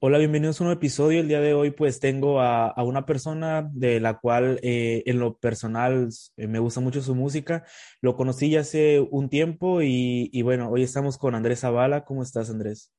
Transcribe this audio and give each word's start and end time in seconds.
Hola, 0.00 0.18
bienvenidos 0.18 0.60
a 0.60 0.62
un 0.62 0.66
nuevo 0.68 0.78
episodio. 0.78 1.18
El 1.18 1.26
día 1.26 1.40
de 1.40 1.54
hoy 1.54 1.72
pues 1.72 1.98
tengo 1.98 2.40
a, 2.40 2.68
a 2.68 2.84
una 2.84 3.04
persona 3.04 3.68
de 3.72 3.98
la 3.98 4.20
cual 4.20 4.60
eh, 4.62 5.02
en 5.06 5.18
lo 5.18 5.36
personal 5.38 6.08
eh, 6.36 6.46
me 6.46 6.60
gusta 6.60 6.80
mucho 6.80 7.00
su 7.00 7.16
música. 7.16 7.64
Lo 8.00 8.14
conocí 8.14 8.48
ya 8.48 8.60
hace 8.60 9.00
un 9.00 9.28
tiempo 9.28 9.82
y, 9.82 10.30
y, 10.32 10.42
bueno, 10.42 10.70
hoy 10.70 10.84
estamos 10.84 11.18
con 11.18 11.34
Andrés 11.34 11.62
Zavala. 11.62 12.04
¿Cómo 12.04 12.22
estás, 12.22 12.48
Andrés? 12.48 12.92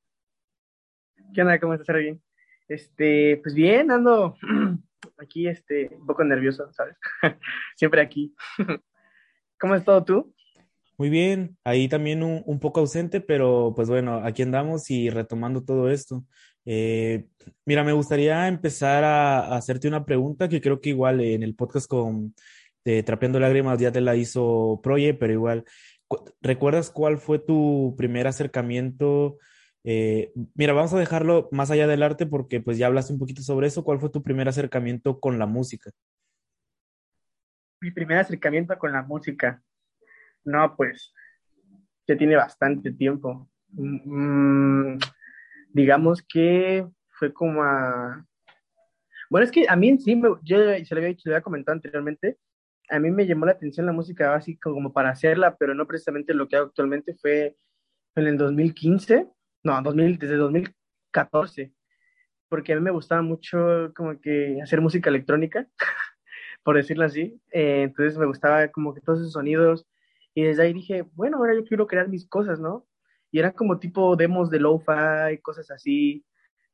¿Qué 1.34 1.42
onda? 1.42 1.58
¿Cómo 1.58 1.74
estás, 1.74 1.96
bien? 1.96 2.22
Este, 2.68 3.40
pues 3.44 3.56
bien, 3.56 3.92
ando 3.92 4.36
aquí 5.18 5.48
este, 5.48 5.96
un 5.96 6.06
poco 6.06 6.26
nervioso, 6.26 6.70
¿sabes? 6.74 6.98
Siempre 7.78 8.02
aquí. 8.02 8.36
¿Cómo 9.58 9.74
has 9.74 9.80
estado 9.80 10.04
tú? 10.04 10.36
Muy 10.98 11.10
bien, 11.10 11.58
ahí 11.64 11.88
también 11.88 12.24
un, 12.24 12.44
un, 12.46 12.60
poco 12.60 12.82
ausente, 12.82 13.22
pero 13.22 13.72
pues 13.74 13.88
bueno, 13.88 14.16
aquí 14.22 14.42
andamos 14.42 14.92
y 14.92 15.10
retomando 15.10 15.64
todo 15.64 15.90
esto. 15.90 16.26
Eh, 16.66 17.28
mira, 17.66 17.84
me 17.84 17.94
gustaría 17.94 18.48
empezar 18.48 19.04
a, 19.04 19.56
hacerte 19.56 19.88
una 19.88 20.06
pregunta 20.06 20.50
que 20.50 20.62
creo 20.62 20.82
que 20.82 20.90
igual 20.90 21.22
en 21.22 21.44
el 21.44 21.56
podcast 21.56 21.88
con 21.88 22.34
Trapeando 23.06 23.40
Lágrimas 23.40 23.80
ya 23.80 23.92
te 23.92 24.02
la 24.02 24.16
hizo 24.16 24.80
Proye, 24.82 25.14
pero 25.14 25.34
igual, 25.34 25.66
¿recuerdas 26.42 26.90
cuál 26.90 27.18
fue 27.18 27.40
tu 27.40 27.94
primer 27.98 28.28
acercamiento? 28.28 29.38
Eh, 29.84 30.32
mira, 30.56 30.74
vamos 30.74 30.94
a 30.94 31.00
dejarlo 31.00 31.50
más 31.52 31.72
allá 31.72 31.88
del 31.88 32.04
arte 32.04 32.26
porque 32.26 32.62
pues 32.62 32.78
ya 32.78 32.88
hablaste 32.88 33.14
un 33.14 33.20
poquito 33.20 33.42
sobre 33.42 33.68
eso. 33.68 33.84
¿Cuál 33.84 34.00
fue 34.00 34.10
tu 34.10 34.24
primer 34.24 34.48
acercamiento 34.48 35.20
con 35.20 35.40
la 35.40 35.46
música? 35.46 35.92
Mi 37.82 37.92
primer 37.92 38.18
acercamiento 38.18 38.78
con 38.78 38.92
la 38.92 39.04
música. 39.04 39.62
No, 40.44 40.76
pues 40.76 41.14
ya 42.08 42.18
tiene 42.18 42.36
bastante 42.36 42.92
tiempo. 42.92 43.50
Mm, 43.70 44.98
digamos 45.70 46.22
que 46.22 46.88
fue 47.12 47.34
como 47.34 47.64
a... 47.64 48.26
Bueno, 49.30 49.46
es 49.46 49.52
que 49.52 49.66
a 49.68 49.76
mí 49.76 49.98
sí, 50.00 50.16
me, 50.16 50.30
yo 50.44 50.58
se 50.58 50.96
lo 50.96 50.98
había 50.98 51.10
dicho, 51.10 51.30
lo 51.30 51.36
había 51.36 51.44
comentado 51.44 51.76
anteriormente, 51.76 52.38
a 52.90 53.00
mí 53.00 53.12
me 53.12 53.28
llamó 53.28 53.46
la 53.46 53.52
atención 53.52 53.86
la 53.86 53.92
música 53.92 54.30
básica 54.30 54.70
como 54.72 54.92
para 54.92 55.12
hacerla, 55.12 55.56
pero 55.58 55.76
no 55.76 55.86
precisamente 55.86 56.34
lo 56.34 56.48
que 56.48 56.56
hago 56.56 56.68
actualmente 56.68 57.16
fue 57.16 57.56
en 58.16 58.28
el 58.28 58.38
2015, 58.38 59.28
no, 59.64 59.82
2000, 59.82 60.18
desde 60.18 60.36
2014, 60.36 61.74
porque 62.50 62.74
a 62.74 62.76
mí 62.76 62.82
me 62.82 62.92
gustaba 62.92 63.22
mucho 63.22 63.92
como 63.96 64.20
que 64.20 64.60
hacer 64.64 64.82
música 64.82 65.10
electrónica, 65.10 65.68
por 66.64 66.76
decirlo 66.76 67.06
así, 67.06 67.40
eh, 67.52 67.84
entonces 67.84 68.18
me 68.18 68.26
gustaba 68.26 68.68
como 68.70 68.96
que 68.96 69.02
todos 69.02 69.20
esos 69.20 69.34
sonidos, 69.34 69.88
y 70.34 70.44
desde 70.44 70.64
ahí 70.64 70.74
dije, 70.74 71.06
bueno, 71.14 71.38
ahora 71.38 71.54
yo 71.54 71.64
quiero 71.64 71.86
crear 71.86 72.08
mis 72.08 72.28
cosas, 72.28 72.60
¿no? 72.60 72.88
Y 73.32 73.40
eran 73.40 73.52
como 73.52 73.80
tipo 73.80 74.16
demos 74.16 74.50
de 74.50 74.60
lo-fi, 74.60 75.38
cosas 75.42 75.72
así. 75.72 76.26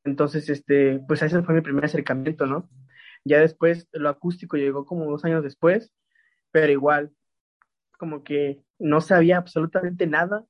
Entonces, 0.04 0.48
este, 0.48 1.00
pues 1.06 1.22
ese 1.22 1.42
fue 1.42 1.54
mi 1.54 1.60
primer 1.60 1.84
acercamiento, 1.84 2.46
¿no? 2.46 2.68
Ya 3.24 3.40
después 3.40 3.88
lo 3.92 4.08
acústico 4.08 4.56
llegó 4.56 4.86
como 4.86 5.10
dos 5.10 5.24
años 5.24 5.42
después, 5.42 5.92
pero 6.52 6.70
igual, 6.72 7.12
como 7.98 8.22
que 8.22 8.62
no 8.78 9.00
sabía 9.00 9.38
absolutamente 9.38 10.06
nada 10.06 10.44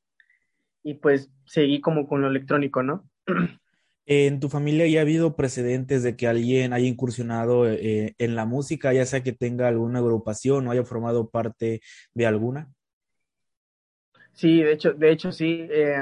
y 0.83 0.95
pues 0.95 1.31
seguí 1.47 1.81
como 1.81 2.07
con 2.07 2.21
lo 2.21 2.29
electrónico, 2.29 2.83
¿no? 2.83 3.09
¿En 4.09 4.39
tu 4.39 4.49
familia 4.49 4.87
ya 4.87 5.01
ha 5.01 5.03
habido 5.03 5.35
precedentes 5.35 6.05
de 6.05 6.17
que 6.17 6.29
alguien 6.29 6.73
haya 6.73 6.87
incursionado 6.87 7.69
eh, 7.69 8.15
en 8.19 8.37
la 8.37 8.47
música, 8.47 8.93
ya 8.93 9.05
sea 9.05 9.25
que 9.25 9.33
tenga 9.33 9.67
alguna 9.67 9.99
agrupación 9.99 10.69
o 10.69 10.71
haya 10.71 10.85
formado 10.85 11.29
parte 11.29 11.81
de 12.15 12.27
alguna? 12.27 12.69
Sí, 14.37 14.63
de 14.63 14.73
hecho, 14.73 14.93
de 14.93 15.11
hecho 15.11 15.33
sí. 15.33 15.67
Eh, 15.71 15.97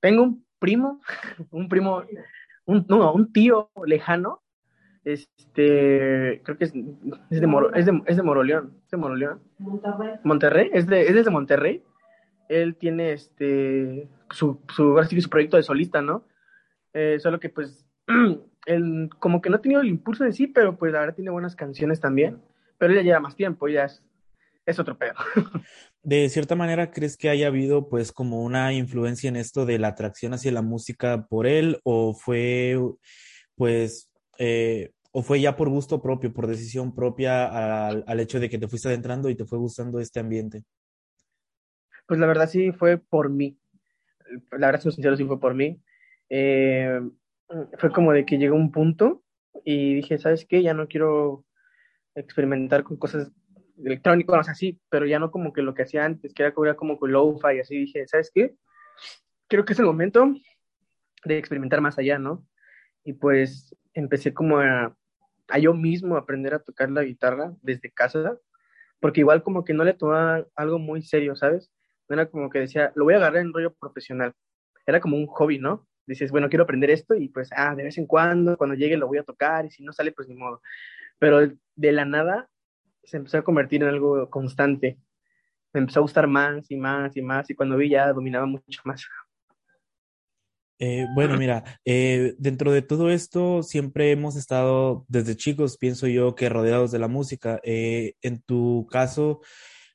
tengo 0.00 0.22
un 0.22 0.44
primo, 0.58 1.00
un 1.50 1.68
primo, 1.68 2.04
un, 2.66 2.86
no, 2.88 3.12
un 3.12 3.32
tío 3.32 3.70
lejano. 3.84 4.42
Este, 5.04 6.40
creo 6.44 6.56
que 6.56 6.64
es, 6.64 6.72
es, 7.30 7.40
de, 7.40 7.46
Moro, 7.48 7.74
es, 7.74 7.86
de, 7.86 8.02
es 8.06 8.16
de 8.16 8.22
Moroleón. 8.22 8.74
¿Es 8.84 8.90
de 8.90 8.96
Moroleón? 8.98 9.40
Monterrey. 9.58 10.10
Monterrey, 10.22 10.70
es, 10.72 10.86
de, 10.86 11.02
es 11.02 11.14
desde 11.14 11.30
Monterrey. 11.30 11.82
Él 12.48 12.76
tiene 12.76 13.12
este, 13.12 14.08
su, 14.30 14.60
su, 14.68 15.02
su 15.20 15.30
proyecto 15.30 15.56
de 15.56 15.62
solista, 15.62 16.02
¿no? 16.02 16.24
Eh, 16.92 17.18
solo 17.18 17.40
que 17.40 17.48
pues, 17.48 17.86
él 18.66 19.08
como 19.18 19.40
que 19.40 19.48
no 19.48 19.56
ha 19.56 19.62
tenido 19.62 19.80
el 19.80 19.88
impulso 19.88 20.24
de 20.24 20.32
sí, 20.32 20.46
pero 20.46 20.76
pues 20.76 20.94
ahora 20.94 21.14
tiene 21.14 21.30
buenas 21.30 21.56
canciones 21.56 22.00
también. 22.00 22.38
Pero 22.76 22.92
él 22.92 22.98
ya 22.98 23.04
lleva 23.04 23.20
más 23.20 23.34
tiempo, 23.34 23.66
ya 23.68 23.84
es, 23.84 24.04
es 24.66 24.78
otro 24.78 24.96
pedo. 24.96 25.14
de 26.02 26.28
cierta 26.28 26.54
manera, 26.54 26.90
¿crees 26.90 27.16
que 27.16 27.28
haya 27.28 27.48
habido 27.48 27.88
pues 27.88 28.12
como 28.12 28.42
una 28.42 28.72
influencia 28.72 29.28
en 29.28 29.36
esto 29.36 29.66
de 29.66 29.78
la 29.78 29.88
atracción 29.88 30.34
hacia 30.34 30.52
la 30.52 30.62
música 30.62 31.26
por 31.28 31.46
él 31.46 31.80
o 31.84 32.14
fue 32.14 32.78
pues 33.54 34.10
eh, 34.38 34.90
o 35.12 35.22
fue 35.22 35.40
ya 35.40 35.56
por 35.56 35.68
gusto 35.68 36.00
propio, 36.00 36.32
por 36.32 36.46
decisión 36.46 36.94
propia 36.94 37.88
al, 37.88 38.04
al, 38.06 38.20
hecho 38.20 38.40
de 38.40 38.48
que 38.48 38.58
te 38.58 38.66
fuiste 38.66 38.88
adentrando 38.88 39.28
y 39.28 39.34
te 39.34 39.44
fue 39.44 39.58
gustando 39.58 40.00
este 40.00 40.20
ambiente? 40.20 40.64
Pues 42.06 42.18
la 42.18 42.26
verdad 42.26 42.48
sí 42.48 42.72
fue 42.72 42.98
por 42.98 43.28
mí. 43.28 43.58
La 44.52 44.68
verdad, 44.68 44.80
soy 44.80 44.92
sincero, 44.92 45.16
sí 45.16 45.24
fue 45.24 45.38
por 45.38 45.54
mí. 45.54 45.80
Eh, 46.30 47.00
fue 47.78 47.92
como 47.92 48.12
de 48.12 48.24
que 48.24 48.38
llegó 48.38 48.56
un 48.56 48.72
punto 48.72 49.22
y 49.64 49.96
dije, 49.96 50.18
¿sabes 50.18 50.46
qué? 50.46 50.62
Ya 50.62 50.72
no 50.72 50.88
quiero 50.88 51.44
experimentar 52.14 52.82
con 52.82 52.96
cosas 52.96 53.30
electrónico, 53.78 54.36
no 54.36 54.44
sé, 54.44 54.50
así, 54.50 54.80
pero 54.88 55.06
ya 55.06 55.18
no 55.18 55.30
como 55.30 55.52
que 55.52 55.62
lo 55.62 55.74
que 55.74 55.82
hacía 55.82 56.04
antes, 56.04 56.34
que 56.34 56.42
era 56.42 56.76
como 56.76 56.98
con 56.98 57.12
lo-fi, 57.12 57.60
así 57.60 57.76
dije, 57.76 58.06
¿sabes 58.06 58.30
qué? 58.34 58.54
Creo 59.48 59.64
que 59.64 59.72
es 59.72 59.78
el 59.78 59.86
momento 59.86 60.34
de 61.24 61.38
experimentar 61.38 61.80
más 61.80 61.98
allá, 61.98 62.18
¿no? 62.18 62.46
Y 63.04 63.14
pues 63.14 63.76
empecé 63.94 64.32
como 64.32 64.58
a, 64.58 64.96
a 65.48 65.58
yo 65.58 65.74
mismo 65.74 66.16
aprender 66.16 66.54
a 66.54 66.60
tocar 66.60 66.90
la 66.90 67.02
guitarra 67.02 67.52
desde 67.62 67.90
casa, 67.90 68.38
porque 69.00 69.20
igual 69.20 69.42
como 69.42 69.64
que 69.64 69.74
no 69.74 69.84
le 69.84 69.94
tomaba 69.94 70.46
algo 70.54 70.78
muy 70.78 71.02
serio, 71.02 71.36
¿sabes? 71.36 71.70
No 72.08 72.14
era 72.14 72.30
como 72.30 72.50
que 72.50 72.60
decía, 72.60 72.92
lo 72.94 73.04
voy 73.04 73.14
a 73.14 73.16
agarrar 73.18 73.42
en 73.42 73.52
rollo 73.52 73.74
profesional. 73.74 74.32
Era 74.86 75.00
como 75.00 75.16
un 75.16 75.26
hobby, 75.26 75.58
¿no? 75.58 75.86
Dices, 76.06 76.30
bueno, 76.30 76.48
quiero 76.48 76.64
aprender 76.64 76.90
esto 76.90 77.14
y 77.14 77.28
pues, 77.28 77.50
ah, 77.56 77.74
de 77.74 77.84
vez 77.84 77.98
en 77.98 78.06
cuando, 78.06 78.56
cuando 78.56 78.74
llegue 78.74 78.96
lo 78.96 79.06
voy 79.06 79.18
a 79.18 79.24
tocar 79.24 79.64
y 79.66 79.70
si 79.70 79.84
no 79.84 79.92
sale, 79.92 80.12
pues 80.12 80.28
ni 80.28 80.34
modo. 80.34 80.60
Pero 81.18 81.40
de 81.76 81.92
la 81.92 82.04
nada 82.04 82.48
se 83.04 83.16
empezó 83.16 83.38
a 83.38 83.44
convertir 83.44 83.82
en 83.82 83.88
algo 83.88 84.28
constante. 84.30 84.98
Me 85.72 85.80
empezó 85.80 86.00
a 86.00 86.02
gustar 86.02 86.26
más 86.26 86.70
y 86.70 86.76
más 86.76 87.16
y 87.16 87.22
más 87.22 87.48
y 87.50 87.54
cuando 87.54 87.76
vi 87.76 87.90
ya 87.90 88.12
dominaba 88.12 88.46
mucho 88.46 88.82
más. 88.84 89.06
Eh, 90.84 91.06
bueno, 91.14 91.38
mira, 91.38 91.62
eh, 91.84 92.34
dentro 92.38 92.72
de 92.72 92.82
todo 92.82 93.08
esto 93.10 93.62
siempre 93.62 94.10
hemos 94.10 94.34
estado 94.34 95.04
desde 95.06 95.36
chicos, 95.36 95.78
pienso 95.78 96.08
yo, 96.08 96.34
que 96.34 96.48
rodeados 96.48 96.90
de 96.90 96.98
la 96.98 97.06
música. 97.06 97.60
Eh, 97.62 98.14
en 98.20 98.42
tu 98.42 98.88
caso, 98.90 99.42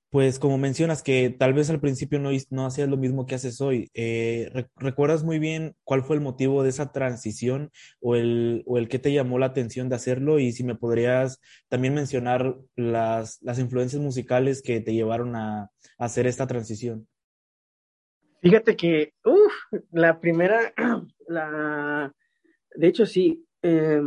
pues 0.09 0.39
como 0.39 0.57
mencionas 0.57 1.03
que 1.03 1.29
tal 1.29 1.53
vez 1.53 1.69
al 1.69 1.81
principio 1.81 2.19
no, 2.19 2.65
hacías 2.65 2.87
lo 2.89 2.97
mismo 2.97 3.25
que 3.25 3.35
haces 3.35 3.59
hoy, 3.59 3.91
eh, 3.93 4.65
¿recuerdas 4.77 5.23
muy 5.23 5.37
bien 5.37 5.75
cuál 5.83 6.03
fue 6.03 6.15
el 6.15 6.21
motivo 6.21 6.63
de 6.63 6.69
esa 6.69 6.91
transición 6.91 7.71
o 7.99 8.15
el, 8.15 8.63
o 8.65 8.77
el 8.77 8.87
que 8.87 8.99
te 8.99 9.11
llamó 9.11 9.37
la 9.37 9.47
atención 9.47 9.89
de 9.89 9.95
hacerlo? 9.95 10.39
Y 10.39 10.53
si 10.53 10.63
me 10.63 10.75
podrías 10.75 11.41
también 11.67 11.93
mencionar 11.93 12.55
las, 12.75 13.41
las 13.41 13.59
influencias 13.59 14.01
musicales 14.01 14.61
que 14.61 14.79
te 14.79 14.93
llevaron 14.93 15.35
a, 15.35 15.71
hacer 15.97 16.27
esta 16.27 16.45
transición. 16.45 17.07
Fíjate 18.41 18.75
que, 18.75 19.13
uff, 19.25 19.81
la 19.91 20.19
primera, 20.19 20.73
la, 21.27 22.13
de 22.75 22.87
hecho 22.87 23.05
sí, 23.05 23.43
eh, 23.63 23.99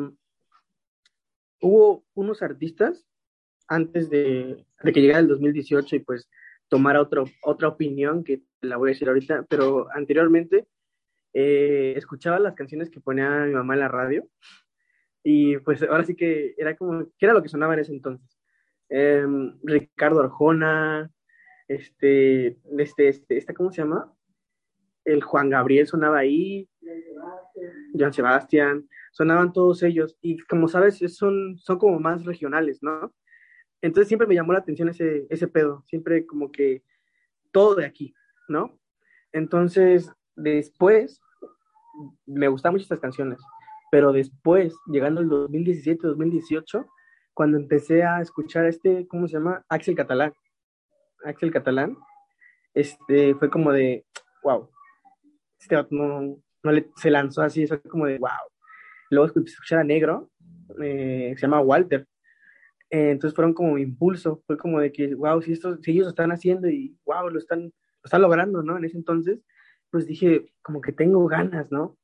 hubo 1.60 2.04
unos 2.14 2.42
artistas 2.42 3.09
antes 3.70 4.10
de, 4.10 4.66
que 4.82 5.00
llegara 5.00 5.20
el 5.20 5.28
2018 5.28 5.96
y 5.96 5.98
pues 6.00 6.28
tomara 6.68 7.00
otro, 7.00 7.24
otra 7.42 7.68
opinión 7.68 8.24
que 8.24 8.42
la 8.60 8.76
voy 8.76 8.90
a 8.90 8.92
decir 8.92 9.08
ahorita, 9.08 9.46
pero 9.48 9.86
anteriormente 9.94 10.66
eh, 11.32 11.94
escuchaba 11.96 12.40
las 12.40 12.54
canciones 12.54 12.90
que 12.90 13.00
ponía 13.00 13.46
mi 13.46 13.54
mamá 13.54 13.74
en 13.74 13.80
la 13.80 13.88
radio 13.88 14.28
y 15.22 15.56
pues 15.58 15.82
ahora 15.84 16.04
sí 16.04 16.16
que 16.16 16.54
era 16.58 16.76
como, 16.76 17.06
¿qué 17.16 17.26
era 17.26 17.32
lo 17.32 17.42
que 17.42 17.48
sonaba 17.48 17.74
en 17.74 17.80
ese 17.80 17.92
entonces? 17.92 18.36
Eh, 18.88 19.24
Ricardo 19.62 20.20
Arjona, 20.20 21.08
este, 21.68 22.58
este, 22.76 23.08
este, 23.08 23.36
esta, 23.36 23.54
¿cómo 23.54 23.70
se 23.70 23.82
llama? 23.82 24.12
El 25.04 25.22
Juan 25.22 25.48
Gabriel 25.48 25.86
sonaba 25.86 26.18
ahí, 26.18 26.68
Joan 27.96 28.12
Sebastián, 28.12 28.88
sonaban 29.12 29.52
todos 29.52 29.84
ellos 29.84 30.18
y 30.20 30.38
como 30.38 30.66
sabes, 30.66 30.98
son, 31.14 31.56
son 31.56 31.78
como 31.78 32.00
más 32.00 32.24
regionales, 32.24 32.82
¿no? 32.82 33.14
Entonces 33.82 34.08
siempre 34.08 34.26
me 34.26 34.34
llamó 34.34 34.52
la 34.52 34.58
atención 34.58 34.88
ese, 34.88 35.26
ese 35.30 35.48
pedo, 35.48 35.84
siempre 35.86 36.26
como 36.26 36.50
que 36.52 36.82
todo 37.52 37.74
de 37.74 37.86
aquí, 37.86 38.14
¿no? 38.48 38.78
Entonces, 39.32 40.12
después, 40.36 41.20
me 42.26 42.48
gustaban 42.48 42.74
mucho 42.74 42.82
estas 42.82 43.00
canciones, 43.00 43.40
pero 43.90 44.12
después, 44.12 44.74
llegando 44.86 45.20
al 45.20 45.28
2017, 45.28 46.06
2018, 46.06 46.86
cuando 47.34 47.58
empecé 47.58 48.02
a 48.02 48.20
escuchar 48.20 48.66
este, 48.66 49.06
¿cómo 49.08 49.26
se 49.26 49.34
llama? 49.34 49.64
Axel 49.68 49.94
Catalán. 49.94 50.32
Axel 51.24 51.52
Catalán, 51.52 51.96
este, 52.74 53.34
fue 53.34 53.50
como 53.50 53.72
de, 53.72 54.04
wow, 54.42 54.68
este 55.58 55.76
no, 55.90 56.36
no 56.62 56.72
le, 56.72 56.90
se 56.96 57.10
lanzó 57.10 57.42
así, 57.42 57.66
fue 57.66 57.80
como 57.82 58.06
de, 58.06 58.18
wow. 58.18 58.30
Luego 59.10 59.26
escuché 59.26 59.74
a 59.74 59.84
Negro, 59.84 60.30
eh, 60.82 61.34
se 61.36 61.42
llama 61.42 61.60
Walter, 61.60 62.06
eh, 62.90 63.10
entonces 63.12 63.34
fueron 63.34 63.54
como 63.54 63.78
impulso, 63.78 64.42
fue 64.46 64.56
como 64.56 64.80
de 64.80 64.92
que, 64.92 65.14
wow, 65.14 65.40
si, 65.40 65.52
esto, 65.52 65.78
si 65.80 65.92
ellos 65.92 66.04
lo 66.04 66.10
están 66.10 66.32
haciendo 66.32 66.68
y 66.68 66.96
wow, 67.04 67.30
lo 67.30 67.38
están, 67.38 67.62
lo 67.62 68.04
están 68.04 68.22
logrando, 68.22 68.62
¿no? 68.62 68.76
En 68.76 68.84
ese 68.84 68.96
entonces, 68.96 69.40
pues 69.90 70.06
dije, 70.06 70.52
como 70.62 70.80
que 70.80 70.92
tengo 70.92 71.26
ganas, 71.26 71.70
¿no? 71.70 71.96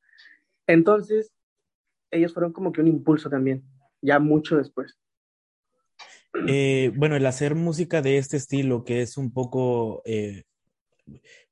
Entonces, 0.67 1.33
ellos 2.11 2.33
fueron 2.33 2.53
como 2.53 2.73
que 2.73 2.81
un 2.81 2.88
impulso 2.88 3.29
también, 3.29 3.65
ya 4.00 4.19
mucho 4.21 4.56
después. 4.56 4.97
Eh, 6.47 6.93
bueno, 6.94 7.17
el 7.17 7.27
hacer 7.27 7.55
música 7.55 8.03
de 8.03 8.19
este 8.19 8.37
estilo, 8.37 8.85
que 8.85 9.03
es 9.03 9.17
un 9.17 9.33
poco, 9.33 10.03
eh, 10.05 10.44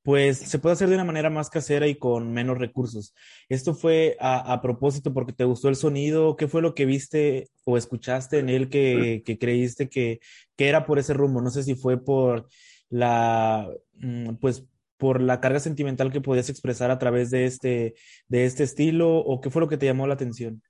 pues 0.03 0.39
se 0.39 0.59
puede 0.59 0.75
hacer 0.75 0.89
de 0.89 0.97
una 0.97 1.05
manera 1.05 1.31
más 1.31 1.49
casera 1.49 1.87
y 1.87 1.95
con 1.95 2.33
menos 2.33 2.59
recursos. 2.59 3.15
¿Esto 3.49 3.75
fue 3.75 4.17
a, 4.21 4.61
propósito 4.61 5.15
porque 5.15 5.33
te 5.33 5.45
gustó 5.45 5.69
el 5.69 5.77
sonido? 5.77 6.37
¿Qué 6.37 6.47
fue 6.47 6.63
lo 6.63 6.75
que 6.75 6.85
viste 6.85 7.49
o 7.65 7.77
escuchaste 7.79 8.39
en 8.39 8.51
él 8.51 8.69
que, 8.69 9.23
creíste 9.41 9.89
que, 9.89 10.21
que, 10.57 10.69
era 10.69 10.85
por 10.85 10.99
ese 10.99 11.15
rumbo? 11.15 11.41
No 11.41 11.51
sé 11.51 11.63
si 11.63 11.75
fue 11.75 12.03
por 12.03 12.47
la, 12.91 13.69
mm, 13.95 14.35
pues 14.37 14.67
por 14.99 15.21
la 15.21 15.41
carga 15.41 15.61
sentimental 15.61 16.13
que 16.13 16.21
podías 16.21 16.49
expresar 16.49 16.91
a 16.91 16.99
través 16.99 17.31
de 17.31 17.47
este, 17.47 17.95
de 18.29 18.45
este 18.45 18.63
estilo 18.63 19.19
o 19.19 19.41
qué 19.41 19.51
fue 19.51 19.63
lo 19.63 19.69
que 19.69 19.77
te 19.77 19.87
llamó 19.87 20.07
la 20.07 20.15
atención? 20.15 20.63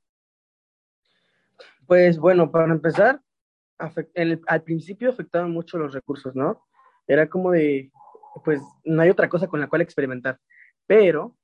Pues 1.86 2.18
bueno, 2.18 2.50
para 2.50 2.72
empezar, 2.72 3.20
al 3.78 4.62
principio 4.62 5.10
afectaban 5.10 5.50
mucho 5.50 5.76
los 5.76 5.92
recursos, 5.92 6.34
¿no? 6.34 6.64
Era 7.06 7.28
como 7.28 7.50
de, 7.50 7.90
pues 8.42 8.60
no 8.84 9.02
hay 9.02 9.10
otra 9.10 9.28
cosa 9.28 9.48
con 9.48 9.60
la 9.60 9.68
cual 9.68 9.82
experimentar, 9.82 10.38
pero 10.86 11.36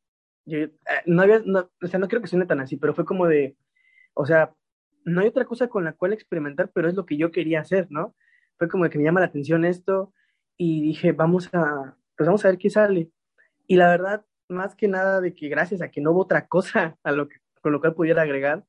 yo, 0.46 0.58
eh, 0.58 0.72
no 1.06 1.22
había, 1.22 1.42
o 1.82 1.86
sea, 1.86 2.00
no 2.00 2.08
creo 2.08 2.20
que 2.20 2.28
suene 2.28 2.46
tan 2.46 2.60
así, 2.60 2.76
pero 2.76 2.94
fue 2.94 3.04
como 3.04 3.26
de, 3.26 3.56
o 4.14 4.26
sea, 4.26 4.52
no 5.04 5.20
hay 5.20 5.28
otra 5.28 5.44
cosa 5.44 5.68
con 5.68 5.84
la 5.84 5.92
cual 5.92 6.12
experimentar, 6.12 6.70
pero 6.74 6.88
es 6.88 6.94
lo 6.94 7.06
que 7.06 7.16
yo 7.16 7.30
quería 7.30 7.60
hacer, 7.60 7.86
¿no? 7.90 8.14
Fue 8.58 8.68
como 8.68 8.84
de 8.84 8.90
que 8.90 8.98
me 8.98 9.04
llama 9.04 9.20
la 9.20 9.26
atención 9.26 9.64
esto 9.64 10.12
y 10.56 10.82
dije, 10.82 11.12
vamos 11.12 11.48
a, 11.52 11.96
pues 12.16 12.26
vamos 12.26 12.44
a 12.44 12.48
ver 12.48 12.58
qué 12.58 12.70
sale. 12.70 13.10
Y 13.66 13.76
la 13.76 13.88
verdad, 13.88 14.24
más 14.48 14.74
que 14.74 14.88
nada 14.88 15.20
de 15.20 15.34
que 15.34 15.48
gracias 15.48 15.80
a 15.80 15.90
que 15.90 16.00
no 16.00 16.12
hubo 16.12 16.22
otra 16.22 16.46
cosa 16.46 16.96
a 17.04 17.12
lo 17.12 17.28
que, 17.28 17.36
con 17.62 17.72
lo 17.72 17.80
cual 17.80 17.94
pudiera 17.94 18.22
agregar, 18.22 18.64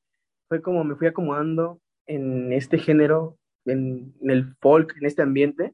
fue 0.48 0.62
como 0.62 0.84
me 0.84 0.96
fui 0.96 1.08
acomodando 1.08 1.82
en 2.08 2.52
este 2.54 2.78
género, 2.78 3.38
en, 3.66 4.14
el 4.22 4.56
folk, 4.60 4.96
en 4.98 5.06
este 5.06 5.22
ambiente, 5.22 5.74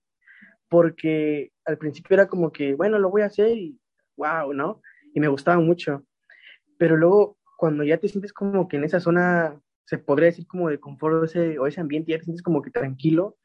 porque 0.70 1.52
al 1.66 1.78
principio 1.78 2.16
era 2.16 2.28
como 2.28 2.52
que, 2.52 2.76
bueno, 2.76 3.00
lo 3.00 3.10
voy 3.10 3.22
a 3.22 3.28
hacer 3.28 3.58
y 3.58 3.80
wow, 4.18 4.54
¿no? 4.54 4.82
Y 5.14 5.20
me 5.20 5.28
gustaba 5.28 5.60
mucho. 5.60 6.04
Pero 6.78 6.98
luego, 6.98 7.38
cuando 7.58 7.84
ya 7.84 7.98
te 7.98 8.08
sientes 8.08 8.34
como 8.34 8.68
que 8.68 8.78
en 8.78 8.84
esa 8.84 9.00
zona, 9.00 9.60
se 9.86 9.98
podría 9.98 10.28
decir 10.28 10.48
como 10.48 10.70
de 10.70 10.80
confort 10.80 11.24
ese, 11.26 11.60
o 11.60 11.68
ese 11.68 11.82
ambiente, 11.82 12.12
ya 12.12 12.20
te 12.20 12.26
sientes 12.26 12.44
como 12.44 12.62
que 12.62 12.72
tranquilo, 12.72 13.38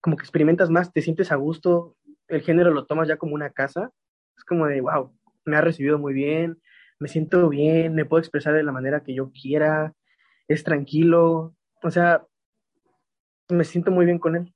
como 0.00 0.16
que 0.16 0.22
experimentas 0.22 0.70
más, 0.70 0.92
te 0.92 1.02
sientes 1.02 1.32
a 1.32 1.36
gusto, 1.36 1.96
el 2.28 2.42
género 2.42 2.70
lo 2.70 2.86
tomas 2.86 3.08
ya 3.08 3.16
como 3.16 3.34
una 3.34 3.50
casa, 3.50 3.90
es 4.36 4.44
como 4.44 4.66
de, 4.66 4.80
wow, 4.80 5.12
me 5.44 5.56
ha 5.56 5.60
recibido 5.60 5.98
muy 5.98 6.14
bien, 6.14 6.60
me 6.98 7.08
siento 7.08 7.48
bien, 7.48 7.94
me 7.94 8.04
puedo 8.04 8.20
expresar 8.20 8.54
de 8.54 8.62
la 8.62 8.72
manera 8.72 9.02
que 9.02 9.14
yo 9.14 9.30
quiera, 9.32 9.94
es 10.48 10.64
tranquilo, 10.64 11.54
o 11.82 11.90
sea, 11.90 12.24
me 13.48 13.64
siento 13.64 13.90
muy 13.90 14.06
bien 14.06 14.18
con 14.18 14.36
él. 14.36 14.55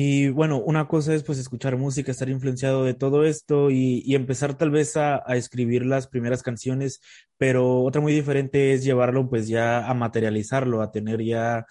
Y 0.00 0.28
bueno, 0.28 0.60
una 0.60 0.86
cosa 0.86 1.12
es 1.12 1.24
pues 1.24 1.40
escuchar 1.40 1.76
música, 1.76 2.12
estar 2.12 2.28
influenciado 2.28 2.84
de 2.84 2.94
todo 2.94 3.24
esto 3.24 3.68
y, 3.68 4.14
empezar 4.14 4.56
tal 4.56 4.70
vez 4.70 4.96
a, 4.96 5.16
escribir 5.34 5.84
las 5.84 6.06
primeras 6.06 6.44
canciones, 6.44 7.00
pero 7.36 7.82
otra 7.82 8.00
muy 8.00 8.12
diferente 8.12 8.72
es 8.72 8.84
llevarlo 8.84 9.28
pues 9.28 9.48
ya 9.48 9.88
a 9.88 9.94
materializarlo, 9.94 10.82
a 10.82 10.92
tener 10.92 11.24
ya 11.24 11.66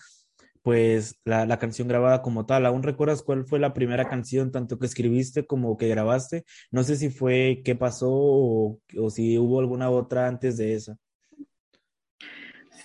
pues 0.62 1.16
la, 1.24 1.58
canción 1.58 1.88
grabada 1.88 2.22
como 2.22 2.46
tal. 2.46 2.66
¿Aún 2.66 2.84
recuerdas 2.84 3.24
cuál 3.24 3.46
fue 3.46 3.60
la 3.60 3.74
primera 3.74 4.10
canción, 4.10 4.52
tanto 4.52 4.78
que 4.78 4.88
escribiste 4.88 5.46
como 5.46 5.78
que 5.78 5.88
grabaste? 5.88 6.44
No 6.70 6.84
sé 6.84 6.98
si 6.98 7.10
fue 7.10 7.62
qué 7.64 7.76
pasó 7.76 8.10
o, 8.12 8.82
o 9.00 9.10
si 9.10 9.38
hubo 9.38 9.62
alguna 9.62 9.90
otra 9.90 10.28
antes 10.28 10.58
de 10.58 10.74
esa. 10.74 10.98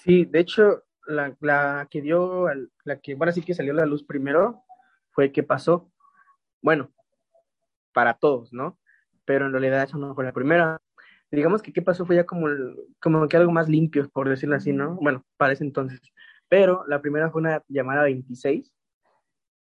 Sí, 0.05 0.25
de 0.25 0.39
hecho, 0.39 0.85
la, 1.09 1.37
la 1.41 1.89
que 1.91 2.00
dio, 2.00 2.47
la 2.85 3.00
que 3.00 3.15
ahora 3.15 3.33
sí 3.33 3.43
que 3.43 3.55
salió 3.55 3.73
a 3.73 3.77
la 3.79 3.87
luz 3.87 4.05
primero 4.05 4.62
fue 5.12 5.32
qué 5.32 5.43
pasó. 5.43 5.91
Bueno, 6.61 6.91
para 7.93 8.14
todos, 8.14 8.53
¿no? 8.53 8.79
Pero 9.25 9.47
en 9.47 9.53
realidad 9.53 9.85
esa 9.85 9.99
no 9.99 10.14
fue 10.14 10.25
la 10.25 10.32
primera. 10.32 10.81
Digamos 11.31 11.62
que 11.62 11.73
qué 11.73 11.82
pasó 11.82 12.05
fue 12.05 12.17
ya 12.17 12.26
como, 12.26 12.49
como 13.00 13.26
que 13.29 13.37
algo 13.37 13.53
más 13.53 13.69
limpio, 13.69 14.09
por 14.11 14.29
decirlo 14.29 14.56
así, 14.56 14.73
¿no? 14.73 14.97
Bueno, 14.97 15.25
para 15.37 15.53
ese 15.53 15.64
entonces. 15.64 16.00
Pero 16.49 16.85
la 16.87 17.00
primera 17.00 17.31
fue 17.31 17.41
una 17.41 17.62
llamada 17.69 18.03
26, 18.03 18.75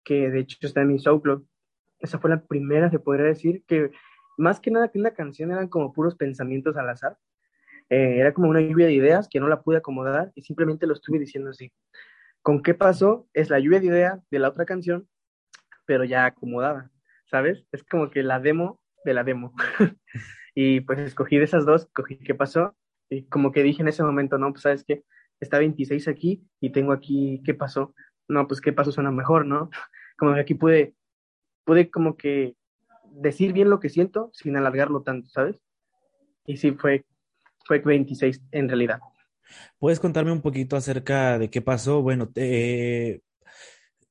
que 0.04 0.30
de 0.30 0.40
hecho 0.40 0.58
está 0.62 0.82
en 0.82 0.90
mi 0.90 1.00
SoundCloud. 1.00 1.44
Esa 2.00 2.20
fue 2.20 2.30
la 2.30 2.44
primera, 2.46 2.92
se 2.92 3.00
podría 3.00 3.26
decir, 3.26 3.64
que 3.68 3.92
más 4.38 4.60
que 4.60 4.70
nada 4.70 4.90
que 4.90 5.00
una 5.00 5.12
canción 5.12 5.52
eran 5.52 5.68
como 5.68 5.94
puros 5.94 6.16
pensamientos 6.16 6.78
al 6.78 6.90
azar. 6.90 7.18
Eh, 7.90 8.20
era 8.20 8.34
como 8.34 8.50
una 8.50 8.62
lluvia 8.62 8.88
de 8.88 8.94
ideas 8.94 9.28
que 9.30 9.40
no 9.40 9.48
la 9.48 9.62
pude 9.62 9.78
acomodar 9.78 10.32
y 10.36 10.42
simplemente 10.42 10.88
lo 10.88 10.94
estuve 10.94 11.20
diciendo 11.20 11.52
así. 11.52 11.72
¿Con 12.42 12.62
qué 12.62 12.74
pasó? 12.74 13.28
Es 13.34 13.50
la 13.50 13.60
lluvia 13.60 13.80
de 13.80 13.88
ideas 13.88 14.30
de 14.30 14.40
la 14.40 14.50
otra 14.50 14.66
canción, 14.66 15.08
pero 15.86 16.04
ya 16.04 16.26
acomodada, 16.26 16.92
¿sabes? 17.30 17.66
Es 17.72 17.84
como 17.84 18.10
que 18.10 18.24
la 18.24 18.40
demo 18.40 18.80
de 19.04 19.14
la 19.14 19.24
demo. 19.24 19.54
y 20.56 20.82
pues 20.82 21.00
escogí 21.00 21.38
de 21.38 21.46
esas 21.46 21.66
dos, 21.66 21.84
escogí 21.84 22.18
qué 22.18 22.36
pasó 22.36 22.76
y 23.10 23.26
como 23.28 23.52
que 23.52 23.64
dije 23.64 23.82
en 23.82 23.88
ese 23.88 24.04
momento, 24.04 24.38
no, 24.38 24.52
pues 24.52 24.64
sabes 24.64 24.84
qué, 24.86 25.04
está 25.40 25.60
26 25.60 26.08
aquí 26.08 26.44
y 26.60 26.72
tengo 26.72 26.92
aquí, 26.92 27.42
¿qué 27.46 27.54
pasó? 27.54 27.94
No, 28.28 28.48
pues 28.48 28.62
qué 28.62 28.74
pasó 28.74 28.92
suena 28.92 29.12
mejor, 29.12 29.46
¿no? 29.46 29.70
Como 30.18 30.34
que 30.34 30.40
aquí 30.40 30.54
pude, 30.54 30.96
pude 31.66 31.92
como 31.92 32.16
que 32.16 32.56
decir 33.12 33.52
bien 33.52 33.70
lo 33.70 33.82
que 33.82 33.90
siento 33.90 34.30
sin 34.34 34.56
alargarlo 34.56 35.04
tanto, 35.04 35.30
¿sabes? 35.30 35.62
Y 36.46 36.56
sí, 36.56 36.72
fue, 36.72 37.04
fue 37.66 37.80
26 37.80 38.42
en 38.52 38.70
realidad. 38.70 39.02
¿Puedes 39.78 40.00
contarme 40.00 40.32
un 40.32 40.42
poquito 40.42 40.78
acerca 40.78 41.38
de 41.38 41.50
qué 41.50 41.62
pasó? 41.62 42.02
Bueno, 42.02 42.30
te, 42.30 43.22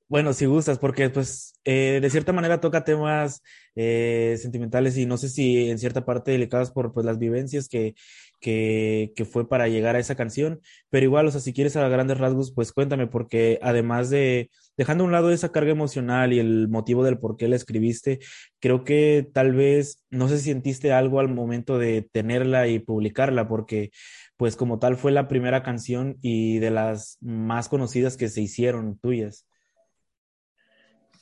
bueno, 0.08 0.32
si 0.32 0.46
gustas, 0.46 0.78
porque 0.78 1.11
pues 1.11 1.54
eh, 1.64 1.99
de 2.00 2.11
cierta 2.11 2.32
manera 2.32 2.61
toca 2.61 2.84
temas 2.84 3.42
eh, 3.75 4.37
sentimentales 4.40 4.96
y 4.99 5.06
no 5.06 5.16
sé 5.16 5.28
si 5.28 5.70
en 5.70 5.78
cierta 5.78 6.04
parte 6.04 6.30
delicadas 6.32 6.70
por 6.70 6.92
pues 6.92 7.06
las 7.06 7.18
vivencias 7.18 7.68
que, 7.68 7.94
que, 8.40 9.12
que, 9.16 9.25
fue 9.25 9.49
para 9.49 9.68
llegar 9.68 9.96
a 9.96 9.99
esa 9.99 10.14
canción, 10.14 10.61
pero 10.90 11.04
igual, 11.04 11.26
o 11.26 11.30
sea, 11.30 11.40
si 11.40 11.52
quieres 11.54 11.76
a 11.76 11.88
grandes 11.88 12.18
rasgos, 12.18 12.52
pues 12.54 12.73
cuéntame, 12.73 13.06
porque 13.06 13.58
además 13.62 14.11
de, 14.11 14.50
dejando 14.76 15.04
a 15.04 15.06
un 15.06 15.12
lado 15.12 15.30
esa 15.30 15.52
carga 15.52 15.73
emocional 15.73 16.32
y 16.32 16.38
el 16.38 16.68
motivo 16.68 17.02
del 17.04 17.18
por 17.18 17.37
qué 17.37 17.49
la 17.49 17.56
escribiste, 17.56 18.20
creo 18.61 18.84
que 18.84 19.28
tal 19.32 19.54
vez, 19.54 20.04
no 20.11 20.28
sé 20.28 20.38
si 20.38 20.50
sentiste 20.50 20.92
algo 20.92 21.20
al 21.20 21.28
momento 21.28 21.78
de 21.78 22.08
tenerla 22.12 22.68
y 22.68 22.78
publicarla, 22.78 23.49
porque 23.49 23.90
pues 24.37 24.56
como 24.56 24.78
tal 24.78 24.96
fue 24.96 25.12
la 25.12 25.28
primera 25.28 25.62
canción 25.62 26.18
y 26.20 26.58
de 26.58 26.70
las 26.70 27.18
más 27.20 27.68
conocidas 27.68 28.16
que 28.16 28.28
se 28.28 28.42
hicieron 28.42 28.99
tuyas. 28.99 29.46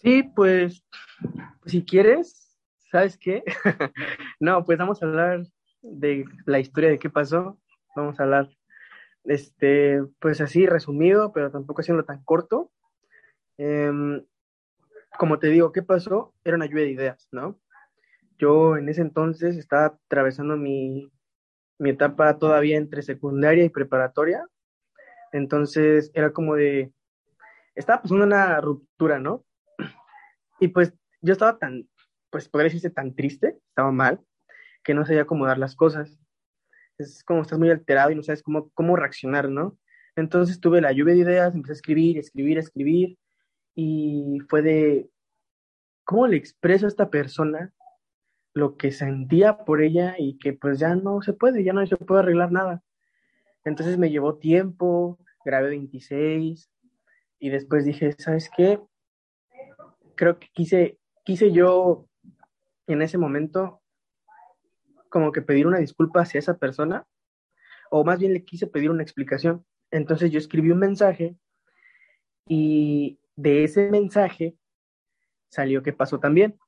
Sí, 0.02 0.24
pues, 0.24 0.84
si 1.66 1.84
quieres, 1.84 2.58
¿sabes 2.90 3.16
qué? 3.16 3.44
no, 4.40 4.64
pues 4.64 4.76
vamos 4.76 5.00
a 5.00 5.06
hablar 5.06 5.46
de 5.80 6.24
la 6.44 6.58
historia 6.58 6.90
de 6.90 6.98
qué 6.98 7.08
pasó. 7.08 7.58
Vamos 7.94 8.18
a 8.18 8.24
hablar, 8.24 8.48
este, 9.24 10.02
pues 10.20 10.40
así 10.40 10.66
resumido, 10.66 11.32
pero 11.32 11.52
tampoco 11.52 11.82
haciendo 11.82 12.04
tan 12.04 12.24
corto. 12.24 12.72
Em, 13.58 14.24
como 15.18 15.38
te 15.38 15.48
digo, 15.48 15.70
¿qué 15.72 15.82
pasó? 15.82 16.34
Era 16.44 16.56
una 16.56 16.66
lluvia 16.66 16.84
de 16.84 16.90
ideas, 16.90 17.28
¿no? 17.30 17.60
Yo 18.38 18.76
en 18.76 18.88
ese 18.88 19.02
entonces 19.02 19.56
estaba 19.56 19.86
atravesando 20.06 20.56
mi, 20.56 21.12
mi 21.78 21.90
etapa 21.90 22.38
todavía 22.38 22.76
entre 22.76 23.02
secundaria 23.02 23.64
y 23.64 23.68
preparatoria. 23.70 24.44
Entonces 25.32 26.10
era 26.14 26.32
como 26.32 26.56
de, 26.56 26.92
estaba 27.76 28.02
pasando 28.02 28.24
una 28.24 28.60
ruptura, 28.60 29.20
¿no? 29.20 29.44
Y 30.62 30.68
pues 30.68 30.94
yo 31.22 31.32
estaba 31.32 31.58
tan, 31.58 31.88
pues 32.30 32.48
podría 32.48 32.66
decirse 32.66 32.88
tan 32.88 33.16
triste, 33.16 33.58
estaba 33.66 33.90
mal, 33.90 34.20
que 34.84 34.94
no 34.94 35.04
sabía 35.04 35.22
acomodar 35.22 35.58
las 35.58 35.74
cosas. 35.74 36.20
es 36.98 37.24
como 37.24 37.42
estás 37.42 37.58
muy 37.58 37.68
alterado 37.68 38.12
y 38.12 38.14
no 38.14 38.22
sabes 38.22 38.44
cómo, 38.44 38.70
cómo 38.70 38.94
reaccionar, 38.94 39.48
¿no? 39.48 39.76
Entonces 40.14 40.60
tuve 40.60 40.80
la 40.80 40.92
lluvia 40.92 41.14
de 41.14 41.20
ideas, 41.20 41.56
empecé 41.56 41.72
a 41.72 41.74
escribir, 41.74 42.16
escribir, 42.16 42.58
escribir, 42.58 43.18
y 43.74 44.38
fue 44.48 44.62
de, 44.62 45.10
¿cómo 46.04 46.28
le 46.28 46.36
expreso 46.36 46.86
a 46.86 46.90
esta 46.90 47.10
persona 47.10 47.72
lo 48.54 48.76
que 48.76 48.92
sentía 48.92 49.64
por 49.64 49.82
ella 49.82 50.14
y 50.16 50.38
que 50.38 50.52
pues 50.52 50.78
ya 50.78 50.94
no 50.94 51.22
se 51.22 51.32
puede, 51.32 51.64
ya 51.64 51.72
no 51.72 51.84
se 51.84 51.96
puede 51.96 52.20
arreglar 52.20 52.52
nada? 52.52 52.84
Entonces 53.64 53.98
me 53.98 54.10
llevó 54.10 54.38
tiempo, 54.38 55.18
grabé 55.44 55.70
26 55.70 56.70
y 57.40 57.50
después 57.50 57.84
dije, 57.84 58.14
¿sabes 58.16 58.48
qué? 58.56 58.78
Creo 60.14 60.38
que 60.38 60.48
quise, 60.52 60.98
quise 61.24 61.52
yo 61.52 62.08
en 62.86 63.02
ese 63.02 63.18
momento 63.18 63.80
como 65.08 65.32
que 65.32 65.42
pedir 65.42 65.66
una 65.66 65.78
disculpa 65.78 66.22
hacia 66.22 66.38
esa 66.38 66.56
persona, 66.56 67.06
o 67.90 68.04
más 68.04 68.18
bien 68.18 68.32
le 68.32 68.44
quise 68.44 68.66
pedir 68.66 68.90
una 68.90 69.02
explicación. 69.02 69.64
Entonces 69.90 70.30
yo 70.30 70.38
escribí 70.38 70.70
un 70.70 70.78
mensaje 70.78 71.36
y 72.48 73.18
de 73.36 73.64
ese 73.64 73.90
mensaje 73.90 74.56
salió 75.50 75.82
qué 75.82 75.92
pasó 75.92 76.18
también. 76.18 76.58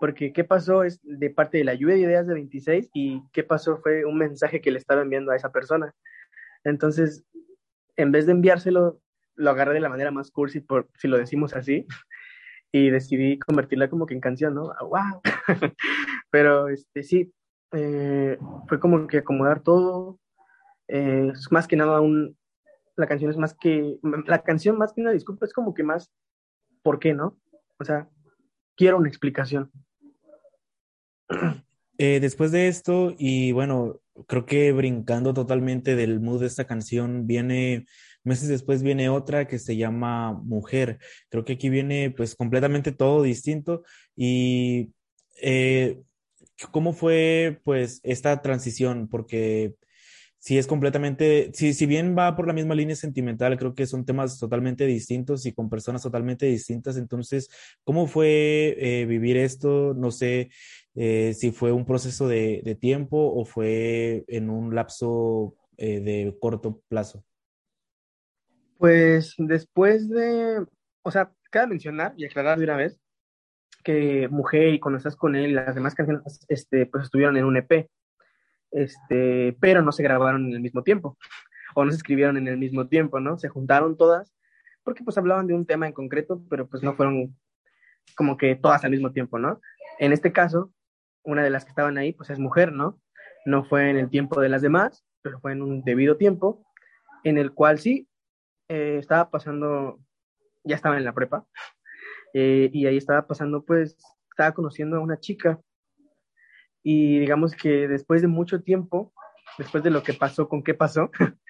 Porque 0.00 0.32
qué 0.32 0.44
pasó 0.44 0.84
es 0.84 1.00
de 1.02 1.30
parte 1.30 1.58
de 1.58 1.64
la 1.64 1.74
lluvia 1.74 1.96
de 1.96 2.02
ideas 2.02 2.26
de 2.26 2.34
26 2.34 2.90
y 2.94 3.20
qué 3.32 3.42
pasó 3.42 3.78
fue 3.78 4.04
un 4.04 4.16
mensaje 4.16 4.60
que 4.60 4.70
le 4.70 4.78
estaba 4.78 5.02
enviando 5.02 5.32
a 5.32 5.36
esa 5.36 5.50
persona. 5.50 5.92
Entonces, 6.62 7.24
en 7.96 8.12
vez 8.12 8.26
de 8.26 8.32
enviárselo, 8.32 9.00
lo 9.34 9.50
agarré 9.50 9.74
de 9.74 9.80
la 9.80 9.88
manera 9.88 10.12
más 10.12 10.30
cursi, 10.30 10.60
por, 10.60 10.88
si 10.94 11.08
lo 11.08 11.18
decimos 11.18 11.54
así, 11.54 11.84
y 12.72 12.90
decidí 12.90 13.38
convertirla 13.38 13.88
como 13.88 14.06
que 14.06 14.14
en 14.14 14.20
canción, 14.20 14.54
¿no? 14.54 14.72
¡Wow! 14.80 14.92
Ah, 14.92 15.20
Pero 16.30 16.68
este, 16.68 17.02
sí, 17.02 17.32
eh, 17.72 18.38
fue 18.68 18.80
como 18.80 19.06
que 19.06 19.18
acomodar 19.18 19.62
todo. 19.62 20.18
Eh, 20.88 21.30
es 21.32 21.50
más 21.50 21.66
que 21.66 21.76
nada 21.76 22.00
un, 22.00 22.36
la 22.96 23.06
canción 23.06 23.30
es 23.30 23.36
más 23.36 23.54
que, 23.54 23.98
la 24.26 24.42
canción 24.42 24.76
más 24.76 24.92
que 24.92 25.00
una 25.00 25.12
disculpa 25.12 25.46
es 25.46 25.52
como 25.52 25.72
que 25.72 25.82
más, 25.82 26.10
¿por 26.82 26.98
qué 26.98 27.14
no? 27.14 27.38
O 27.78 27.84
sea, 27.84 28.08
quiero 28.76 28.98
una 28.98 29.08
explicación. 29.08 29.70
Eh, 32.00 32.20
después 32.20 32.52
de 32.52 32.68
esto, 32.68 33.12
y 33.18 33.50
bueno, 33.50 33.98
creo 34.28 34.46
que 34.46 34.70
brincando 34.70 35.34
totalmente 35.34 35.96
del 35.96 36.20
mood 36.20 36.38
de 36.38 36.46
esta 36.46 36.64
canción, 36.64 37.26
viene, 37.26 37.86
meses 38.28 38.48
después 38.48 38.82
viene 38.82 39.08
otra 39.08 39.48
que 39.48 39.58
se 39.58 39.76
llama 39.76 40.34
Mujer. 40.44 40.98
Creo 41.30 41.44
que 41.44 41.54
aquí 41.54 41.68
viene 41.70 42.10
pues 42.16 42.36
completamente 42.36 42.92
todo 42.92 43.22
distinto. 43.22 43.82
Y 44.14 44.92
eh, 45.42 46.00
¿cómo 46.70 46.92
fue 46.92 47.60
pues 47.64 48.00
esta 48.04 48.40
transición? 48.42 49.08
Porque 49.08 49.74
si 50.38 50.58
es 50.58 50.66
completamente, 50.66 51.50
si, 51.54 51.74
si 51.74 51.86
bien 51.86 52.16
va 52.16 52.36
por 52.36 52.46
la 52.46 52.52
misma 52.52 52.74
línea 52.74 52.96
sentimental, 52.96 53.58
creo 53.58 53.74
que 53.74 53.86
son 53.86 54.04
temas 54.04 54.38
totalmente 54.38 54.86
distintos 54.86 55.46
y 55.46 55.52
con 55.52 55.68
personas 55.70 56.02
totalmente 56.02 56.46
distintas. 56.46 56.96
Entonces, 56.96 57.50
¿cómo 57.84 58.06
fue 58.06 58.76
eh, 58.78 59.06
vivir 59.06 59.36
esto? 59.36 59.94
No 59.94 60.10
sé 60.10 60.50
eh, 60.94 61.34
si 61.36 61.50
fue 61.50 61.72
un 61.72 61.84
proceso 61.86 62.28
de, 62.28 62.76
tiempo 62.80 63.16
o 63.34 63.44
fue 63.44 64.24
en 64.28 64.50
un 64.50 64.74
lapso 64.74 65.56
de 65.76 66.36
corto 66.40 66.82
plazo. 66.88 67.24
Pues 68.78 69.34
después 69.36 70.08
de, 70.08 70.64
o 71.02 71.10
sea, 71.10 71.30
cabe 71.50 71.68
mencionar 71.68 72.14
y 72.16 72.24
aclarar 72.24 72.58
de 72.58 72.64
una 72.64 72.76
vez 72.76 72.98
que 73.84 74.28
Mujer 74.28 74.74
y 74.74 74.80
cuando 74.80 75.00
con 75.16 75.36
él, 75.36 75.54
las 75.54 75.74
demás 75.74 75.94
canciones, 75.94 76.40
este, 76.48 76.86
pues 76.86 77.04
estuvieron 77.04 77.36
en 77.36 77.44
un 77.44 77.56
EP 77.56 77.88
este, 78.70 79.56
pero 79.60 79.82
no 79.82 79.92
se 79.92 80.02
grabaron 80.02 80.46
en 80.46 80.52
el 80.52 80.60
mismo 80.60 80.82
tiempo, 80.82 81.16
o 81.74 81.84
no 81.84 81.90
se 81.90 81.96
escribieron 81.96 82.36
en 82.36 82.48
el 82.48 82.58
mismo 82.58 82.88
tiempo, 82.88 83.20
¿no? 83.20 83.38
Se 83.38 83.48
juntaron 83.48 83.96
todas, 83.96 84.34
porque 84.82 85.04
pues 85.04 85.18
hablaban 85.18 85.46
de 85.46 85.54
un 85.54 85.66
tema 85.66 85.86
en 85.86 85.92
concreto, 85.92 86.42
pero 86.48 86.68
pues 86.68 86.82
no 86.82 86.94
fueron 86.94 87.36
como 88.16 88.36
que 88.36 88.56
todas 88.56 88.84
al 88.84 88.90
mismo 88.90 89.12
tiempo, 89.12 89.38
¿no? 89.38 89.60
En 89.98 90.12
este 90.12 90.32
caso, 90.32 90.72
una 91.22 91.42
de 91.42 91.50
las 91.50 91.64
que 91.64 91.70
estaban 91.70 91.98
ahí, 91.98 92.12
pues 92.12 92.30
es 92.30 92.38
mujer, 92.38 92.72
¿no? 92.72 93.00
No 93.44 93.64
fue 93.64 93.90
en 93.90 93.96
el 93.96 94.10
tiempo 94.10 94.40
de 94.40 94.48
las 94.48 94.62
demás, 94.62 95.04
pero 95.22 95.40
fue 95.40 95.52
en 95.52 95.62
un 95.62 95.82
debido 95.82 96.16
tiempo, 96.16 96.64
en 97.24 97.38
el 97.38 97.52
cual 97.52 97.78
sí, 97.78 98.08
eh, 98.68 98.98
estaba 98.98 99.30
pasando, 99.30 99.98
ya 100.64 100.76
estaba 100.76 100.96
en 100.96 101.04
la 101.04 101.14
prepa, 101.14 101.46
eh, 102.34 102.70
y 102.72 102.86
ahí 102.86 102.96
estaba 102.96 103.26
pasando, 103.26 103.64
pues, 103.64 103.96
estaba 104.30 104.52
conociendo 104.52 104.96
a 104.96 105.00
una 105.00 105.18
chica 105.18 105.60
y 106.82 107.18
digamos 107.18 107.54
que 107.54 107.88
después 107.88 108.22
de 108.22 108.28
mucho 108.28 108.62
tiempo, 108.62 109.12
después 109.58 109.82
de 109.82 109.90
lo 109.90 110.02
que 110.02 110.14
pasó 110.14 110.48
con 110.48 110.62
qué 110.62 110.74
pasó, 110.74 111.10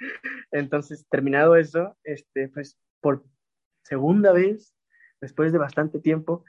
entonces 0.51 1.07
terminado 1.11 1.57
eso, 1.57 1.97
este, 2.03 2.49
pues 2.49 2.79
por 3.01 3.25
segunda 3.83 4.33
vez, 4.33 4.75
después 5.21 5.53
de 5.53 5.59
bastante 5.59 6.01
tiempo, 6.01 6.45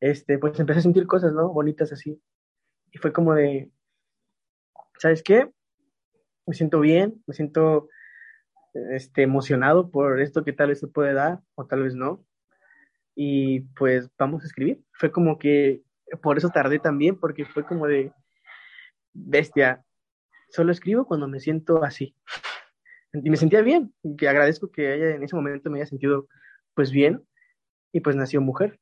este, 0.00 0.38
pues 0.38 0.58
empecé 0.58 0.80
a 0.80 0.82
sentir 0.82 1.06
cosas, 1.06 1.32
¿no? 1.32 1.52
Bonitas 1.52 1.92
así. 1.92 2.20
Y 2.92 2.98
fue 2.98 3.12
como 3.12 3.34
de, 3.34 3.70
¿sabes 4.98 5.22
qué? 5.22 5.50
Me 6.46 6.54
siento 6.54 6.80
bien, 6.80 7.22
me 7.26 7.34
siento 7.34 7.88
este, 8.92 9.22
emocionado 9.22 9.90
por 9.90 10.20
esto 10.20 10.44
que 10.44 10.52
tal 10.52 10.68
vez 10.68 10.80
se 10.80 10.88
puede 10.88 11.12
dar 11.12 11.40
o 11.54 11.66
tal 11.66 11.82
vez 11.82 11.94
no. 11.94 12.24
Y 13.14 13.60
pues 13.76 14.10
vamos 14.18 14.42
a 14.42 14.46
escribir. 14.46 14.82
Fue 14.92 15.12
como 15.12 15.38
que, 15.38 15.82
por 16.22 16.36
eso 16.36 16.50
tardé 16.50 16.78
también, 16.78 17.18
porque 17.18 17.44
fue 17.44 17.64
como 17.64 17.86
de, 17.86 18.12
bestia, 19.12 19.84
solo 20.50 20.72
escribo 20.72 21.06
cuando 21.06 21.28
me 21.28 21.40
siento 21.40 21.84
así. 21.84 22.16
Y 23.12 23.30
me 23.30 23.36
sentía 23.36 23.62
bien, 23.62 23.94
que 24.18 24.28
agradezco 24.28 24.70
que 24.70 24.94
ella 24.94 25.14
en 25.14 25.22
ese 25.22 25.36
momento 25.36 25.70
me 25.70 25.78
haya 25.78 25.86
sentido 25.86 26.26
pues 26.74 26.90
bien 26.90 27.24
y 27.92 28.00
pues 28.00 28.16
nació 28.16 28.40
mujer. 28.40 28.80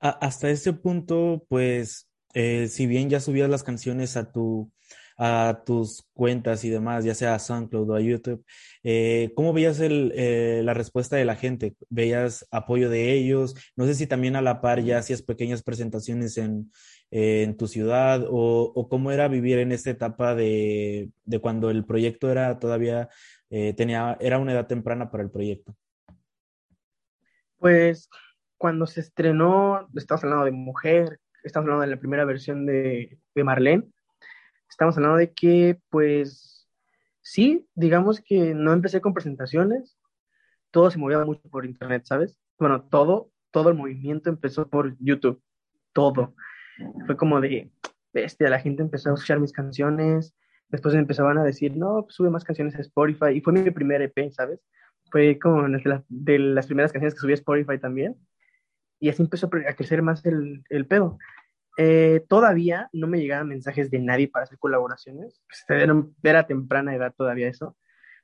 hasta 0.00 0.50
ese 0.50 0.72
punto, 0.72 1.46
pues, 1.48 2.08
eh, 2.34 2.66
si 2.66 2.88
bien 2.88 3.08
ya 3.08 3.20
subías 3.20 3.48
las 3.48 3.62
canciones 3.62 4.16
a 4.16 4.32
tu 4.32 4.72
a 5.16 5.62
tus 5.64 6.06
cuentas 6.12 6.64
y 6.64 6.70
demás, 6.70 7.04
ya 7.04 7.14
sea 7.14 7.34
a 7.34 7.38
SoundCloud 7.38 7.90
o 7.90 7.94
a 7.94 8.00
YouTube, 8.00 8.44
eh, 8.82 9.32
¿cómo 9.34 9.52
veías 9.52 9.80
eh, 9.80 10.60
la 10.62 10.74
respuesta 10.74 11.16
de 11.16 11.24
la 11.24 11.36
gente? 11.36 11.74
¿Veías 11.88 12.46
apoyo 12.50 12.90
de 12.90 13.12
ellos? 13.12 13.54
No 13.76 13.86
sé 13.86 13.94
si 13.94 14.06
también 14.06 14.36
a 14.36 14.42
la 14.42 14.60
par 14.60 14.82
ya 14.82 14.98
hacías 14.98 15.22
pequeñas 15.22 15.62
presentaciones 15.62 16.36
en, 16.36 16.70
en 17.10 17.56
tu 17.56 17.66
ciudad 17.66 18.26
o, 18.28 18.72
o, 18.74 18.88
cómo 18.88 19.10
era 19.10 19.28
vivir 19.28 19.58
en 19.58 19.72
esta 19.72 19.90
etapa 19.90 20.34
de, 20.34 21.10
de 21.24 21.38
cuando 21.38 21.70
el 21.70 21.84
proyecto 21.84 22.30
era 22.30 22.58
todavía, 22.58 23.08
eh, 23.50 23.74
tenía, 23.74 24.16
era 24.20 24.38
una 24.38 24.52
edad 24.52 24.66
temprana 24.66 25.10
para 25.10 25.22
el 25.22 25.30
proyecto. 25.30 25.74
Pues 27.58 28.10
cuando 28.58 28.86
se 28.86 29.00
estrenó, 29.00 29.88
estamos 29.94 30.24
hablando 30.24 30.44
de 30.44 30.50
Mujer, 30.50 31.20
estamos 31.42 31.66
hablando 31.66 31.82
de 31.82 31.94
la 31.94 32.00
primera 32.00 32.24
versión 32.24 32.66
de, 32.66 33.18
de 33.34 33.44
Marlene, 33.44 33.84
estamos 34.68 34.96
hablando 34.96 35.18
de 35.18 35.32
que 35.32 35.80
pues 35.90 36.68
sí, 37.22 37.66
digamos 37.74 38.20
que 38.20 38.54
no 38.54 38.72
empecé 38.72 39.00
con 39.00 39.14
presentaciones, 39.14 39.98
todo 40.70 40.90
se 40.90 40.98
movía 40.98 41.24
mucho 41.24 41.48
por 41.50 41.64
internet, 41.64 42.04
¿sabes? 42.04 42.38
Bueno, 42.58 42.84
todo, 42.84 43.30
todo 43.50 43.70
el 43.70 43.76
movimiento 43.76 44.30
empezó 44.30 44.68
por 44.68 44.96
YouTube, 44.98 45.42
todo 45.92 46.34
fue 47.06 47.16
como 47.16 47.40
de, 47.40 47.70
bestia, 48.12 48.50
la 48.50 48.60
gente 48.60 48.82
empezó 48.82 49.10
a 49.10 49.14
escuchar 49.14 49.40
mis 49.40 49.52
canciones, 49.52 50.34
después 50.68 50.94
empezaban 50.94 51.38
a 51.38 51.44
decir, 51.44 51.76
no, 51.76 52.02
pues 52.04 52.16
sube 52.16 52.30
más 52.30 52.44
canciones 52.44 52.74
a 52.76 52.80
Spotify, 52.80 53.32
y 53.34 53.40
fue 53.40 53.52
mi 53.52 53.70
primer 53.70 54.02
EP, 54.02 54.30
¿sabes? 54.30 54.60
Fue 55.10 55.38
como 55.38 55.68
de, 55.68 56.02
de 56.08 56.38
las 56.38 56.66
primeras 56.66 56.92
canciones 56.92 57.14
que 57.14 57.20
subí 57.20 57.32
a 57.32 57.34
Spotify 57.34 57.78
también, 57.78 58.16
y 58.98 59.08
así 59.08 59.22
empezó 59.22 59.46
a 59.46 59.74
crecer 59.74 60.02
más 60.02 60.24
el, 60.24 60.64
el 60.70 60.86
pedo. 60.86 61.18
Eh, 61.76 62.24
todavía 62.28 62.88
no 62.92 63.06
me 63.06 63.18
llegaban 63.18 63.48
mensajes 63.48 63.90
de 63.90 63.98
nadie 63.98 64.28
para 64.28 64.44
hacer 64.44 64.58
colaboraciones, 64.58 65.42
pues, 65.46 65.64
era, 66.22 66.46
temprana 66.46 66.94
edad 66.94 67.14
todavía 67.14 67.48
eso, 67.48 67.76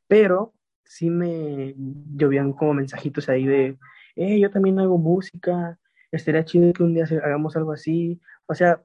pero 0.06 0.54
sí 0.84 1.10
me 1.10 1.74
llovían 1.76 2.52
como 2.52 2.74
mensajitos 2.74 3.28
ahí 3.28 3.46
de, 3.46 3.78
eh, 4.16 4.40
yo 4.40 4.50
también 4.50 4.78
hago 4.78 4.98
música, 4.98 5.78
estaría 6.10 6.44
chido 6.44 6.72
que 6.72 6.82
un 6.82 6.94
día 6.94 7.04
hagamos 7.04 7.56
algo 7.56 7.72
así. 7.72 8.20
O 8.46 8.54
sea, 8.54 8.82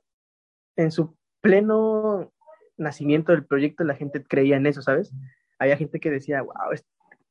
en 0.75 0.91
su 0.91 1.17
pleno 1.41 2.33
nacimiento 2.77 3.31
del 3.31 3.45
proyecto 3.45 3.83
la 3.83 3.95
gente 3.95 4.23
creía 4.23 4.57
en 4.57 4.67
eso, 4.67 4.81
¿sabes? 4.81 5.13
Había 5.59 5.77
gente 5.77 5.99
que 5.99 6.11
decía, 6.11 6.41
wow, 6.41 6.73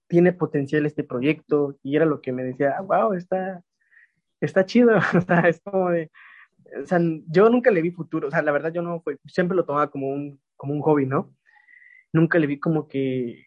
tiene 0.09 0.33
potencial 0.33 0.87
este 0.87 1.05
proyecto, 1.05 1.79
y 1.83 1.97
era 1.97 2.05
lo 2.07 2.21
que 2.21 2.33
me 2.33 2.45
decía, 2.45 2.81
wow, 2.81 3.13
está, 3.13 3.63
está 4.41 4.67
chido, 4.67 4.97
o 5.15 5.21
sea, 5.21 5.49
es 5.49 5.61
como 5.61 5.91
de, 5.91 6.11
o 6.83 6.87
sea, 6.87 6.99
yo 7.29 7.49
nunca 7.51 7.71
le 7.71 7.83
vi 7.83 7.91
futuro, 7.91 8.29
o 8.29 8.31
sea, 8.31 8.43
la 8.43 8.53
verdad 8.53 8.73
yo 8.73 8.83
no 8.83 9.01
fue, 9.01 9.19
siempre 9.27 9.57
lo 9.57 9.65
tomaba 9.65 9.91
como 9.91 10.09
un, 10.09 10.41
como 10.57 10.75
un 10.75 10.81
hobby, 10.81 11.07
¿no? 11.07 11.35
Nunca 12.13 12.39
le 12.39 12.47
vi 12.47 12.59
como 12.59 12.89
que 12.89 13.47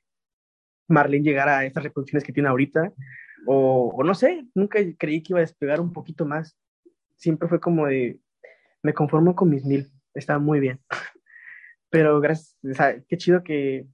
Marlene 0.88 1.23
llegara 1.23 1.59
a 1.59 1.65
estas 1.65 1.83
reproducciones 1.83 2.23
que 2.23 2.33
tiene 2.33 2.49
ahorita, 2.49 2.93
o, 3.45 4.03
no 4.03 4.13
sé, 4.13 4.45
nunca 4.53 4.79
creí 4.97 5.23
que 5.23 5.33
iba 5.33 5.39
a 5.39 5.41
despegar 5.41 5.79
un 5.79 5.93
poquito 5.93 6.25
más. 6.25 6.57
Siempre 7.15 7.47
fue 7.47 7.59
como 7.59 7.88
de, 7.88 8.19
me 8.83 8.93
conformo 8.93 9.35
con 9.35 9.49
mis 9.49 9.65
mil, 9.65 9.91
está 10.13 10.39
muy 10.39 10.59
bien. 10.59 10.79
pero 11.89 12.19
gracias, 12.19 12.57
o 12.63 12.73
sea, 12.73 13.01
qué 13.07 13.17
chido 13.17 13.43
que, 13.43 13.88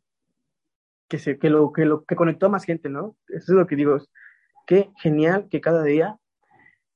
que, 1.07 1.19
se, 1.19 1.37
que, 1.37 1.49
lo, 1.49 1.71
que, 1.71 1.85
lo, 1.85 2.05
que 2.05 2.15
conectó 2.15 2.47
a 2.47 2.49
más 2.49 2.65
gente, 2.65 2.89
¿no? 2.89 3.15
Eso 3.27 3.53
es 3.53 3.57
lo 3.57 3.67
que 3.67 3.75
digo, 3.75 3.97
qué 4.65 4.89
genial 4.97 5.47
que 5.49 5.61
cada 5.61 5.83
día 5.83 6.17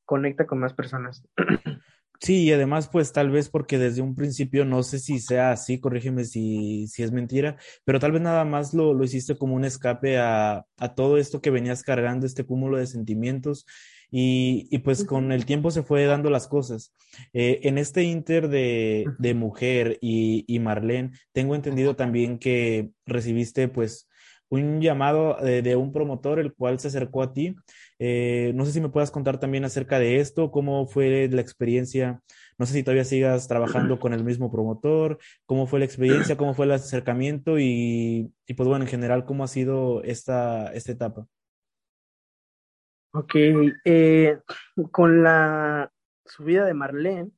conecta 0.05 0.47
con 0.47 0.59
más 0.59 0.73
personas. 0.73 1.23
Sí, 2.21 2.43
y 2.43 2.51
además, 2.51 2.89
pues 2.91 3.13
tal 3.13 3.29
vez 3.31 3.47
porque 3.49 3.77
desde 3.77 4.01
un 4.01 4.13
principio, 4.13 4.65
no 4.65 4.83
sé 4.83 4.99
si 4.99 5.19
sea 5.19 5.51
así, 5.51 5.79
corrígeme 5.79 6.25
si, 6.25 6.85
si 6.87 7.01
es 7.01 7.13
mentira, 7.13 7.55
pero 7.85 7.99
tal 7.99 8.11
vez 8.11 8.21
nada 8.21 8.43
más 8.43 8.73
lo, 8.73 8.93
lo 8.93 9.05
hiciste 9.05 9.37
como 9.37 9.55
un 9.55 9.63
escape 9.63 10.17
a, 10.17 10.65
a, 10.77 10.95
todo 10.95 11.17
esto 11.17 11.41
que 11.41 11.49
venías 11.49 11.81
cargando, 11.81 12.25
este 12.25 12.43
cúmulo 12.45 12.77
de 12.77 12.87
sentimientos, 12.87 13.65
y, 14.11 14.67
y 14.69 14.79
pues 14.79 15.05
con 15.05 15.31
el 15.31 15.45
tiempo 15.45 15.71
se 15.71 15.83
fue 15.83 16.05
dando 16.05 16.29
las 16.29 16.47
cosas. 16.49 16.93
Eh, 17.31 17.61
en 17.63 17.77
este 17.77 18.03
inter 18.03 18.49
de, 18.49 19.05
de 19.17 19.33
Mujer 19.33 19.97
y, 20.01 20.43
y 20.47 20.59
Marlene, 20.59 21.11
tengo 21.31 21.55
entendido 21.55 21.95
también 21.95 22.37
que 22.37 22.89
recibiste 23.05 23.69
pues 23.69 24.09
un 24.49 24.81
llamado 24.81 25.37
de, 25.41 25.61
de, 25.61 25.75
un 25.75 25.93
promotor, 25.93 26.39
el 26.39 26.53
cual 26.53 26.79
se 26.79 26.87
acercó 26.89 27.21
a 27.21 27.33
ti. 27.33 27.55
Eh, 27.99 28.53
no 28.55 28.65
sé 28.65 28.71
si 28.71 28.79
me 28.79 28.89
puedas 28.89 29.11
contar 29.11 29.39
también 29.39 29.65
acerca 29.65 29.99
de 29.99 30.19
esto, 30.19 30.51
cómo 30.51 30.87
fue 30.87 31.27
la 31.29 31.41
experiencia. 31.41 32.21
No 32.57 32.65
sé 32.65 32.73
si 32.73 32.83
todavía 32.83 33.03
sigas 33.03 33.47
trabajando 33.47 33.99
con 33.99 34.13
el 34.13 34.23
mismo 34.23 34.49
promotor, 34.51 35.19
cómo 35.45 35.67
fue 35.67 35.79
la 35.79 35.85
experiencia, 35.85 36.37
cómo 36.37 36.53
fue 36.53 36.65
el 36.65 36.71
acercamiento 36.71 37.59
y, 37.59 38.31
y 38.47 38.53
pues 38.53 38.67
bueno, 38.67 38.85
en 38.85 38.89
general, 38.89 39.25
cómo 39.25 39.43
ha 39.43 39.47
sido 39.47 40.01
esta, 40.03 40.73
esta 40.73 40.91
etapa. 40.93 41.27
Ok, 43.11 43.35
eh, 43.85 44.39
con 44.91 45.23
la 45.23 45.91
subida 46.25 46.65
de 46.65 46.73
Marlene, 46.73 47.31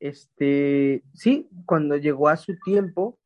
este, 0.00 1.04
sí, 1.14 1.48
cuando 1.64 1.96
llegó 1.96 2.28
a 2.28 2.36
su 2.36 2.58
tiempo, 2.58 3.18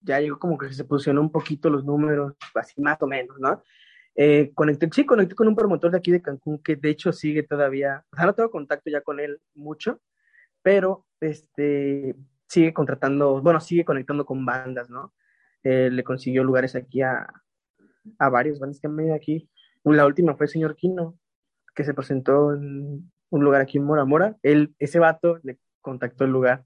ya 0.00 0.20
llegó 0.20 0.38
como 0.38 0.58
que 0.58 0.72
se 0.72 0.84
pusieron 0.84 1.22
un 1.22 1.30
poquito 1.30 1.70
los 1.70 1.84
números, 1.84 2.34
así 2.54 2.80
más 2.80 3.00
o 3.00 3.06
menos, 3.06 3.38
¿no? 3.38 3.62
Eh, 4.16 4.52
conecté, 4.54 4.88
sí, 4.92 5.04
conecté 5.04 5.34
con 5.34 5.48
un 5.48 5.56
promotor 5.56 5.90
de 5.90 5.98
aquí 5.98 6.12
de 6.12 6.22
Cancún 6.22 6.62
que 6.62 6.76
de 6.76 6.90
hecho 6.90 7.12
sigue 7.12 7.42
todavía, 7.42 8.04
o 8.12 8.16
sea, 8.16 8.26
no 8.26 8.34
tengo 8.34 8.50
contacto 8.50 8.88
ya 8.88 9.00
con 9.00 9.18
él 9.18 9.40
mucho, 9.54 10.00
pero 10.62 11.04
este, 11.20 12.14
sigue 12.46 12.72
contratando, 12.72 13.42
bueno, 13.42 13.60
sigue 13.60 13.84
conectando 13.84 14.24
con 14.24 14.44
bandas, 14.46 14.88
¿no? 14.88 15.12
Eh, 15.64 15.90
le 15.90 16.04
consiguió 16.04 16.44
lugares 16.44 16.76
aquí 16.76 17.02
a, 17.02 17.26
a 18.18 18.28
varios 18.28 18.58
bandas 18.60 18.80
que 18.80 18.86
han 18.86 18.96
venido 18.96 19.14
aquí. 19.14 19.48
La 19.84 20.06
última 20.06 20.36
fue 20.36 20.46
el 20.46 20.50
señor 20.50 20.76
Quino, 20.76 21.18
que 21.74 21.84
se 21.84 21.94
presentó 21.94 22.54
en 22.54 23.10
un 23.30 23.44
lugar 23.44 23.60
aquí 23.60 23.78
en 23.78 23.84
Mora 23.84 24.04
Mora. 24.04 24.36
Él, 24.42 24.74
ese 24.78 24.98
vato 24.98 25.38
le 25.42 25.58
contactó 25.80 26.24
el 26.24 26.30
lugar. 26.30 26.64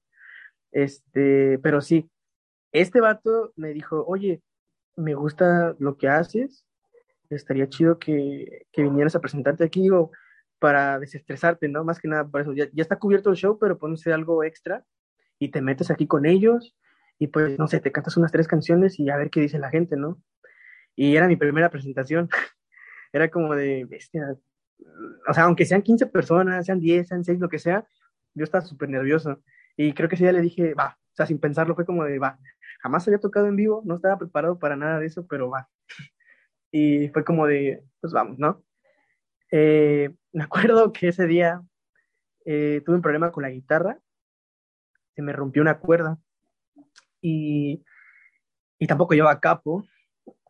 Este, 0.70 1.58
pero 1.60 1.80
sí, 1.80 2.10
este 2.72 3.00
vato 3.00 3.52
me 3.56 3.72
dijo, 3.72 4.04
oye, 4.06 4.42
me 4.96 5.14
gusta 5.14 5.74
lo 5.78 5.96
que 5.96 6.08
haces, 6.08 6.66
estaría 7.30 7.68
chido 7.68 7.98
que, 7.98 8.66
que 8.72 8.82
vinieras 8.82 9.14
a 9.16 9.20
presentarte 9.20 9.64
aquí, 9.64 9.82
digo, 9.82 10.10
para 10.58 10.98
desestresarte, 10.98 11.68
¿no? 11.68 11.84
Más 11.84 12.00
que 12.00 12.08
nada 12.08 12.26
por 12.26 12.40
eso, 12.40 12.52
ya, 12.52 12.66
ya 12.72 12.82
está 12.82 12.96
cubierto 12.96 13.30
el 13.30 13.36
show, 13.36 13.58
pero 13.58 13.78
pones 13.78 14.06
algo 14.06 14.42
extra 14.44 14.84
y 15.38 15.50
te 15.50 15.62
metes 15.62 15.90
aquí 15.90 16.06
con 16.06 16.26
ellos 16.26 16.76
y 17.18 17.28
pues, 17.28 17.58
no 17.58 17.66
sé, 17.68 17.80
te 17.80 17.92
cantas 17.92 18.16
unas 18.16 18.32
tres 18.32 18.48
canciones 18.48 18.98
y 18.98 19.10
a 19.10 19.16
ver 19.16 19.30
qué 19.30 19.40
dice 19.40 19.58
la 19.58 19.70
gente, 19.70 19.96
¿no? 19.96 20.20
Y 20.96 21.16
era 21.16 21.28
mi 21.28 21.36
primera 21.36 21.70
presentación, 21.70 22.28
era 23.12 23.30
como 23.30 23.54
de, 23.54 23.84
bestia, 23.84 24.36
o 25.28 25.34
sea, 25.34 25.44
aunque 25.44 25.66
sean 25.66 25.82
15 25.82 26.06
personas, 26.06 26.66
sean 26.66 26.80
10, 26.80 27.08
sean 27.08 27.24
6, 27.24 27.38
lo 27.40 27.48
que 27.48 27.58
sea, 27.58 27.86
yo 28.34 28.44
estaba 28.44 28.64
súper 28.64 28.88
nervioso 28.88 29.42
y 29.76 29.92
creo 29.92 30.08
que 30.08 30.16
ese 30.16 30.24
día 30.24 30.32
le 30.32 30.40
dije, 30.40 30.74
va, 30.74 30.98
o 31.00 31.14
sea, 31.14 31.26
sin 31.26 31.38
pensarlo 31.38 31.74
fue 31.74 31.86
como 31.86 32.04
de, 32.04 32.18
va, 32.18 32.38
jamás 32.80 33.06
había 33.06 33.20
tocado 33.20 33.46
en 33.46 33.56
vivo, 33.56 33.82
no 33.84 33.96
estaba 33.96 34.18
preparado 34.18 34.58
para 34.58 34.76
nada 34.76 34.98
de 35.00 35.06
eso, 35.06 35.26
pero 35.26 35.50
va. 35.50 35.68
Y 36.70 37.08
fue 37.08 37.24
como 37.24 37.46
de, 37.46 37.84
pues 38.00 38.12
vamos, 38.12 38.38
¿no? 38.38 38.62
Eh, 39.50 40.10
me 40.32 40.44
acuerdo 40.44 40.92
que 40.92 41.08
ese 41.08 41.26
día 41.26 41.62
eh, 42.44 42.82
tuve 42.84 42.96
un 42.96 43.02
problema 43.02 43.32
con 43.32 43.42
la 43.42 43.50
guitarra, 43.50 43.98
se 45.14 45.22
me 45.22 45.32
rompió 45.32 45.62
una 45.62 45.78
cuerda 45.78 46.18
y, 47.20 47.82
y 48.78 48.86
tampoco 48.86 49.14
llevaba 49.14 49.40
capo, 49.40 49.84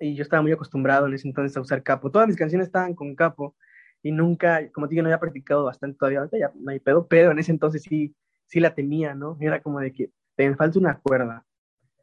y 0.01 0.15
yo 0.15 0.23
estaba 0.23 0.43
muy 0.43 0.53
acostumbrado 0.53 1.07
en 1.07 1.15
ese 1.15 1.29
entonces 1.29 1.57
a 1.57 1.61
usar 1.61 1.83
capo. 1.83 2.11
Todas 2.11 2.29
mis 2.29 2.37
canciones 2.37 2.67
estaban 2.67 2.95
con 2.95 3.15
capo 3.15 3.57
y 4.03 4.13
nunca, 4.13 4.71
como 4.73 4.87
te 4.87 4.95
digo, 4.95 5.03
no 5.03 5.09
había 5.09 5.21
practicado 5.21 5.65
bastante 5.65 5.97
todavía, 5.99 6.21
ahorita 6.21 6.39
ya 6.39 6.53
no 6.55 6.71
hay 6.71 6.81
pedo, 6.81 7.09
pero 7.09 7.31
en 7.31 7.39
ese 7.39 7.53
entonces 7.53 7.83
sí, 7.83 8.15
sí 8.47 8.61
la 8.61 8.75
tenía, 8.75 9.15
¿no? 9.15 9.37
Era 9.41 9.63
como 9.63 9.81
de 9.81 9.93
que 9.93 10.11
te 10.37 10.55
falta 10.55 10.79
una 10.79 10.99
cuerda 10.99 11.45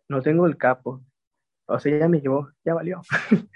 no 0.08 0.22
tengo 0.22 0.46
el 0.46 0.58
capo. 0.58 1.02
O 1.68 1.80
sea, 1.80 1.98
ya 1.98 2.08
me 2.08 2.22
llevó, 2.22 2.50
ya 2.64 2.74
valió. 2.74 3.02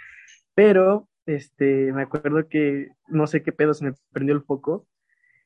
Pero, 0.59 1.07
este, 1.25 1.93
me 1.93 2.01
acuerdo 2.01 2.49
que 2.49 2.89
no 3.07 3.27
sé 3.27 3.43
qué 3.43 3.53
pedo 3.53 3.73
se 3.73 3.85
me 3.85 3.93
prendió 4.11 4.35
el 4.35 4.43
foco 4.43 4.85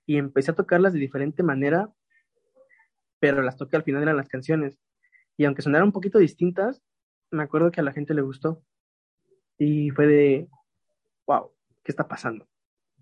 y 0.08 0.18
empecé 0.18 0.50
a 0.50 0.56
tocarlas 0.56 0.92
de 0.92 0.98
diferente 0.98 1.44
manera, 1.44 1.94
pero 3.20 3.44
las 3.44 3.56
toqué 3.56 3.76
al 3.76 3.84
final 3.84 4.02
eran 4.02 4.18
las 4.18 4.28
canciones. 4.28 4.80
Y 5.38 5.46
aunque 5.46 5.62
sonaran 5.62 5.86
un 5.86 5.92
poquito 5.92 6.18
distintas, 6.18 6.82
me 7.30 7.44
acuerdo 7.44 7.70
que 7.70 7.80
a 7.80 7.84
la 7.84 7.94
gente 7.94 8.16
le 8.16 8.24
gustó. 8.24 8.64
Y 9.60 9.92
fue 9.92 10.08
de, 10.08 10.48
wow, 11.28 11.52
¿qué 11.84 11.92
está 11.92 12.08
pasando? 12.08 12.48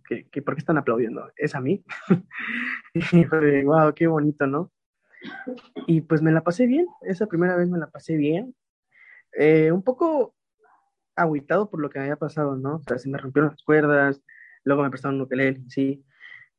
¿Qué, 0.04 0.28
qué, 0.30 0.41
por 0.41 0.56
qué 0.56 0.60
están 0.60 0.78
aplaudiendo? 0.78 1.32
¿Es 1.38 1.56
a 1.56 1.62
mí? 1.62 1.82
y 2.93 3.24
fue 3.24 3.39
de, 3.39 3.63
wow, 3.63 3.93
qué 3.93 4.08
bonito, 4.08 4.45
¿no? 4.47 4.69
Y 5.88 6.02
pues 6.02 6.21
me 6.21 6.34
la 6.34 6.43
pasé 6.43 6.65
bien, 6.65 6.88
esa 7.04 7.28
primera 7.28 7.56
vez 7.56 7.69
me 7.69 7.80
la 7.80 7.89
pasé 7.89 8.17
bien. 8.17 8.54
Eh, 9.32 9.71
un 9.71 9.82
poco 9.82 10.36
agüitado 11.21 11.69
por 11.69 11.79
lo 11.79 11.89
que 11.89 11.99
había 11.99 12.15
pasado, 12.15 12.55
¿no? 12.55 12.75
O 12.75 12.84
sea, 12.84 12.97
se 12.97 13.10
me 13.10 13.17
rompieron 13.17 13.51
las 13.51 13.63
cuerdas, 13.63 14.21
luego 14.63 14.84
me 14.84 14.89
prestaron 14.89 15.15
un 15.15 15.21
ukelele, 15.21 15.62
sí. 15.69 16.03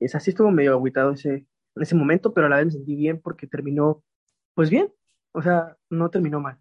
Es 0.00 0.14
así 0.14 0.30
estuvo 0.30 0.50
medio 0.50 0.72
agüitado 0.72 1.12
ese, 1.12 1.46
ese 1.76 1.94
momento, 1.94 2.34
pero 2.34 2.46
a 2.46 2.50
la 2.50 2.56
vez 2.56 2.66
me 2.66 2.72
sentí 2.72 2.96
bien 2.96 3.20
porque 3.20 3.46
terminó, 3.46 4.02
pues 4.54 4.70
bien, 4.70 4.92
o 5.32 5.42
sea, 5.42 5.76
no 5.90 6.10
terminó 6.10 6.40
mal. 6.40 6.58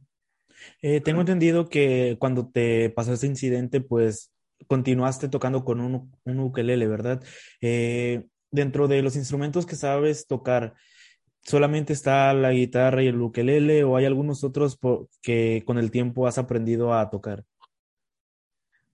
Eh, 0.82 1.02
tengo 1.02 1.22
entendido 1.22 1.70
que 1.70 2.18
cuando 2.20 2.50
te 2.50 2.90
pasó 2.90 3.14
este 3.14 3.28
incidente, 3.28 3.82
pues 3.82 4.32
continuaste 4.68 5.28
tocando 5.28 5.66
con 5.66 5.82
un, 5.82 6.12
un 6.24 6.40
ukelele, 6.40 6.88
¿verdad? 6.88 7.24
Eh, 7.62 8.28
dentro 8.52 8.88
de 8.88 9.02
los 9.02 9.16
instrumentos 9.16 9.66
que 9.66 9.76
sabes 9.76 10.28
tocar, 10.28 10.76
solamente 11.44 11.94
está 11.94 12.34
la 12.34 12.52
guitarra 12.52 13.04
y 13.04 13.08
el 13.08 13.22
ukelele 13.22 13.84
o 13.84 13.98
hay 13.98 14.06
algunos 14.06 14.44
otros 14.44 14.78
que 15.22 15.64
con 15.66 15.78
el 15.78 15.92
tiempo 15.92 16.28
has 16.28 16.38
aprendido 16.38 16.94
a 16.94 17.10
tocar? 17.10 17.44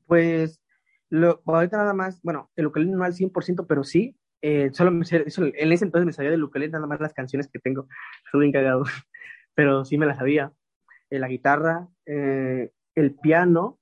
Pues 0.08 0.62
lo, 1.10 1.42
ahorita 1.46 1.78
nada 1.78 1.94
más, 1.94 2.22
bueno, 2.22 2.50
el 2.56 2.68
ukelele 2.68 2.92
no 2.92 3.04
al 3.04 3.14
100%, 3.14 3.66
pero 3.68 3.84
sí, 3.84 4.18
eh, 4.42 4.70
solo 4.74 4.92
me, 4.92 5.04
eso, 5.04 5.46
en 5.46 5.72
ese 5.72 5.86
entonces 5.86 6.06
me 6.06 6.14
sabía 6.14 6.32
del 6.32 6.44
ukelele 6.44 6.72
nada 6.72 6.88
más 6.88 7.00
las 7.00 7.14
canciones 7.14 7.48
que 7.48 7.60
tengo, 7.60 7.88
estuve 8.26 8.44
bien 8.44 8.54
cagado, 8.54 8.84
pero 9.54 9.86
sí 9.86 9.98
me 9.98 10.06
las 10.06 10.18
sabía. 10.18 10.52
Eh, 11.10 11.20
la 11.20 11.28
guitarra, 11.28 11.88
eh, 12.06 12.72
el 12.96 13.16
piano 13.16 13.80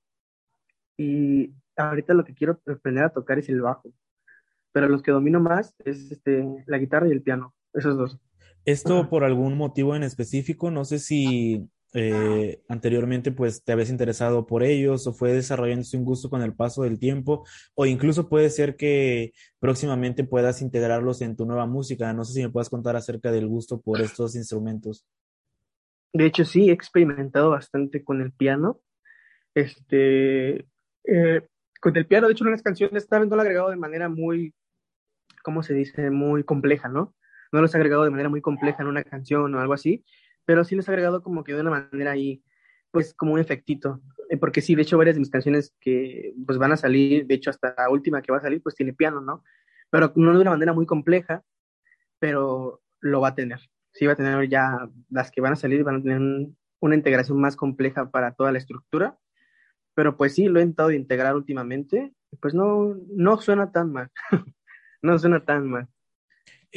y 0.97 1.53
ahorita 1.75 2.13
lo 2.13 2.23
que 2.23 2.35
quiero 2.35 2.59
aprender 2.67 3.03
a 3.03 3.09
tocar 3.09 3.39
es 3.39 3.49
el 3.49 3.61
bajo, 3.61 3.91
pero 4.71 4.87
los 4.87 5.01
que 5.01 5.11
domino 5.11 5.39
más 5.39 5.73
es 5.83 6.11
este, 6.11 6.45
la 6.67 6.77
guitarra 6.77 7.07
y 7.07 7.11
el 7.11 7.21
piano, 7.21 7.53
esos 7.73 7.97
dos. 7.97 8.19
Esto 8.65 9.09
por 9.09 9.23
algún 9.23 9.57
motivo 9.57 9.95
en 9.95 10.03
específico, 10.03 10.71
no 10.71 10.85
sé 10.85 10.99
si 10.99 11.69
eh, 11.97 12.61
anteriormente 12.67 13.31
pues 13.31 13.63
te 13.63 13.71
habías 13.71 13.89
interesado 13.89 14.45
por 14.45 14.63
ellos 14.63 15.07
o 15.07 15.13
fue 15.13 15.31
desarrollándose 15.31 15.95
un 15.95 16.03
gusto 16.03 16.29
con 16.29 16.41
el 16.41 16.53
paso 16.53 16.83
del 16.83 16.99
tiempo 16.99 17.45
o 17.73 17.85
incluso 17.85 18.27
puede 18.27 18.49
ser 18.49 18.75
que 18.75 19.31
próximamente 19.59 20.25
puedas 20.25 20.61
integrarlos 20.61 21.21
en 21.21 21.37
tu 21.37 21.45
nueva 21.45 21.65
música. 21.65 22.11
No 22.11 22.25
sé 22.25 22.33
si 22.33 22.41
me 22.41 22.49
puedes 22.49 22.69
contar 22.69 22.97
acerca 22.97 23.31
del 23.31 23.47
gusto 23.47 23.79
por 23.79 24.01
estos 24.01 24.35
instrumentos. 24.35 25.07
De 26.11 26.25
hecho, 26.25 26.43
sí, 26.43 26.69
he 26.69 26.73
experimentado 26.73 27.49
bastante 27.51 28.03
con 28.03 28.21
el 28.21 28.33
piano. 28.33 28.81
Este, 29.53 30.67
eh, 31.05 31.47
con 31.79 31.95
el 31.95 32.05
piano, 32.07 32.27
de 32.27 32.33
hecho, 32.33 32.43
en 32.43 32.51
las 32.51 32.61
canciones 32.61 33.07
vez 33.09 33.27
no 33.27 33.35
lo 33.35 33.41
he 33.41 33.45
agregado 33.45 33.69
de 33.69 33.77
manera 33.77 34.09
muy, 34.09 34.53
¿cómo 35.43 35.63
se 35.63 35.73
dice? 35.73 36.09
Muy 36.11 36.43
compleja, 36.43 36.89
¿no? 36.89 37.15
no 37.55 37.61
los 37.61 37.73
he 37.73 37.77
agregado 37.77 38.03
de 38.03 38.11
manera 38.11 38.29
muy 38.29 38.41
compleja 38.41 38.83
en 38.83 38.87
una 38.87 39.03
canción 39.03 39.53
o 39.55 39.59
algo 39.59 39.73
así, 39.73 40.03
pero 40.45 40.63
sí 40.63 40.75
los 40.75 40.87
he 40.87 40.91
agregado 40.91 41.21
como 41.21 41.43
que 41.43 41.53
de 41.53 41.61
una 41.61 41.89
manera 41.91 42.11
ahí, 42.11 42.43
pues 42.91 43.13
como 43.13 43.33
un 43.33 43.39
efectito, 43.39 44.01
eh, 44.29 44.37
porque 44.37 44.61
sí, 44.61 44.75
de 44.75 44.83
hecho 44.83 44.97
varias 44.97 45.15
de 45.15 45.19
mis 45.19 45.29
canciones 45.29 45.75
que 45.79 46.33
pues 46.45 46.57
van 46.57 46.71
a 46.71 46.77
salir, 46.77 47.27
de 47.27 47.35
hecho 47.35 47.49
hasta 47.49 47.75
la 47.77 47.89
última 47.89 48.21
que 48.21 48.31
va 48.31 48.37
a 48.37 48.41
salir, 48.41 48.61
pues 48.61 48.75
tiene 48.75 48.93
piano, 48.93 49.21
¿no? 49.21 49.43
Pero 49.89 50.13
no 50.15 50.33
de 50.33 50.41
una 50.41 50.51
manera 50.51 50.73
muy 50.73 50.85
compleja, 50.85 51.43
pero 52.19 52.81
lo 53.01 53.21
va 53.21 53.29
a 53.29 53.35
tener. 53.35 53.59
Sí 53.93 54.05
va 54.05 54.13
a 54.13 54.15
tener 54.15 54.49
ya, 54.49 54.89
las 55.09 55.31
que 55.31 55.41
van 55.41 55.53
a 55.53 55.55
salir 55.55 55.83
van 55.83 55.97
a 55.97 56.01
tener 56.01 56.49
una 56.79 56.95
integración 56.95 57.39
más 57.39 57.55
compleja 57.55 58.11
para 58.11 58.33
toda 58.33 58.51
la 58.51 58.57
estructura, 58.57 59.17
pero 59.93 60.17
pues 60.17 60.33
sí, 60.35 60.45
lo 60.45 60.59
he 60.59 60.63
intentado 60.63 60.89
de 60.89 60.97
integrar 60.97 61.35
últimamente, 61.35 62.13
pues 62.41 62.53
no, 62.53 62.95
no 63.09 63.37
suena 63.37 63.71
tan 63.71 63.91
mal, 63.91 64.11
no 65.01 65.17
suena 65.17 65.43
tan 65.45 65.69
mal. 65.69 65.87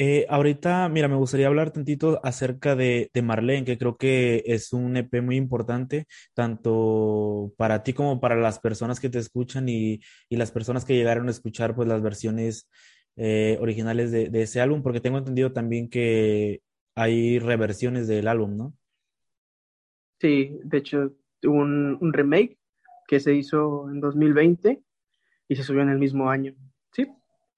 Eh, 0.01 0.25
ahorita, 0.29 0.87
mira, 0.87 1.09
me 1.09 1.17
gustaría 1.17 1.47
hablar 1.47 1.71
tantito 1.71 2.21
acerca 2.23 2.73
de, 2.77 3.11
de 3.13 3.21
Marlene, 3.21 3.65
que 3.65 3.77
creo 3.77 3.97
que 3.97 4.43
es 4.45 4.71
un 4.71 4.95
EP 4.95 5.21
muy 5.21 5.35
importante, 5.35 6.07
tanto 6.33 7.51
para 7.57 7.83
ti 7.83 7.91
como 7.91 8.21
para 8.21 8.37
las 8.37 8.59
personas 8.59 9.01
que 9.01 9.09
te 9.09 9.19
escuchan 9.19 9.67
y, 9.67 9.99
y 10.29 10.37
las 10.37 10.51
personas 10.51 10.85
que 10.85 10.95
llegaron 10.95 11.27
a 11.27 11.31
escuchar 11.31 11.75
pues 11.75 11.89
las 11.89 12.01
versiones 12.01 12.69
eh, 13.17 13.57
originales 13.59 14.09
de, 14.13 14.29
de 14.29 14.43
ese 14.43 14.61
álbum, 14.61 14.83
porque 14.83 15.01
tengo 15.01 15.17
entendido 15.17 15.51
también 15.51 15.89
que 15.89 16.61
hay 16.95 17.37
reversiones 17.39 18.07
del 18.07 18.29
álbum, 18.29 18.55
¿no? 18.55 18.73
Sí, 20.21 20.61
de 20.63 20.77
hecho, 20.77 21.13
un, 21.43 21.97
un 21.99 22.13
remake 22.13 22.57
que 23.05 23.19
se 23.19 23.33
hizo 23.35 23.89
en 23.89 23.99
2020 23.99 24.81
y 25.49 25.55
se 25.57 25.63
subió 25.63 25.81
en 25.81 25.89
el 25.89 25.99
mismo 25.99 26.29
año. 26.29 26.55
Sí, 26.93 27.05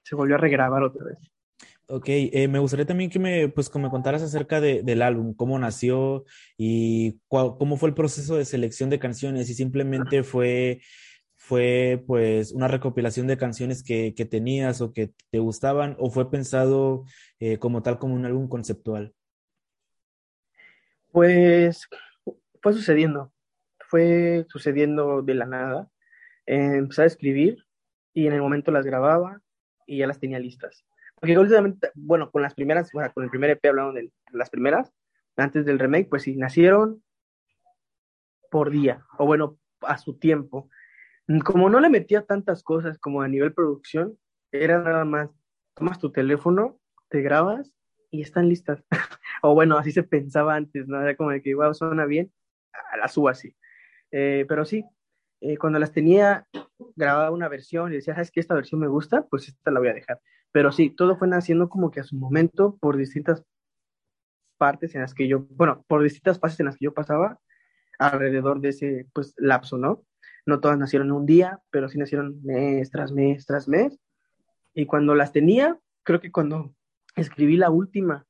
se 0.01 0.15
volvió 0.15 0.33
a 0.33 0.39
regrabar 0.39 0.81
otra 0.81 1.05
vez. 1.05 1.19
Ok, 1.93 2.05
eh, 2.07 2.47
me 2.47 2.59
gustaría 2.59 2.85
también 2.85 3.09
que 3.09 3.19
me, 3.19 3.49
pues, 3.49 3.69
que 3.69 3.77
me 3.77 3.89
contaras 3.89 4.21
acerca 4.21 4.61
de, 4.61 4.81
del 4.81 5.01
álbum, 5.01 5.33
cómo 5.33 5.59
nació 5.59 6.23
y 6.57 7.19
cómo 7.27 7.75
fue 7.75 7.89
el 7.89 7.95
proceso 7.95 8.37
de 8.37 8.45
selección 8.45 8.89
de 8.89 8.97
canciones, 8.97 9.47
si 9.47 9.55
simplemente 9.55 10.23
fue, 10.23 10.79
fue 11.35 12.01
pues 12.07 12.53
una 12.53 12.69
recopilación 12.69 13.27
de 13.27 13.35
canciones 13.35 13.83
que, 13.83 14.15
que 14.15 14.23
tenías 14.23 14.79
o 14.79 14.93
que 14.93 15.11
te 15.31 15.39
gustaban, 15.39 15.97
o 15.99 16.09
fue 16.09 16.31
pensado 16.31 17.03
eh, 17.41 17.57
como 17.57 17.81
tal 17.81 17.99
como 17.99 18.15
un 18.15 18.25
álbum 18.25 18.47
conceptual. 18.47 19.13
Pues 21.11 21.89
fue 22.61 22.71
sucediendo, 22.71 23.33
fue 23.89 24.45
sucediendo 24.47 25.23
de 25.23 25.33
la 25.33 25.45
nada. 25.45 25.91
Empecé 26.45 27.01
a 27.01 27.05
escribir 27.05 27.65
y 28.13 28.27
en 28.27 28.33
el 28.33 28.41
momento 28.41 28.71
las 28.71 28.85
grababa 28.85 29.41
y 29.85 29.97
ya 29.97 30.07
las 30.07 30.21
tenía 30.21 30.39
listas. 30.39 30.85
Porque 31.21 31.37
últimamente, 31.37 31.91
bueno, 31.93 32.31
con 32.31 32.41
las 32.41 32.55
primeras, 32.55 32.91
bueno, 32.91 33.13
con 33.13 33.23
el 33.23 33.29
primer 33.29 33.51
EP 33.51 33.63
hablando 33.69 33.93
de 33.93 34.11
las 34.31 34.49
primeras, 34.49 34.91
antes 35.37 35.65
del 35.65 35.77
remake, 35.77 36.09
pues 36.09 36.23
sí, 36.23 36.35
nacieron 36.35 37.03
por 38.49 38.71
día, 38.71 39.05
o 39.19 39.27
bueno, 39.27 39.59
a 39.81 39.99
su 39.99 40.17
tiempo. 40.17 40.67
Como 41.45 41.69
no 41.69 41.79
le 41.79 41.89
metía 41.89 42.25
tantas 42.25 42.63
cosas 42.63 42.97
como 42.97 43.21
a 43.21 43.27
nivel 43.27 43.53
producción, 43.53 44.17
era 44.51 44.79
nada 44.79 45.05
más, 45.05 45.29
tomas 45.75 45.99
tu 45.99 46.11
teléfono, 46.11 46.79
te 47.07 47.21
grabas 47.21 47.71
y 48.09 48.21
están 48.21 48.49
listas. 48.49 48.83
O 49.43 49.55
bueno, 49.55 49.75
así 49.75 49.91
se 49.91 50.03
pensaba 50.03 50.53
antes, 50.53 50.87
¿no? 50.87 51.01
Era 51.01 51.15
como 51.15 51.31
de 51.31 51.41
que, 51.41 51.55
wow, 51.55 51.73
suena 51.73 52.05
bien, 52.05 52.31
la 52.99 53.07
subo 53.07 53.27
así. 53.27 53.55
Eh, 54.11 54.45
pero 54.47 54.65
sí, 54.65 54.85
eh, 55.39 55.57
cuando 55.57 55.79
las 55.79 55.91
tenía, 55.91 56.45
grababa 56.95 57.31
una 57.31 57.47
versión 57.47 57.91
y 57.91 57.95
decía, 57.95 58.13
¿sabes 58.13 58.29
qué? 58.29 58.39
Esta 58.39 58.53
versión 58.53 58.79
me 58.79 58.87
gusta, 58.87 59.25
pues 59.27 59.47
esta 59.47 59.71
la 59.71 59.79
voy 59.79 59.89
a 59.89 59.93
dejar. 59.93 60.19
Pero 60.51 60.71
sí, 60.71 60.89
todo 60.89 61.17
fue 61.17 61.27
naciendo 61.27 61.69
como 61.69 61.91
que 61.91 62.01
a 62.01 62.03
su 62.03 62.15
momento 62.15 62.77
por 62.79 62.97
distintas 62.97 63.43
partes 64.57 64.93
en 64.95 65.01
las 65.01 65.13
que 65.13 65.27
yo, 65.27 65.45
bueno, 65.51 65.83
por 65.87 66.03
distintas 66.03 66.39
fases 66.39 66.59
en 66.59 66.67
las 66.67 66.77
que 66.77 66.85
yo 66.85 66.93
pasaba 66.93 67.39
alrededor 67.97 68.61
de 68.61 68.69
ese, 68.69 69.07
pues, 69.13 69.33
lapso, 69.37 69.77
¿no? 69.77 70.03
No 70.45 70.59
todas 70.59 70.77
nacieron 70.77 71.07
en 71.09 71.13
un 71.13 71.25
día, 71.25 71.59
pero 71.69 71.87
sí 71.87 71.97
nacieron 71.97 72.41
mes 72.43 72.89
tras 72.91 73.11
mes 73.11 73.45
tras 73.45 73.67
mes. 73.67 73.97
Y 74.73 74.85
cuando 74.85 75.15
las 75.15 75.31
tenía, 75.31 75.79
creo 76.03 76.19
que 76.19 76.31
cuando 76.31 76.73
escribí 77.15 77.57
la 77.57 77.69
última, 77.69 78.25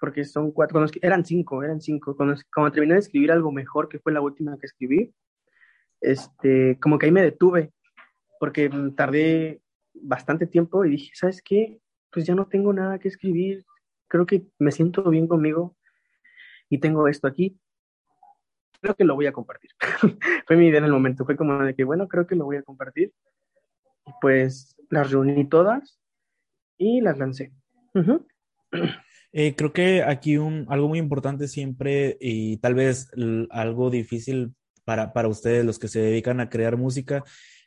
porque 0.00 0.24
son 0.24 0.52
cuatro, 0.52 0.74
cuando, 0.74 0.92
eran 1.02 1.24
cinco, 1.24 1.62
eran 1.62 1.80
cinco. 1.80 2.16
Cuando, 2.16 2.34
cuando 2.54 2.72
terminé 2.72 2.94
de 2.94 3.00
escribir 3.00 3.32
algo 3.32 3.52
mejor, 3.52 3.88
que 3.88 3.98
fue 3.98 4.12
la 4.12 4.20
última 4.20 4.58
que 4.58 4.66
escribí, 4.66 5.14
este, 6.00 6.78
como 6.80 6.98
que 6.98 7.06
ahí 7.06 7.12
me 7.12 7.22
detuve, 7.22 7.72
porque 8.38 8.70
tardé 8.94 9.62
bastante 9.94 10.46
tiempo 10.46 10.84
y 10.84 10.90
dije, 10.90 11.10
¿sabes 11.14 11.42
qué? 11.42 11.80
Pues 12.10 12.26
ya 12.26 12.34
no 12.34 12.46
tengo 12.46 12.72
nada 12.72 12.98
que 12.98 13.08
escribir, 13.08 13.64
creo 14.08 14.26
que 14.26 14.46
me 14.58 14.72
siento 14.72 15.02
bien 15.10 15.26
conmigo 15.26 15.76
y 16.68 16.78
tengo 16.78 17.08
esto 17.08 17.26
aquí. 17.26 17.58
Creo 18.80 18.94
que 18.94 19.04
lo 19.04 19.14
voy 19.14 19.26
a 19.26 19.32
compartir. 19.32 19.70
fue 20.46 20.56
mi 20.56 20.66
idea 20.68 20.78
en 20.78 20.84
el 20.84 20.92
momento, 20.92 21.24
fue 21.24 21.36
como 21.36 21.58
de 21.64 21.74
que, 21.74 21.84
bueno, 21.84 22.06
creo 22.08 22.26
que 22.26 22.36
lo 22.36 22.44
voy 22.44 22.56
a 22.56 22.62
compartir. 22.62 23.12
Y 24.06 24.10
pues 24.20 24.76
las 24.90 25.10
reuní 25.10 25.48
todas 25.48 25.98
y 26.76 27.00
las 27.00 27.18
lancé. 27.18 27.52
Uh 27.94 28.00
-huh. 28.00 28.26
Eh, 29.32 29.56
creo 29.56 29.72
que 29.72 30.02
aquí 30.04 30.36
un, 30.36 30.66
algo 30.68 30.88
muy 30.88 31.00
importante 31.00 31.48
siempre 31.48 32.16
y 32.20 32.58
tal 32.58 32.74
vez 32.74 33.10
algo 33.50 33.90
difícil 33.90 34.54
para, 34.84 35.12
para 35.12 35.26
ustedes, 35.26 35.64
los 35.64 35.80
que 35.80 35.88
se 35.88 36.00
dedican 36.00 36.38
a 36.38 36.48
crear 36.48 36.76
música, 36.76 37.24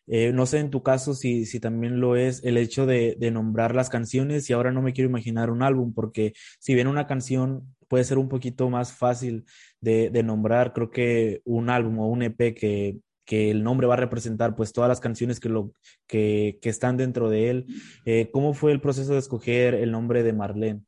eh, 0.08 0.32
no 0.34 0.46
sé 0.46 0.60
en 0.60 0.70
tu 0.70 0.84
caso 0.84 1.14
si, 1.14 1.46
si 1.46 1.60
también 1.60 2.00
lo 2.00 2.16
es 2.16 2.44
el 2.44 2.58
hecho 2.58 2.86
de, 2.86 3.18
nombrar 3.32 3.76
las 3.76 3.90
canciones 3.90 4.50
y 4.50 4.54
ahora 4.54 4.72
no 4.72 4.82
me 4.82 4.94
quiero 4.94 5.10
imaginar 5.10 5.50
un 5.50 5.64
álbum 5.64 5.94
porque 5.94 6.34
si 6.60 6.74
bien 6.74 6.88
una 6.88 7.08
canción 7.08 7.76
puede 7.88 8.06
ser 8.06 8.18
un 8.18 8.30
poquito 8.30 8.70
más 8.70 8.94
fácil 8.94 9.46
de, 9.82 10.10
de 10.10 10.24
nombrar, 10.24 10.74
creo 10.74 10.90
que 10.90 11.42
un 11.44 11.70
álbum 11.70 12.00
o 12.00 12.08
un 12.08 12.24
EP 12.24 12.54
que, 12.54 12.98
que 13.28 13.52
el 13.52 13.64
nombre 13.64 13.86
va 13.86 13.96
a 13.96 13.98
representar 13.98 14.56
pues 14.56 14.72
todas 14.72 14.88
las 14.88 15.02
canciones 15.02 15.40
que, 15.40 15.50
lo, 15.50 15.74
que, 16.08 16.58
que 16.62 16.70
están 16.70 16.96
dentro 16.96 17.30
de 17.30 17.50
él. 17.50 17.66
Eh, 18.06 18.30
¿Cómo 18.32 18.54
fue 18.54 18.72
el 18.72 18.80
proceso 18.80 19.14
de 19.14 19.20
escoger 19.20 19.76
el 19.76 19.92
nombre 19.92 20.24
de 20.24 20.34
Marlene? 20.34 20.82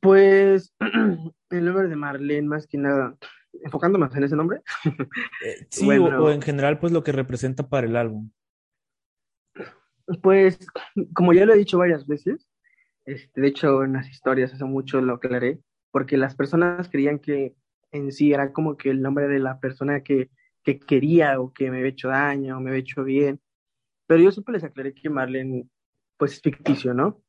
Pues 0.00 0.74
el 1.50 1.64
nombre 1.64 1.88
de 1.88 1.96
Marlene, 1.96 2.46
más 2.46 2.66
que 2.66 2.76
nada, 2.76 3.16
enfocándonos 3.62 4.14
en 4.16 4.24
ese 4.24 4.36
nombre. 4.36 4.62
Eh, 5.44 5.66
sí, 5.70 5.84
bueno, 5.84 6.22
o, 6.22 6.26
o, 6.26 6.30
en 6.30 6.42
general, 6.42 6.78
pues 6.78 6.92
lo 6.92 7.02
que 7.02 7.12
representa 7.12 7.68
para 7.68 7.86
el 7.86 7.96
álbum. 7.96 8.30
Pues, 10.22 10.58
como 11.14 11.32
ya 11.32 11.46
lo 11.46 11.54
he 11.54 11.58
dicho 11.58 11.78
varias 11.78 12.06
veces, 12.06 12.48
este, 13.04 13.40
de 13.40 13.48
hecho 13.48 13.84
en 13.84 13.92
las 13.92 14.08
historias 14.08 14.52
hace 14.52 14.64
mucho 14.64 15.00
lo 15.00 15.14
aclaré, 15.14 15.60
porque 15.90 16.16
las 16.16 16.34
personas 16.34 16.88
creían 16.88 17.18
que 17.18 17.54
en 17.92 18.12
sí 18.12 18.32
era 18.32 18.52
como 18.52 18.76
que 18.76 18.90
el 18.90 19.02
nombre 19.02 19.28
de 19.28 19.38
la 19.38 19.60
persona 19.60 20.02
que, 20.02 20.30
que 20.64 20.78
quería 20.78 21.40
o 21.40 21.52
que 21.52 21.70
me 21.70 21.78
había 21.78 21.90
hecho 21.90 22.08
daño 22.08 22.56
o 22.56 22.60
me 22.60 22.70
había 22.70 22.80
hecho 22.80 23.04
bien, 23.04 23.40
pero 24.06 24.22
yo 24.22 24.32
siempre 24.32 24.54
les 24.54 24.64
aclaré 24.64 24.94
que 24.94 25.08
Marlene, 25.08 25.68
pues 26.16 26.32
es 26.32 26.42
ficticio, 26.42 26.92
¿no? 26.92 27.22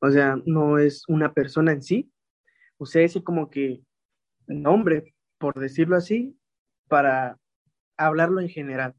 O 0.00 0.10
sea, 0.10 0.36
no 0.44 0.78
es 0.78 1.04
una 1.08 1.32
persona 1.32 1.72
en 1.72 1.82
sí, 1.82 2.12
usé 2.78 3.04
ese 3.04 3.22
como 3.22 3.48
que 3.50 3.80
nombre, 4.46 5.13
por 5.44 5.60
decirlo 5.60 5.96
así, 5.96 6.40
para 6.88 7.38
hablarlo 7.98 8.40
en 8.40 8.48
general, 8.48 8.94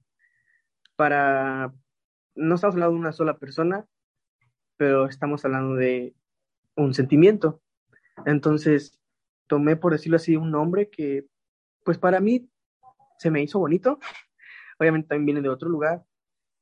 para, 0.95 1.73
no 2.35 2.53
estamos 2.53 2.75
hablando 2.75 2.93
de 2.93 2.99
una 2.99 3.13
sola 3.13 3.39
persona, 3.39 3.87
pero 4.77 5.07
estamos 5.07 5.43
hablando 5.43 5.73
de 5.73 6.13
un 6.75 6.93
sentimiento. 6.93 7.63
Entonces, 8.27 9.01
tomé, 9.47 9.75
por 9.75 9.93
decirlo 9.93 10.17
así, 10.17 10.35
un 10.35 10.51
nombre 10.51 10.91
que, 10.91 11.25
pues 11.83 11.97
para 11.97 12.19
mí, 12.19 12.47
se 13.17 13.31
me 13.31 13.41
hizo 13.41 13.57
bonito. 13.57 13.97
Obviamente 14.77 15.07
también 15.07 15.25
viene 15.25 15.41
de 15.41 15.49
otro 15.49 15.67
lugar, 15.67 16.05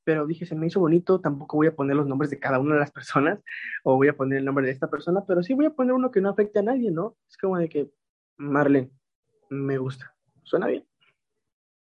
pero 0.05 0.25
dije, 0.25 0.45
se 0.45 0.55
me 0.55 0.67
hizo 0.67 0.79
bonito, 0.79 1.19
tampoco 1.19 1.57
voy 1.57 1.67
a 1.67 1.75
poner 1.75 1.97
los 1.97 2.07
nombres 2.07 2.31
de 2.31 2.39
cada 2.39 2.57
una 2.59 2.75
de 2.75 2.79
las 2.79 2.91
personas, 2.93 3.43
o 3.83 3.97
voy 3.97 4.07
a 4.07 4.15
poner 4.15 4.39
el 4.39 4.45
nombre 4.45 4.65
de 4.65 4.71
esta 4.71 4.89
persona, 4.89 5.25
pero 5.27 5.43
sí 5.43 5.53
voy 5.53 5.65
a 5.65 5.75
poner 5.75 5.91
uno 5.91 6.09
que 6.09 6.21
no 6.21 6.29
afecte 6.29 6.59
a 6.59 6.63
nadie, 6.63 6.89
¿no? 6.89 7.17
Es 7.27 7.35
como 7.35 7.57
de 7.57 7.67
que, 7.67 7.91
Marlene, 8.37 8.89
me 9.53 9.77
gusta, 9.77 10.15
suena 10.43 10.67
bien. 10.67 10.85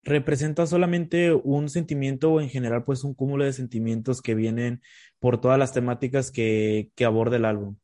¿Representa 0.03 0.65
solamente 0.65 1.33
un 1.33 1.69
sentimiento 1.69 2.33
o 2.33 2.41
en 2.41 2.49
general 2.49 2.83
pues 2.83 3.05
un 3.05 3.13
cúmulo 3.13 3.45
de 3.45 3.53
sentimientos 3.53 4.21
que 4.21 4.35
vienen 4.35 4.81
por 5.19 5.39
todas 5.39 5.57
las 5.57 5.71
temáticas 5.71 6.29
que, 6.29 6.91
que 6.95 7.05
aborda 7.05 7.37
el 7.37 7.45
álbum? 7.45 7.77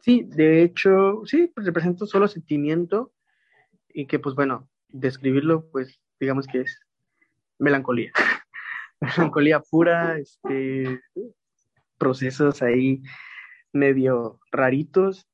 Sí, 0.00 0.22
de 0.26 0.62
hecho, 0.62 1.22
sí, 1.26 1.50
pues 1.54 1.66
representa 1.66 2.06
solo 2.06 2.28
sentimiento 2.28 3.12
y 3.88 4.06
que 4.06 4.18
pues 4.18 4.34
bueno, 4.34 4.68
describirlo 4.88 5.68
pues 5.70 6.00
digamos 6.18 6.46
que 6.46 6.62
es 6.62 6.80
melancolía. 7.58 8.12
melancolía 9.00 9.60
pura, 9.60 10.18
este, 10.18 11.00
procesos 11.98 12.62
ahí 12.62 13.02
medio 13.72 14.40
raritos, 14.50 15.26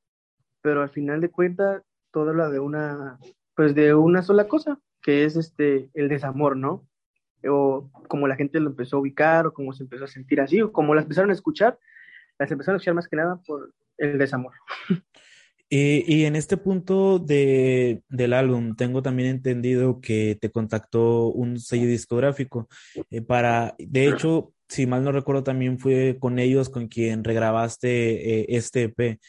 pero 0.61 0.81
al 0.81 0.89
final 0.89 1.21
de 1.21 1.29
cuentas 1.29 1.83
todo 2.11 2.29
habla 2.29 2.49
de 2.49 2.59
una, 2.59 3.19
pues 3.55 3.75
de 3.75 3.93
una 3.93 4.21
sola 4.21 4.47
cosa, 4.47 4.79
que 5.01 5.25
es 5.25 5.35
este, 5.35 5.89
el 5.93 6.09
desamor, 6.09 6.57
¿no? 6.57 6.87
O 7.47 7.89
como 8.07 8.27
la 8.27 8.35
gente 8.35 8.59
lo 8.59 8.69
empezó 8.69 8.97
a 8.97 8.99
ubicar, 8.99 9.47
o 9.47 9.53
como 9.53 9.73
se 9.73 9.83
empezó 9.83 10.05
a 10.05 10.07
sentir 10.07 10.41
así, 10.41 10.61
o 10.61 10.71
como 10.71 10.93
las 10.93 11.03
empezaron 11.03 11.31
a 11.31 11.33
escuchar, 11.33 11.79
las 12.37 12.51
empezaron 12.51 12.75
a 12.75 12.77
escuchar 12.77 12.95
más 12.95 13.07
que 13.07 13.15
nada 13.15 13.41
por 13.45 13.73
el 13.97 14.17
desamor. 14.17 14.53
Y, 15.73 16.03
y, 16.05 16.25
en 16.25 16.35
este 16.35 16.57
punto 16.57 17.17
de, 17.17 18.03
del 18.09 18.33
álbum, 18.33 18.75
tengo 18.75 19.01
también 19.01 19.29
entendido 19.29 20.01
que 20.01 20.37
te 20.41 20.51
contactó 20.51 21.27
un 21.27 21.59
sello 21.61 21.87
discográfico 21.87 22.67
eh, 23.09 23.21
para, 23.21 23.73
de 23.79 24.09
hecho, 24.09 24.53
si 24.67 24.85
mal 24.85 25.05
no 25.05 25.13
recuerdo, 25.13 25.43
también 25.43 25.79
fue 25.79 26.17
con 26.19 26.39
ellos 26.39 26.69
con 26.69 26.89
quien 26.89 27.23
regrabaste 27.23 28.41
eh, 28.41 28.45
este 28.49 28.83
EP. 28.83 29.19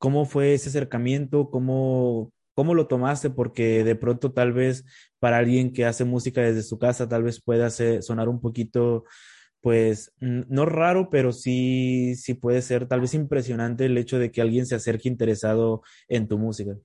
¿Cómo 0.00 0.24
fue 0.24 0.54
ese 0.54 0.70
acercamiento? 0.70 1.50
¿Cómo, 1.50 2.32
¿Cómo 2.54 2.74
lo 2.74 2.86
tomaste? 2.86 3.28
Porque 3.28 3.84
de 3.84 3.94
pronto 3.96 4.32
tal 4.32 4.54
vez 4.54 4.86
para 5.18 5.36
alguien 5.36 5.74
que 5.74 5.84
hace 5.84 6.06
música 6.06 6.40
desde 6.40 6.62
su 6.62 6.78
casa, 6.78 7.06
tal 7.06 7.22
vez 7.22 7.42
pueda 7.42 7.66
hacer, 7.66 8.02
sonar 8.02 8.30
un 8.30 8.40
poquito 8.40 9.04
pues 9.60 10.14
no 10.18 10.64
raro, 10.64 11.10
pero 11.10 11.32
sí, 11.32 12.14
sí 12.16 12.32
puede 12.32 12.62
ser 12.62 12.86
tal 12.86 13.02
vez 13.02 13.12
impresionante 13.12 13.84
el 13.84 13.98
hecho 13.98 14.18
de 14.18 14.30
que 14.30 14.40
alguien 14.40 14.64
se 14.64 14.74
acerque 14.74 15.06
interesado 15.06 15.82
en 16.08 16.28
tu 16.28 16.38
música. 16.38 16.78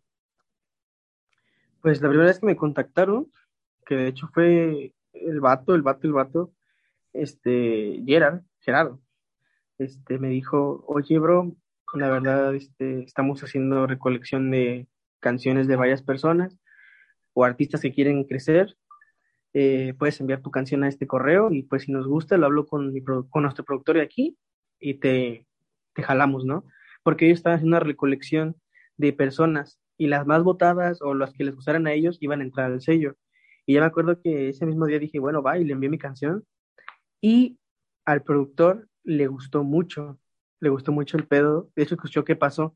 Pues 1.82 2.02
la 2.02 2.10
primera 2.10 2.28
vez 2.28 2.40
que 2.40 2.48
me 2.48 2.58
contactaron, 2.58 3.32
que 3.86 3.96
de 3.96 4.08
hecho 4.08 4.28
fue 4.34 4.94
el 5.14 5.40
vato, 5.40 5.74
el 5.74 5.84
vato, 5.84 6.06
el 6.06 6.12
vato, 6.12 6.52
este, 7.14 8.04
Gerard, 8.06 8.42
Gerardo, 8.60 9.00
este, 9.78 10.20
me 10.20 10.28
dijo, 10.28 10.84
oye, 10.86 11.18
bro, 11.18 11.56
la 11.94 12.10
verdad, 12.10 12.56
este, 12.56 13.04
estamos 13.04 13.42
haciendo 13.44 13.88
recolección 13.88 14.52
de 14.52 14.88
canciones 15.20 15.68
de 15.68 15.76
varias 15.76 16.02
personas 16.02 16.58
o 17.34 17.44
artistas 17.44 17.82
que 17.82 17.94
quieren 17.94 18.24
crecer. 18.26 18.76
Eh, 19.54 19.94
puedes 19.98 20.20
enviar 20.20 20.42
tu 20.42 20.52
canción 20.52 20.84
a 20.84 20.90
este 20.90 21.08
correo 21.08 21.52
y 21.52 21.64
pues 21.64 21.84
si 21.84 21.92
nos 21.92 22.08
gusta 22.08 22.38
lo 22.38 22.46
hablo 22.46 22.66
con, 22.66 22.94
nuestro 22.94 23.66
productor 23.66 23.96
de 23.96 24.02
aquí 24.02 24.38
y 24.80 24.96
te, 24.96 25.48
te 25.94 26.04
jalamos, 26.04 26.44
¿no? 26.44 26.66
Porque 27.04 27.26
ellos 27.26 27.40
estaban 27.40 27.58
haciendo 27.58 27.78
una 27.78 27.86
recolección 27.86 28.56
de 28.98 29.14
personas 29.14 29.80
y 29.98 30.08
las 30.08 30.26
más 30.26 30.44
votadas 30.44 31.02
o 31.02 31.14
las 31.14 31.34
que 31.34 31.46
les 31.46 31.56
gustaran 31.56 31.88
a 31.88 31.94
ellos 31.94 32.18
iban 32.20 32.42
a 32.42 32.44
entrar 32.44 32.72
al 32.72 32.82
sello. 32.82 33.16
Y 33.66 33.74
ya 33.76 33.80
me 33.80 33.88
acuerdo 33.88 34.22
que 34.22 34.50
ese 34.50 34.66
mismo 34.66 34.86
día 34.86 35.00
dije, 35.00 35.20
bueno, 35.20 35.42
va, 35.42 35.58
y 35.58 35.64
le 35.64 35.74
envié 35.74 35.90
mi 35.90 35.98
canción. 35.98 36.46
Y 37.22 37.58
al 38.06 38.24
productor 38.24 38.88
le 39.04 39.28
gustó 39.28 39.64
mucho, 39.64 40.20
le 40.66 40.70
gustó 40.70 40.92
mucho 40.92 41.18
el 41.18 41.28
pedo. 41.28 41.70
De 41.76 41.84
hecho, 41.84 41.96
escuchó 41.96 42.24
qué 42.26 42.36
pasó. 42.36 42.76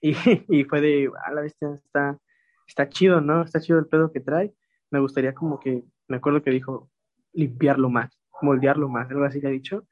Y, 0.00 0.14
y 0.48 0.64
fue 0.64 0.80
de, 0.80 1.10
a 1.24 1.32
la 1.32 1.42
vez 1.42 1.54
está, 1.60 2.18
está 2.66 2.88
chido, 2.88 3.20
¿no? 3.20 3.42
Está 3.42 3.60
chido 3.60 3.78
el 3.78 3.86
pedo 3.86 4.12
que 4.12 4.20
trae. 4.20 4.54
Me 4.90 5.00
gustaría 5.00 5.34
como 5.34 5.60
que, 5.60 5.84
me 6.08 6.16
acuerdo 6.16 6.42
que 6.42 6.50
dijo, 6.50 6.90
limpiarlo 7.32 7.88
más, 7.88 8.18
moldearlo 8.40 8.88
más, 8.88 9.10
algo 9.10 9.24
así 9.24 9.40
que 9.40 9.46
ha 9.46 9.50
dicho. 9.50 9.86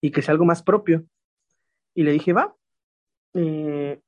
Y 0.00 0.10
que 0.10 0.22
sea 0.22 0.32
algo 0.32 0.44
más 0.44 0.62
propio. 0.62 1.04
Y 1.94 2.02
le 2.02 2.12
dije, 2.12 2.32
va. 2.32 2.54
Eh, 3.34 4.00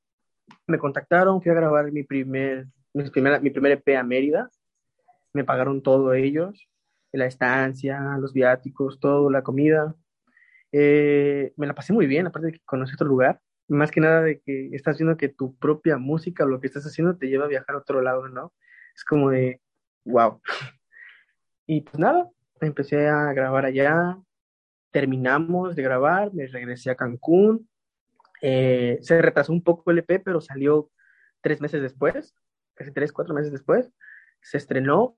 me 0.67 0.77
contactaron, 0.77 1.41
fui 1.41 1.51
a 1.51 1.55
grabar 1.55 1.91
mi 1.91 2.03
primer, 2.03 2.67
mi, 2.93 3.09
primera, 3.09 3.39
mi 3.39 3.49
primer 3.49 3.73
EP 3.73 3.97
a 3.97 4.03
Mérida 4.03 4.49
me 5.33 5.43
pagaron 5.43 5.81
todo 5.81 6.13
ellos, 6.13 6.67
la 7.11 7.25
estancia, 7.25 8.17
los 8.19 8.33
viáticos, 8.33 8.99
todo, 8.99 9.29
la 9.29 9.43
comida. 9.43 9.95
Eh, 10.71 11.53
me 11.57 11.67
la 11.67 11.75
pasé 11.75 11.93
muy 11.93 12.07
bien, 12.07 12.27
aparte 12.27 12.47
de 12.47 12.53
que 12.53 12.59
conocí 12.65 12.93
otro 12.93 13.07
lugar, 13.07 13.41
más 13.67 13.91
que 13.91 14.01
nada 14.01 14.21
de 14.21 14.39
que 14.41 14.69
estás 14.73 14.97
viendo 14.97 15.17
que 15.17 15.29
tu 15.29 15.55
propia 15.57 15.97
música 15.97 16.45
lo 16.45 16.59
que 16.59 16.67
estás 16.67 16.85
haciendo 16.85 17.17
te 17.17 17.27
lleva 17.27 17.45
a 17.45 17.49
viajar 17.49 17.75
a 17.75 17.79
otro 17.79 18.01
lado, 18.01 18.27
¿no? 18.27 18.53
Es 18.95 19.03
como 19.03 19.29
de, 19.29 19.61
wow. 20.05 20.41
Y 21.67 21.81
pues 21.81 21.99
nada, 21.99 22.29
empecé 22.59 23.07
a 23.07 23.31
grabar 23.33 23.65
allá, 23.65 24.17
terminamos 24.91 25.75
de 25.75 25.83
grabar, 25.83 26.33
me 26.33 26.47
regresé 26.47 26.91
a 26.91 26.95
Cancún, 26.95 27.69
eh, 28.41 28.97
se 29.01 29.21
retrasó 29.21 29.53
un 29.53 29.63
poco 29.63 29.91
el 29.91 29.99
EP, 29.99 30.21
pero 30.23 30.41
salió 30.41 30.89
tres 31.41 31.61
meses 31.61 31.81
después, 31.81 32.35
casi 32.73 32.91
tres, 32.91 33.13
cuatro 33.13 33.33
meses 33.33 33.51
después, 33.51 33.89
se 34.41 34.57
estrenó 34.57 35.17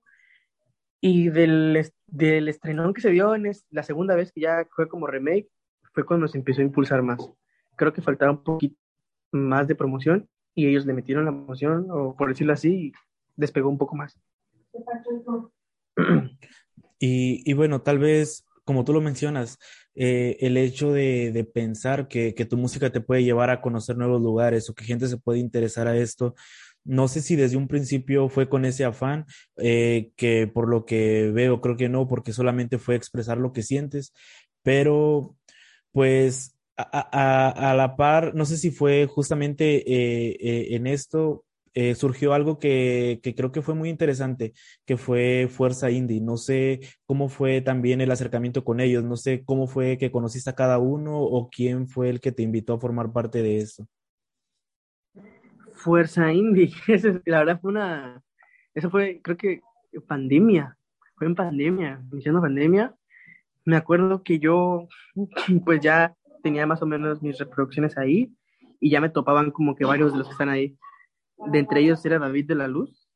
y 1.06 1.28
del, 1.28 1.86
del 2.06 2.48
estrenón 2.48 2.94
que 2.94 3.02
se 3.02 3.10
dio 3.10 3.34
en 3.34 3.52
la 3.68 3.82
segunda 3.82 4.14
vez 4.14 4.32
que 4.32 4.40
ya 4.40 4.66
fue 4.74 4.88
como 4.88 5.06
remake, 5.06 5.50
fue 5.92 6.06
cuando 6.06 6.26
se 6.28 6.38
empezó 6.38 6.62
a 6.62 6.64
impulsar 6.64 7.02
más. 7.02 7.20
Creo 7.76 7.92
que 7.92 8.00
faltaba 8.00 8.32
un 8.32 8.42
poquito 8.42 8.74
más 9.30 9.68
de 9.68 9.74
promoción 9.74 10.26
y 10.54 10.66
ellos 10.66 10.86
le 10.86 10.94
metieron 10.94 11.26
la 11.26 11.30
promoción, 11.30 11.88
o 11.90 12.16
por 12.16 12.30
decirlo 12.30 12.54
así, 12.54 12.86
y 12.86 12.92
despegó 13.36 13.68
un 13.68 13.76
poco 13.76 13.96
más. 13.96 14.18
Y, 16.98 17.42
y 17.44 17.52
bueno, 17.52 17.82
tal 17.82 17.98
vez, 17.98 18.46
como 18.64 18.82
tú 18.84 18.94
lo 18.94 19.02
mencionas, 19.02 19.58
eh, 19.94 20.38
el 20.40 20.56
hecho 20.56 20.90
de, 20.90 21.32
de 21.32 21.44
pensar 21.44 22.08
que, 22.08 22.34
que, 22.34 22.46
tu 22.46 22.56
música 22.56 22.90
te 22.90 23.02
puede 23.02 23.24
llevar 23.24 23.50
a 23.50 23.60
conocer 23.60 23.98
nuevos 23.98 24.22
lugares 24.22 24.70
o 24.70 24.74
que 24.74 24.84
gente 24.84 25.08
se 25.08 25.18
puede 25.18 25.38
interesar 25.38 25.86
a 25.86 25.98
esto, 25.98 26.34
no 26.84 27.08
sé 27.08 27.22
si 27.22 27.36
desde 27.36 27.56
un 27.56 27.68
principio 27.68 28.28
fue 28.28 28.48
con 28.48 28.64
ese 28.64 28.84
afán, 28.84 29.26
eh, 29.56 30.10
que 30.16 30.46
por 30.46 30.68
lo 30.68 30.84
que 30.84 31.30
veo 31.32 31.60
creo 31.60 31.76
que 31.76 31.88
no, 31.88 32.06
porque 32.08 32.32
solamente 32.32 32.78
fue 32.78 32.94
expresar 32.96 33.38
lo 33.38 33.52
que 33.52 33.62
sientes, 33.62 34.12
pero 34.62 35.36
pues 35.92 36.56
a, 36.76 37.74
la 37.76 37.96
par, 37.96 38.34
no 38.34 38.44
sé 38.46 38.56
si 38.56 38.70
fue 38.70 39.06
justamente 39.06 39.76
eh, 39.86 40.36
eh, 40.40 40.74
en 40.76 40.86
esto, 40.86 41.44
surgió 41.96 42.34
algo 42.34 42.58
que, 42.60 43.18
que, 43.22 43.34
creo 43.34 43.50
que 43.50 43.62
fue 43.62 43.74
muy 43.74 43.88
interesante, 43.88 44.54
que 44.84 44.96
fue 44.96 45.48
Fuerza 45.50 45.90
Indie. 45.90 46.20
No 46.20 46.36
sé 46.36 46.80
cómo 47.04 47.28
fue 47.28 47.62
también 47.62 48.00
el 48.00 48.12
acercamiento 48.12 48.64
con 48.64 48.80
ellos, 48.80 49.02
no 49.04 49.16
sé 49.16 49.42
cómo 49.44 49.66
fue 49.66 49.98
que 49.98 50.12
conociste 50.12 50.50
a 50.50 50.54
cada 50.54 50.78
uno 50.78 51.20
o 51.20 51.48
quién 51.50 51.88
fue 51.88 52.10
el 52.10 52.20
que 52.20 52.30
te 52.32 52.42
invitó 52.44 52.74
a 52.74 52.80
formar 52.80 53.12
parte 53.12 53.42
de 53.42 53.58
eso. 53.58 53.88
Fuerza 55.84 56.32
Indie. 56.32 56.72
la 57.26 57.40
verdad 57.40 57.60
fue 57.60 57.70
una, 57.70 58.22
eso 58.74 58.88
fue, 58.88 59.20
creo 59.22 59.36
que 59.36 59.60
pandemia, 60.08 60.78
fue 61.14 61.26
en 61.26 61.34
pandemia, 61.34 62.02
iniciando 62.10 62.40
pandemia. 62.40 62.94
Me 63.66 63.76
acuerdo 63.76 64.22
que 64.22 64.38
yo, 64.38 64.88
pues 65.64 65.80
ya 65.80 66.16
tenía 66.42 66.66
más 66.66 66.80
o 66.80 66.86
menos 66.86 67.22
mis 67.22 67.38
reproducciones 67.38 67.98
ahí 67.98 68.34
y 68.80 68.90
ya 68.90 69.00
me 69.02 69.10
topaban 69.10 69.50
como 69.50 69.76
que 69.76 69.84
varios 69.84 70.12
de 70.12 70.18
los 70.18 70.28
que 70.28 70.32
están 70.32 70.48
ahí. 70.48 70.76
De 71.52 71.58
entre 71.58 71.80
ellos 71.80 72.04
era 72.06 72.18
David 72.18 72.46
de 72.46 72.54
la 72.54 72.68
Luz, 72.68 73.10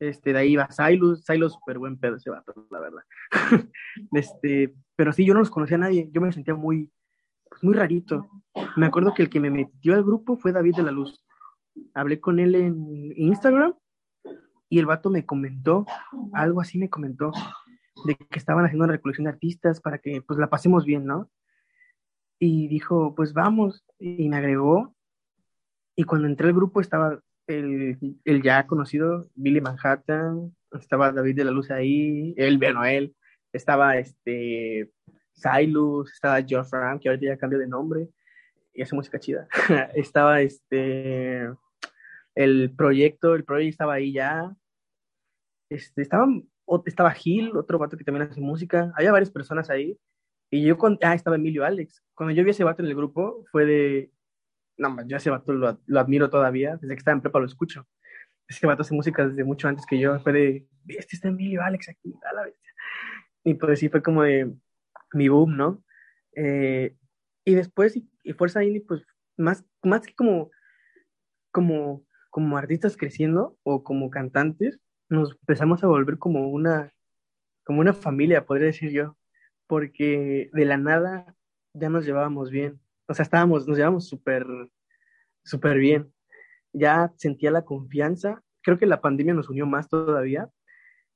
este, 0.00 0.32
de 0.32 0.40
ahí 0.40 0.52
iba 0.52 0.70
Silos, 0.72 1.24
Silos 1.24 1.52
súper 1.52 1.78
buen 1.78 1.98
pedo 1.98 2.16
ese 2.16 2.30
vato, 2.30 2.66
la 2.70 2.80
verdad. 2.80 3.02
este, 4.12 4.74
pero 4.96 5.12
sí, 5.12 5.24
yo 5.24 5.34
no 5.34 5.40
los 5.40 5.50
conocía 5.50 5.76
a 5.76 5.80
nadie, 5.80 6.08
yo 6.12 6.20
me 6.20 6.32
sentía 6.32 6.54
muy, 6.54 6.90
pues 7.48 7.62
muy 7.62 7.74
rarito. 7.74 8.26
Me 8.76 8.86
acuerdo 8.86 9.14
que 9.14 9.22
el 9.22 9.30
que 9.30 9.38
me 9.38 9.50
metió 9.50 9.94
al 9.94 10.02
grupo 10.02 10.36
fue 10.36 10.50
David 10.50 10.76
de 10.76 10.82
la 10.82 10.90
Luz 10.90 11.24
hablé 11.94 12.20
con 12.20 12.38
él 12.38 12.54
en 12.54 13.12
Instagram 13.16 13.74
y 14.68 14.78
el 14.78 14.86
vato 14.86 15.10
me 15.10 15.24
comentó, 15.24 15.86
algo 16.32 16.60
así 16.60 16.78
me 16.78 16.90
comentó, 16.90 17.32
de 18.04 18.16
que 18.16 18.38
estaban 18.38 18.64
haciendo 18.64 18.84
una 18.84 18.92
recolección 18.92 19.24
de 19.24 19.30
artistas 19.30 19.80
para 19.80 19.98
que 19.98 20.22
pues 20.22 20.38
la 20.38 20.50
pasemos 20.50 20.84
bien, 20.84 21.04
¿no? 21.04 21.30
Y 22.38 22.68
dijo, 22.68 23.14
pues 23.14 23.32
vamos, 23.32 23.84
y 23.98 24.28
me 24.28 24.36
agregó, 24.36 24.94
y 25.96 26.04
cuando 26.04 26.28
entré 26.28 26.48
al 26.48 26.54
grupo 26.54 26.80
estaba 26.80 27.20
el, 27.48 27.98
ya 28.42 28.66
conocido 28.66 29.28
Billy 29.34 29.60
Manhattan, 29.60 30.54
estaba 30.72 31.12
David 31.12 31.36
de 31.36 31.44
la 31.44 31.50
Luz 31.50 31.70
ahí, 31.70 32.34
él, 32.36 32.62
él, 32.62 33.16
estaba 33.52 33.96
este, 33.96 34.92
Silus, 35.32 36.12
estaba 36.12 36.42
Geoff 36.42 36.70
Frank, 36.70 37.02
que 37.02 37.08
ahorita 37.08 37.26
ya 37.26 37.38
cambió 37.38 37.58
de 37.58 37.66
nombre, 37.66 38.08
y 38.74 38.82
hace 38.82 38.94
música 38.94 39.18
chida, 39.18 39.48
estaba 39.94 40.40
este 40.40 41.48
el 42.38 42.70
proyecto, 42.70 43.34
el 43.34 43.44
proyecto 43.44 43.70
estaba 43.70 43.94
ahí 43.94 44.12
ya. 44.12 44.54
Este, 45.68 46.02
estaba, 46.02 46.28
estaba 46.86 47.10
Gil, 47.10 47.56
otro 47.56 47.78
vato 47.78 47.96
que 47.96 48.04
también 48.04 48.30
hace 48.30 48.40
música. 48.40 48.92
Había 48.96 49.10
varias 49.10 49.32
personas 49.32 49.68
ahí. 49.70 49.98
Y 50.48 50.64
yo, 50.64 50.78
con, 50.78 50.98
ah, 51.02 51.14
estaba 51.14 51.34
Emilio 51.34 51.64
Alex. 51.64 52.00
Cuando 52.14 52.32
yo 52.32 52.44
vi 52.44 52.50
a 52.50 52.52
ese 52.52 52.62
vato 52.62 52.80
en 52.82 52.88
el 52.88 52.94
grupo, 52.94 53.44
fue 53.50 53.66
de, 53.66 54.12
no, 54.76 54.96
yo 55.08 55.16
ese 55.16 55.30
vato 55.30 55.52
lo, 55.52 55.80
lo, 55.84 56.00
admiro 56.00 56.30
todavía. 56.30 56.76
Desde 56.76 56.94
que 56.94 56.98
estaba 57.00 57.16
en 57.16 57.22
prepa 57.22 57.40
lo 57.40 57.46
escucho. 57.46 57.88
Ese 58.46 58.68
vato 58.68 58.82
hace 58.82 58.94
música 58.94 59.26
desde 59.26 59.42
mucho 59.42 59.66
antes 59.66 59.84
que 59.84 59.98
yo. 59.98 60.20
Fue 60.20 60.32
de, 60.32 60.68
este 60.86 61.16
está 61.16 61.26
Emilio 61.26 61.60
Alex 61.62 61.88
aquí, 61.88 62.14
a 62.30 62.34
la 62.34 62.44
bestia. 62.44 62.72
Y 63.42 63.54
pues 63.54 63.80
sí, 63.80 63.88
fue 63.88 64.00
como 64.00 64.22
de 64.22 64.54
mi 65.12 65.28
boom, 65.28 65.56
¿no? 65.56 65.82
Eh, 66.36 66.94
y 67.44 67.54
después, 67.56 67.96
y, 67.96 68.08
y 68.22 68.32
Fuerza 68.32 68.62
Indie, 68.62 68.84
pues 68.86 69.02
más, 69.36 69.64
más 69.82 70.06
que 70.06 70.14
como, 70.14 70.50
como 71.50 72.06
como 72.30 72.56
artistas 72.56 72.96
creciendo 72.96 73.56
o 73.62 73.82
como 73.82 74.10
cantantes, 74.10 74.80
nos 75.08 75.32
empezamos 75.32 75.82
a 75.82 75.86
volver 75.86 76.18
como 76.18 76.48
una, 76.48 76.92
como 77.64 77.80
una 77.80 77.92
familia, 77.92 78.44
podría 78.44 78.66
decir 78.66 78.90
yo, 78.90 79.16
porque 79.66 80.50
de 80.52 80.64
la 80.64 80.76
nada 80.76 81.34
ya 81.74 81.88
nos 81.88 82.04
llevábamos 82.04 82.50
bien, 82.50 82.80
o 83.06 83.14
sea, 83.14 83.22
estábamos, 83.22 83.66
nos 83.66 83.76
llevábamos 83.76 84.08
súper, 84.08 84.46
súper 85.44 85.78
bien, 85.78 86.12
ya 86.72 87.12
sentía 87.16 87.50
la 87.50 87.64
confianza, 87.64 88.42
creo 88.62 88.78
que 88.78 88.86
la 88.86 89.00
pandemia 89.00 89.34
nos 89.34 89.48
unió 89.48 89.66
más 89.66 89.88
todavía, 89.88 90.50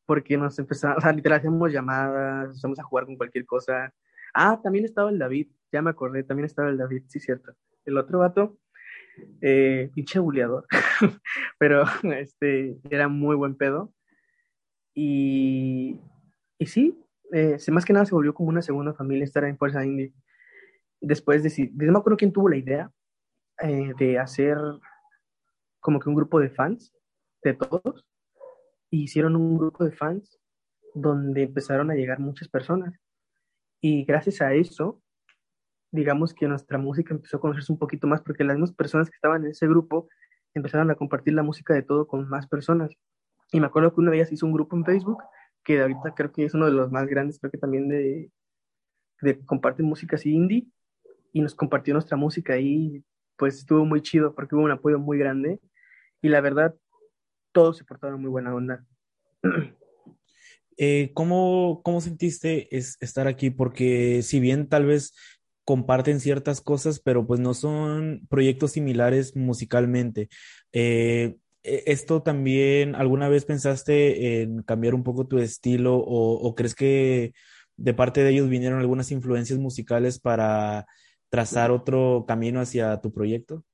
porque 0.07 0.37
nos 0.37 0.59
empezamos, 0.59 0.98
o 0.98 1.01
sea, 1.01 1.12
literal 1.12 1.38
hacíamos 1.38 1.72
llamadas, 1.72 2.46
empezamos 2.46 2.79
a 2.79 2.83
jugar 2.83 3.07
con 3.07 3.16
cualquier 3.16 3.46
cosa. 3.46 3.92
Ah, 4.35 4.61
también 4.62 4.85
estaba 4.85 5.11
el 5.11 5.18
David, 5.18 5.48
ya 5.70 5.83
me 5.83 5.90
acordé, 5.90 6.25
también 6.25 6.46
estaba 6.46 6.70
el 6.70 6.79
David, 6.79 7.05
sí, 7.09 7.20
cierto. 7.20 7.53
El 7.85 7.98
otro 7.98 8.18
vato, 8.20 8.59
eh, 9.40 9.90
pinche 9.94 10.18
buleador, 10.18 10.66
pero 11.59 11.85
este, 12.16 12.79
era 12.90 13.09
muy 13.09 13.37
buen 13.37 13.57
pedo. 13.57 13.92
Y, 14.94 15.98
y 16.59 16.66
sí, 16.66 16.98
eh, 17.33 17.57
más 17.70 17.85
que 17.85 17.92
nada 17.92 18.05
se 18.05 18.14
volvió 18.14 18.35
como 18.35 18.51
una 18.51 18.62
segunda 18.62 18.92
familia 18.92 19.25
estar 19.25 19.44
en 19.44 19.57
Fuerza 19.57 19.85
Indie. 19.85 20.12
Después 21.01 21.42
de, 21.42 21.70
no 21.75 21.92
me 21.92 21.98
acuerdo 21.98 22.16
quién 22.16 22.33
tuvo 22.33 22.48
la 22.48 22.57
idea 22.57 22.90
eh, 23.62 23.92
de 23.98 24.18
hacer 24.18 24.59
como 25.81 25.98
que 25.98 26.09
un 26.09 26.14
grupo 26.14 26.38
de 26.38 26.51
fans 26.51 26.94
de 27.42 27.55
todos. 27.55 28.07
hicieron 28.90 29.35
un 29.35 29.59
grupo 29.59 29.85
de 29.85 29.92
fans 29.92 30.38
donde 30.94 31.44
empezaron 31.44 31.90
a 31.90 31.94
llegar 31.94 32.20
muchas 32.20 32.48
personas. 32.48 32.94
Y 33.81 34.05
gracias 34.05 34.40
a 34.42 34.55
eso, 34.55 35.02
digamos 35.92 36.35
que 36.35 36.48
nuestra 36.48 36.78
música 36.78 37.14
empezó 37.14 37.37
a 37.37 37.40
conocerse 37.40 37.70
un 37.70 37.78
poquito 37.78 38.07
más 38.07 38.22
porque 38.22 38.42
las 38.44 38.57
mismas 38.57 38.72
personas 38.72 39.09
que 39.09 39.14
estaban 39.14 39.44
en 39.44 39.52
ese 39.52 39.68
grupo 39.68 40.09
empezaron 40.55 40.90
a 40.90 40.94
compartir 40.94 41.35
la 41.35 41.42
música 41.42 41.74
de 41.74 41.83
todo 41.83 42.07
con 42.07 42.28
más 42.28 42.48
personas. 42.48 42.90
Y 43.52 43.61
me 43.61 43.66
acuerdo 43.66 43.94
que 43.94 44.00
una 44.00 44.11
de 44.11 44.16
ellas 44.16 44.33
hizo 44.33 44.46
un 44.46 44.52
grupo 44.52 44.76
en 44.76 44.85
Facebook, 44.85 45.22
que 45.62 45.81
ahorita 45.81 46.14
creo 46.14 46.33
que 46.33 46.44
es 46.44 46.55
uno 46.55 46.66
de 46.66 46.72
los 46.72 46.90
más 46.90 47.07
grandes, 47.07 47.38
creo 47.38 47.50
que 47.50 47.59
también 47.59 47.88
de, 47.88 48.31
de 49.20 49.44
compartir 49.44 49.85
música 49.85 50.16
así 50.16 50.33
indie, 50.33 50.66
y 51.33 51.40
nos 51.42 51.55
compartió 51.55 51.94
nuestra 51.94 52.16
música 52.16 52.59
y 52.59 53.05
pues 53.37 53.59
estuvo 53.59 53.85
muy 53.85 54.02
chido 54.02 54.35
porque 54.35 54.55
hubo 54.55 54.64
un 54.64 54.70
apoyo 54.70 54.98
muy 54.98 55.18
grande 55.18 55.61
y 56.20 56.28
la 56.28 56.40
verdad 56.40 56.74
todos 57.52 57.78
se 57.78 57.85
portaron 57.85 58.20
muy 58.20 58.31
buena 58.31 58.55
onda. 58.55 58.85
Eh, 60.78 61.11
¿cómo, 61.12 61.83
¿Cómo 61.85 62.00
sentiste 62.00 62.74
es 62.74 62.96
estar 63.00 63.28
aquí? 63.28 63.50
Porque 63.50 64.22
si 64.22 64.40
bien 64.40 64.68
tal 64.68 64.87
vez 64.87 65.14
comparten 65.64 66.20
ciertas 66.20 66.61
cosas, 66.61 67.01
pero 67.01 67.27
pues 67.27 67.40
no 67.40 67.55
son 67.55 68.27
proyectos 68.29 68.72
similares 68.72 69.37
musicalmente. 69.37 70.29
Eh, 70.72 71.37
e, 71.62 71.85
¿Esto 71.87 72.22
también 72.22 72.94
alguna 72.94 73.29
vez 73.29 73.44
pensaste 73.44 74.42
en 74.42 74.62
cambiar 74.62 74.94
un 74.94 75.05
poco 75.05 75.27
tu 75.27 75.38
estilo 75.38 75.96
o, 75.96 76.55
crees 76.55 76.75
que 76.75 77.33
de 77.77 77.94
parte 77.94 78.22
de 78.22 78.31
ellos 78.31 78.48
vinieron 78.48 78.81
algunas 78.81 79.11
influencias 79.12 79.59
musicales 79.59 80.18
para 80.18 80.87
trazar 81.31 81.70
otro 81.70 82.25
camino 82.27 82.61
hacia 82.61 83.01
tu 83.01 83.12
proyecto? 83.12 83.64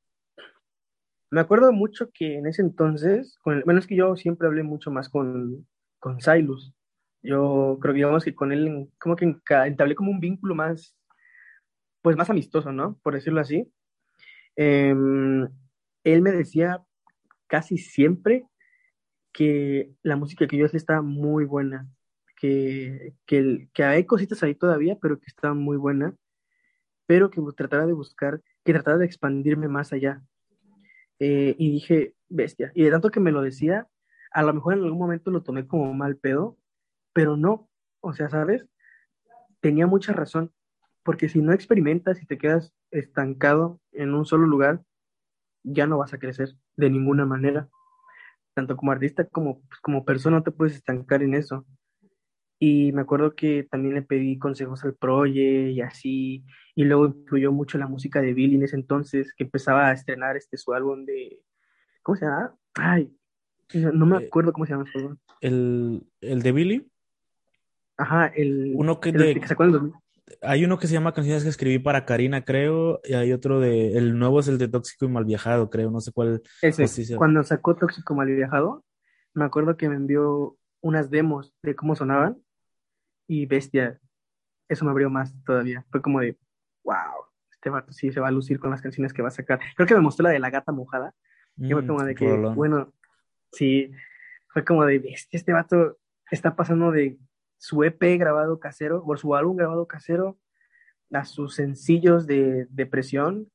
Me 1.31 1.41
acuerdo 1.41 1.73
mucho 1.73 2.11
que 2.13 2.37
en 2.39 2.47
ese 2.47 2.63
entonces, 2.63 3.39
con 3.43 3.61
bueno, 3.65 3.81
es 3.81 3.87
que 3.87 3.97
yo 3.97 4.17
siempre 4.17 4.47
hablé 4.47 4.63
mucho 4.63 4.91
más 4.91 5.09
con, 5.09 5.67
con 5.99 6.21
Silus. 6.21 6.73
Yo 7.21 7.79
creo 7.83 7.93
que 7.93 7.99
digamos 7.99 8.25
que 8.25 8.35
con 8.35 8.53
él 8.53 8.89
como 8.99 9.17
que 9.17 9.37
entablé 9.67 9.95
como 9.95 10.11
un 10.11 10.21
vínculo 10.21 10.55
más 10.55 10.95
pues 12.03 12.17
más 12.17 12.31
amistoso, 12.31 12.73
¿no? 12.73 12.99
Por 13.03 13.15
decirlo 13.15 13.41
así. 13.41 13.71
Em, 14.57 15.49
él 16.05 16.23
me 16.23 16.33
decía 16.33 16.83
casi 17.47 17.79
siempre 17.79 18.45
que 19.33 19.93
la 20.03 20.17
música 20.17 20.47
que 20.47 20.57
yo 20.57 20.67
hacía 20.67 20.79
estaba 20.79 21.03
muy 21.03 21.45
buena, 21.45 21.89
que, 22.37 23.15
que, 23.27 23.69
que 23.73 23.85
hay 23.85 24.05
cositas 24.05 24.43
ahí 24.43 24.55
todavía, 24.55 24.97
pero 25.01 25.19
que 25.19 25.27
estaba 25.27 25.55
muy 25.55 25.77
buena, 25.77 26.15
pero 27.07 27.31
que 27.31 27.41
tratara 27.57 27.87
de 27.87 27.93
buscar, 27.93 28.43
que 28.65 28.73
tratara 28.73 28.99
de 28.99 29.07
expandirme 29.07 29.69
más 29.69 29.93
allá. 29.93 30.23
Eh, 31.19 31.55
y 31.59 31.73
dije, 31.73 32.15
bestia. 32.29 32.71
Y 32.75 32.85
de 32.85 32.91
tanto 32.91 33.11
que 33.11 33.21
me 33.21 33.33
lo 33.33 33.43
decía, 33.43 33.89
a 34.31 34.43
lo 34.43 34.53
mejor 34.55 34.75
en 34.75 34.85
algún 34.85 34.99
momento 34.99 35.31
lo 35.31 35.43
tomé 35.43 35.67
como 35.67 35.93
mal 35.95 36.17
pedo, 36.17 36.59
pero 37.13 37.37
no, 37.37 37.69
o 38.01 38.13
sea, 38.13 38.29
¿sabes? 38.29 38.67
Tenía 39.61 39.87
mucha 39.87 40.13
razón 40.13 40.53
porque 41.09 41.31
si 41.31 41.41
no 41.41 41.55
experimentas 41.55 42.23
y 42.23 42.27
te 42.27 42.37
quedas 42.37 42.71
estancado 42.91 43.81
en 43.93 44.13
un 44.13 44.27
solo 44.27 44.47
lugar, 44.47 44.83
ya 45.63 45.87
no 45.87 45.97
vas 45.97 46.13
a 46.13 46.19
crecer 46.19 46.51
de 46.77 46.91
ninguna 46.91 47.25
manera. 47.25 47.67
Tanto 48.53 48.77
como 48.77 48.93
artista 48.93 49.25
como, 49.25 49.63
pues, 49.63 49.81
como 49.81 50.05
persona 50.05 50.37
no 50.37 50.43
te 50.43 50.51
puedes 50.51 50.77
estancar 50.77 51.23
en 51.23 51.33
eso. 51.33 51.65
Y 52.59 52.93
me 52.93 53.01
acuerdo 53.01 53.35
que 53.35 53.67
también 53.71 53.95
le 53.95 54.03
pedí 54.03 54.39
consejos 54.39 54.85
al 54.85 54.97
Proye 54.97 55.71
y 55.71 55.81
así, 55.81 56.45
y 56.75 56.85
luego 56.85 57.07
influyó 57.07 57.53
mucho 57.53 57.79
la 57.79 57.87
música 57.87 58.21
de 58.21 58.35
Billy 58.35 58.57
en 58.57 58.65
ese 58.65 58.77
entonces, 58.77 59.33
que 59.33 59.45
empezaba 59.45 59.89
a 59.89 59.95
estrenar 59.95 60.37
este 60.37 60.59
su 60.59 60.75
álbum 60.75 61.07
de, 61.07 61.41
¿cómo 62.03 62.17
se 62.17 62.27
llama? 62.27 62.55
Ay, 62.75 63.17
no, 63.95 64.05
me 64.05 64.23
eh, 64.23 64.27
acuerdo 64.27 64.53
cómo 64.53 64.67
se 64.67 64.73
llama 64.75 64.85
¿El, 65.41 66.07
el 66.21 66.43
de 66.43 66.53
Billy? 66.53 66.87
Ajá, 67.97 68.27
el, 68.27 68.75
Uno 68.77 69.01
que, 69.01 69.09
el 69.09 69.41
que 69.41 69.49
sacó 69.49 69.63
en 69.63 69.69
el 69.69 69.73
2000 69.73 70.08
hay 70.43 70.65
uno 70.65 70.79
que 70.79 70.87
se 70.87 70.95
llama 70.95 71.13
Canciones 71.13 71.43
que 71.43 71.49
escribí 71.49 71.79
para 71.79 72.05
Karina, 72.05 72.45
creo, 72.45 73.01
y 73.05 73.15
hay 73.15 73.33
otro 73.33 73.61
de, 73.61 73.97
el 73.97 74.19
nuevo 74.19 74.41
es 74.41 74.49
el 74.49 74.59
de 74.59 74.69
Tóxico 74.69 75.05
y 75.05 75.09
Malviajado, 75.09 75.71
creo, 75.71 75.91
no 75.91 76.01
sé 76.01 76.13
cuál. 76.13 76.43
Ese, 76.63 77.17
cuando 77.17 77.43
sacó 77.43 77.77
Tóxico 77.77 78.15
y 78.15 78.17
Malviajado, 78.17 78.85
me 79.35 79.45
acuerdo 79.45 79.77
que 79.77 79.89
me 79.89 79.97
envió 79.97 80.57
unas 80.81 81.11
demos 81.11 81.55
de 81.63 81.75
cómo 81.75 81.95
sonaban, 81.95 82.39
y 83.27 83.47
bestia, 83.47 84.01
eso 84.69 84.85
me 84.85 84.91
abrió 84.91 85.11
más 85.11 85.35
todavía. 85.45 85.85
Fue 85.91 86.01
como 86.01 86.21
de, 86.21 86.39
wow, 86.85 87.27
este 87.51 87.71
vato 87.71 87.93
sí 87.93 88.11
se 88.11 88.21
va 88.21 88.29
a 88.29 88.33
lucir 88.33 88.59
con 88.59 88.71
las 88.71 88.81
canciones 88.81 89.13
que 89.13 89.23
va 89.23 89.29
a 89.29 89.33
sacar. 89.33 89.61
Creo 89.77 89.87
que 89.87 89.95
me 89.95 90.01
mostró 90.01 90.25
la 90.25 90.31
de 90.31 90.39
la 90.39 90.51
gata 90.51 90.73
mojada, 90.73 91.15
y 91.57 91.73
fue 91.73 91.83
mm, 91.83 91.87
como 91.87 92.03
de 92.05 92.15
que, 92.15 92.37
bueno, 92.55 92.93
sí, 93.53 93.93
fue 94.49 94.65
como 94.65 94.85
de, 94.85 94.99
bestia, 94.99 95.37
este 95.37 95.53
vato 95.53 95.99
está 96.31 96.57
pasando 96.57 96.91
de 96.91 97.19
su 97.59 97.85
EP 97.85 98.01
grabado 98.19 98.59
casero, 98.61 99.03
o 99.07 99.17
su 99.17 99.35
álbum 99.35 99.57
grabado 99.57 99.87
casero, 99.87 100.39
a 101.13 101.25
sus 101.25 101.55
sencillos 101.55 102.27
de 102.27 102.67
depresión, 102.71 103.51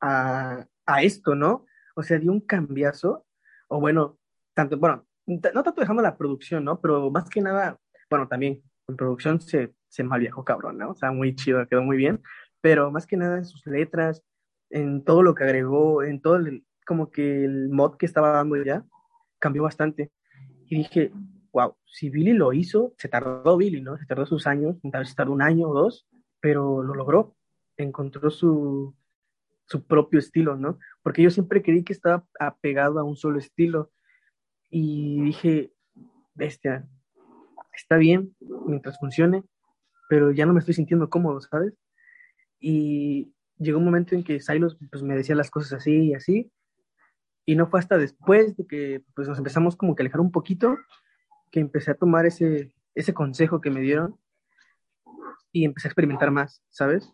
a, 0.00 0.66
a 0.86 1.02
esto, 1.02 1.34
¿no? 1.34 1.66
O 1.94 2.02
sea, 2.02 2.18
dio 2.18 2.32
un 2.32 2.40
cambiazo, 2.40 3.24
o 3.68 3.80
bueno, 3.80 4.18
tanto, 4.54 4.78
bueno, 4.78 5.06
no 5.26 5.62
tanto 5.62 5.80
dejando 5.80 6.02
la 6.02 6.16
producción, 6.16 6.64
¿no? 6.64 6.80
Pero 6.80 7.10
más 7.10 7.28
que 7.28 7.40
nada, 7.40 7.78
bueno, 8.10 8.28
también 8.28 8.62
en 8.88 8.96
producción 8.96 9.40
se, 9.40 9.74
se 9.88 10.04
mal 10.04 10.20
viajó 10.20 10.44
cabrón, 10.44 10.78
¿no? 10.78 10.90
O 10.90 10.94
sea, 10.94 11.12
muy 11.12 11.34
chido, 11.34 11.66
quedó 11.66 11.82
muy 11.82 11.96
bien, 11.96 12.22
pero 12.60 12.90
más 12.90 13.06
que 13.06 13.16
nada 13.16 13.38
en 13.38 13.44
sus 13.44 13.66
letras, 13.66 14.22
en 14.70 15.04
todo 15.04 15.22
lo 15.22 15.34
que 15.34 15.44
agregó, 15.44 16.02
en 16.02 16.20
todo 16.20 16.36
el, 16.36 16.64
como 16.86 17.10
que 17.10 17.44
el 17.44 17.68
mod 17.70 17.96
que 17.96 18.06
estaba 18.06 18.30
dando 18.30 18.56
ya, 18.62 18.84
cambió 19.38 19.62
bastante. 19.62 20.10
Y 20.66 20.76
dije, 20.76 21.12
wow, 21.54 21.76
si 21.86 22.10
Billy 22.10 22.32
lo 22.32 22.52
hizo, 22.52 22.94
se 22.98 23.08
tardó 23.08 23.56
Billy, 23.56 23.80
¿no? 23.80 23.96
Se 23.96 24.06
tardó 24.06 24.26
sus 24.26 24.46
años, 24.48 24.76
tal 24.90 25.04
vez 25.04 25.14
tardó 25.14 25.32
un 25.32 25.40
año 25.40 25.68
o 25.68 25.74
dos, 25.74 26.06
pero 26.40 26.82
lo 26.82 26.94
logró, 26.94 27.36
encontró 27.76 28.28
su, 28.30 28.94
su 29.66 29.86
propio 29.86 30.18
estilo, 30.18 30.56
¿no? 30.56 30.80
Porque 31.02 31.22
yo 31.22 31.30
siempre 31.30 31.62
creí 31.62 31.84
que 31.84 31.92
estaba 31.92 32.26
apegado 32.40 32.98
a 32.98 33.04
un 33.04 33.16
solo 33.16 33.38
estilo 33.38 33.92
y 34.68 35.22
dije, 35.22 35.72
bestia, 36.34 36.88
está 37.72 37.96
bien 37.98 38.34
mientras 38.66 38.98
funcione, 38.98 39.44
pero 40.08 40.32
ya 40.32 40.46
no 40.46 40.54
me 40.54 40.58
estoy 40.58 40.74
sintiendo 40.74 41.08
cómodo, 41.08 41.40
¿sabes? 41.40 41.74
Y 42.58 43.32
llegó 43.58 43.78
un 43.78 43.84
momento 43.84 44.16
en 44.16 44.24
que 44.24 44.40
Silos 44.40 44.76
pues, 44.90 45.04
me 45.04 45.14
decía 45.14 45.36
las 45.36 45.52
cosas 45.52 45.74
así 45.74 46.08
y 46.08 46.14
así, 46.14 46.50
y 47.46 47.54
no 47.54 47.68
fue 47.68 47.78
hasta 47.78 47.96
después 47.96 48.56
de 48.56 48.66
que 48.66 49.04
pues, 49.14 49.28
nos 49.28 49.38
empezamos 49.38 49.76
como 49.76 49.94
que 49.94 50.02
alejar 50.02 50.20
un 50.20 50.32
poquito 50.32 50.76
que 51.54 51.60
empecé 51.60 51.92
a 51.92 51.94
tomar 51.94 52.26
ese, 52.26 52.74
ese 52.96 53.14
consejo 53.14 53.60
que 53.60 53.70
me 53.70 53.80
dieron 53.80 54.18
y 55.52 55.64
empecé 55.64 55.86
a 55.86 55.90
experimentar 55.90 56.32
más, 56.32 56.60
¿sabes? 56.68 57.08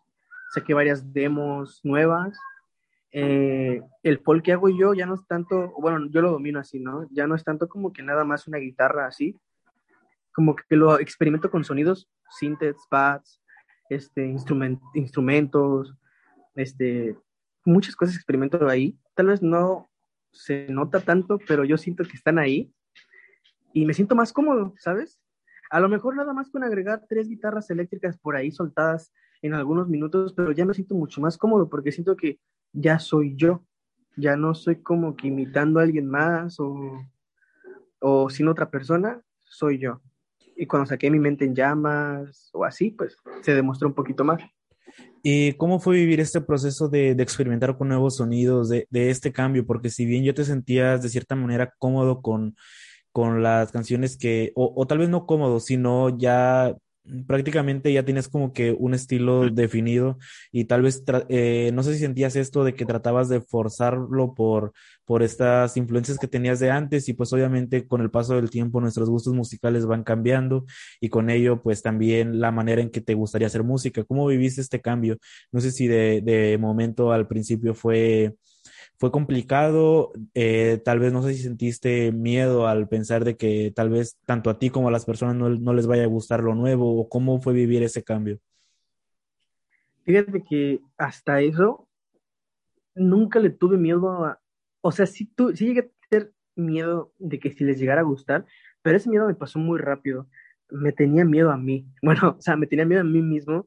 Saqué 0.54 0.72
varias 0.72 1.12
demos 1.12 1.80
nuevas. 1.84 2.38
Eh, 3.12 3.82
el 4.02 4.18
folk 4.20 4.42
que 4.42 4.52
hago 4.52 4.70
yo 4.70 4.94
ya 4.94 5.04
no 5.04 5.16
es 5.16 5.26
tanto, 5.26 5.74
bueno, 5.78 6.06
yo 6.08 6.22
lo 6.22 6.30
domino 6.30 6.58
así, 6.58 6.80
¿no? 6.80 7.06
Ya 7.10 7.26
no 7.26 7.34
es 7.34 7.44
tanto 7.44 7.68
como 7.68 7.92
que 7.92 8.02
nada 8.02 8.24
más 8.24 8.48
una 8.48 8.56
guitarra 8.56 9.06
así, 9.06 9.38
como 10.32 10.56
que 10.56 10.74
lo 10.74 10.98
experimento 10.98 11.50
con 11.50 11.62
sonidos, 11.62 12.08
synths, 12.30 12.86
pads, 12.88 13.42
este, 13.90 14.24
instrumentos, 14.94 15.94
este, 16.54 17.14
muchas 17.66 17.94
cosas 17.94 18.16
experimento 18.16 18.66
ahí. 18.70 18.98
Tal 19.14 19.26
vez 19.26 19.42
no 19.42 19.90
se 20.32 20.66
nota 20.70 21.00
tanto, 21.00 21.38
pero 21.46 21.66
yo 21.66 21.76
siento 21.76 22.04
que 22.04 22.16
están 22.16 22.38
ahí 22.38 22.72
y 23.72 23.84
me 23.86 23.94
siento 23.94 24.14
más 24.14 24.32
cómodo, 24.32 24.74
¿sabes? 24.78 25.18
A 25.70 25.80
lo 25.80 25.88
mejor 25.88 26.16
nada 26.16 26.32
más 26.32 26.50
con 26.50 26.64
agregar 26.64 27.04
tres 27.08 27.28
guitarras 27.28 27.70
eléctricas 27.70 28.18
por 28.18 28.36
ahí 28.36 28.50
soltadas 28.50 29.12
en 29.42 29.54
algunos 29.54 29.88
minutos, 29.88 30.34
pero 30.34 30.52
ya 30.52 30.64
me 30.64 30.74
siento 30.74 30.94
mucho 30.94 31.20
más 31.20 31.38
cómodo 31.38 31.68
porque 31.68 31.92
siento 31.92 32.16
que 32.16 32.40
ya 32.72 32.98
soy 32.98 33.36
yo, 33.36 33.64
ya 34.16 34.36
no 34.36 34.54
soy 34.54 34.82
como 34.82 35.16
que 35.16 35.28
imitando 35.28 35.80
a 35.80 35.84
alguien 35.84 36.06
más 36.06 36.58
o, 36.58 37.00
o 38.00 38.30
sin 38.30 38.48
otra 38.48 38.70
persona, 38.70 39.22
soy 39.44 39.78
yo. 39.78 40.00
Y 40.56 40.66
cuando 40.66 40.86
saqué 40.86 41.10
mi 41.10 41.18
mente 41.18 41.44
en 41.44 41.54
llamas 41.54 42.50
o 42.52 42.64
así, 42.64 42.90
pues 42.90 43.16
se 43.40 43.54
demostró 43.54 43.88
un 43.88 43.94
poquito 43.94 44.24
más. 44.24 44.42
¿Y 45.22 45.52
cómo 45.54 45.78
fue 45.78 45.96
vivir 45.96 46.20
este 46.20 46.40
proceso 46.40 46.88
de, 46.88 47.14
de 47.14 47.22
experimentar 47.22 47.78
con 47.78 47.88
nuevos 47.88 48.16
sonidos, 48.16 48.68
de, 48.68 48.86
de, 48.90 49.10
este 49.10 49.32
cambio? 49.32 49.64
Porque 49.64 49.88
si 49.88 50.04
bien 50.04 50.24
yo 50.24 50.34
te 50.34 50.44
sentías 50.44 51.02
de 51.02 51.08
cierta 51.08 51.36
manera 51.36 51.72
cómodo 51.78 52.22
con 52.22 52.56
con 53.12 53.42
las 53.42 53.72
canciones 53.72 54.16
que, 54.16 54.52
o, 54.54 54.72
o 54.76 54.86
tal 54.86 54.98
vez 54.98 55.08
no 55.08 55.26
cómodo, 55.26 55.60
sino 55.60 56.16
ya 56.18 56.74
prácticamente 57.26 57.92
ya 57.92 58.04
tienes 58.04 58.28
como 58.28 58.52
que 58.52 58.72
un 58.72 58.94
estilo 58.94 59.48
definido 59.50 60.18
y 60.52 60.66
tal 60.66 60.82
vez, 60.82 61.02
eh, 61.28 61.70
no 61.72 61.82
sé 61.82 61.94
si 61.94 62.00
sentías 62.00 62.36
esto 62.36 62.62
de 62.64 62.74
que 62.74 62.84
tratabas 62.84 63.28
de 63.28 63.40
forzarlo 63.40 64.34
por, 64.34 64.72
por 65.04 65.22
estas 65.22 65.76
influencias 65.76 66.18
que 66.18 66.28
tenías 66.28 66.60
de 66.60 66.70
antes 66.70 67.08
y 67.08 67.14
pues 67.14 67.32
obviamente 67.32 67.86
con 67.86 68.00
el 68.00 68.10
paso 68.10 68.34
del 68.36 68.50
tiempo 68.50 68.80
nuestros 68.80 69.08
gustos 69.08 69.34
musicales 69.34 69.86
van 69.86 70.04
cambiando 70.04 70.66
y 71.00 71.08
con 71.08 71.30
ello 71.30 71.62
pues 71.62 71.82
también 71.82 72.40
la 72.40 72.52
manera 72.52 72.82
en 72.82 72.90
que 72.90 73.00
te 73.00 73.14
gustaría 73.14 73.46
hacer 73.46 73.64
música. 73.64 74.04
¿Cómo 74.04 74.26
viviste 74.26 74.60
este 74.60 74.80
cambio? 74.80 75.18
No 75.52 75.60
sé 75.60 75.72
si 75.72 75.86
de, 75.86 76.20
de 76.22 76.58
momento 76.58 77.12
al 77.12 77.26
principio 77.26 77.74
fue 77.74 78.34
fue 79.00 79.10
complicado, 79.10 80.12
eh, 80.34 80.78
tal 80.84 80.98
vez 80.98 81.10
no 81.10 81.22
sé 81.22 81.32
si 81.32 81.42
sentiste 81.42 82.12
miedo 82.12 82.66
al 82.66 82.86
pensar 82.86 83.24
de 83.24 83.34
que 83.34 83.72
tal 83.74 83.88
vez 83.88 84.18
tanto 84.26 84.50
a 84.50 84.58
ti 84.58 84.68
como 84.68 84.88
a 84.88 84.90
las 84.90 85.06
personas 85.06 85.36
no, 85.36 85.72
les 85.72 85.86
vaya 85.86 86.04
a 86.04 86.06
gustar 86.06 86.42
lo 86.42 86.54
nuevo 86.54 87.00
o 87.00 87.08
cómo 87.08 87.40
fue 87.40 87.54
vivir 87.54 87.82
ese 87.82 88.04
cambio. 88.04 88.38
Fíjate 90.04 90.42
que 90.42 90.80
hasta 90.98 91.40
eso 91.40 91.88
nunca 92.94 93.40
le 93.40 93.48
tuve 93.48 93.78
miedo 93.78 94.22
a, 94.22 94.38
o 94.82 94.92
sea, 94.92 95.06
sí, 95.06 95.24
tu, 95.24 95.56
sí 95.56 95.68
llegué 95.68 95.80
a 95.80 96.08
tener 96.10 96.32
miedo 96.54 97.14
de 97.16 97.40
que 97.40 97.52
si 97.52 97.64
les 97.64 97.78
llegara 97.78 98.02
a 98.02 98.04
gustar, 98.04 98.44
pero 98.82 98.98
ese 98.98 99.08
miedo 99.08 99.26
me 99.26 99.34
pasó 99.34 99.58
muy 99.58 99.78
rápido. 99.78 100.28
Me 100.68 100.92
tenía 100.92 101.24
miedo 101.24 101.50
a 101.50 101.56
mí, 101.56 101.86
bueno, 102.02 102.36
o 102.38 102.42
sea, 102.42 102.54
me 102.54 102.66
tenía 102.66 102.84
miedo 102.84 103.00
a 103.00 103.04
mí 103.04 103.22
mismo 103.22 103.66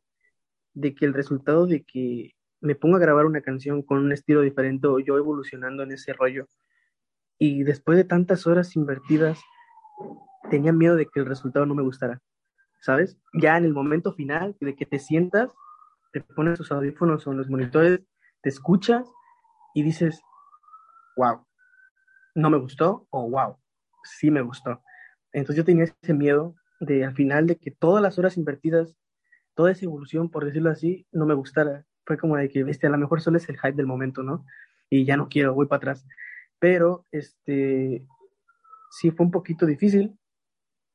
de 0.75 0.93
que 0.93 1.05
el 1.05 1.15
resultado 1.15 1.65
de 1.65 1.81
que 1.83 2.35
me 2.63 2.75
ponga 2.75 2.95
a 2.95 3.01
grabar 3.01 3.25
una 3.25 3.41
canción 3.41 3.81
con 3.81 3.97
un 3.97 4.13
estilo 4.13 4.41
diferente 4.41 4.87
o 4.87 4.97
yo 4.99 5.17
evolucionando 5.17 5.83
en 5.83 5.91
ese 5.91 6.13
rollo 6.13 6.47
y 7.37 7.63
después 7.63 7.97
de 7.97 8.05
tantas 8.05 8.47
horas 8.47 8.77
invertidas 8.77 9.37
tenía 10.49 10.71
miedo 10.71 10.95
de 10.95 11.05
que 11.05 11.19
el 11.19 11.25
resultado 11.25 11.65
no 11.65 11.75
me 11.75 11.83
gustara, 11.83 12.21
¿sabes? 12.81 13.17
Ya 13.33 13.57
en 13.57 13.65
el 13.65 13.73
momento 13.73 14.13
final 14.13 14.55
de 14.61 14.75
que 14.75 14.85
te 14.85 14.97
sientas, 14.97 15.51
te 16.13 16.21
pones 16.21 16.57
tus 16.57 16.71
audífonos 16.71 17.27
o 17.27 17.33
los 17.33 17.49
monitores, 17.49 17.99
te 18.41 18.47
escuchas 18.49 19.11
y 19.75 19.83
dices, 19.83 20.21
wow, 21.17 21.45
no 22.35 22.49
me 22.49 22.57
gustó 22.57 23.07
o 23.09 23.29
wow, 23.29 23.57
sí 24.05 24.31
me 24.31 24.41
gustó. 24.41 24.81
Entonces 25.33 25.57
yo 25.57 25.65
tenía 25.65 25.83
ese 25.83 26.13
miedo 26.13 26.55
de 26.79 27.03
al 27.03 27.13
final 27.13 27.45
de 27.45 27.57
que 27.57 27.71
todas 27.71 28.01
las 28.01 28.17
horas 28.17 28.37
invertidas, 28.37 28.95
toda 29.53 29.71
esa 29.71 29.83
evolución, 29.83 30.29
por 30.29 30.45
decirlo 30.45 30.69
así, 30.69 31.05
no 31.11 31.25
me 31.25 31.33
gustara. 31.33 31.85
Fue 32.05 32.17
como 32.17 32.35
de 32.37 32.49
que, 32.49 32.63
viste, 32.63 32.87
a 32.87 32.89
lo 32.89 32.97
mejor 32.97 33.21
solo 33.21 33.37
es 33.37 33.47
el 33.49 33.57
hype 33.57 33.73
del 33.73 33.87
momento, 33.87 34.23
¿no? 34.23 34.45
Y 34.89 35.05
ya 35.05 35.17
no 35.17 35.29
quiero, 35.29 35.53
voy 35.53 35.67
para 35.67 35.77
atrás. 35.77 36.05
Pero, 36.59 37.05
este, 37.11 38.05
sí 38.91 39.11
fue 39.11 39.25
un 39.25 39.31
poquito 39.31 39.65
difícil. 39.65 40.17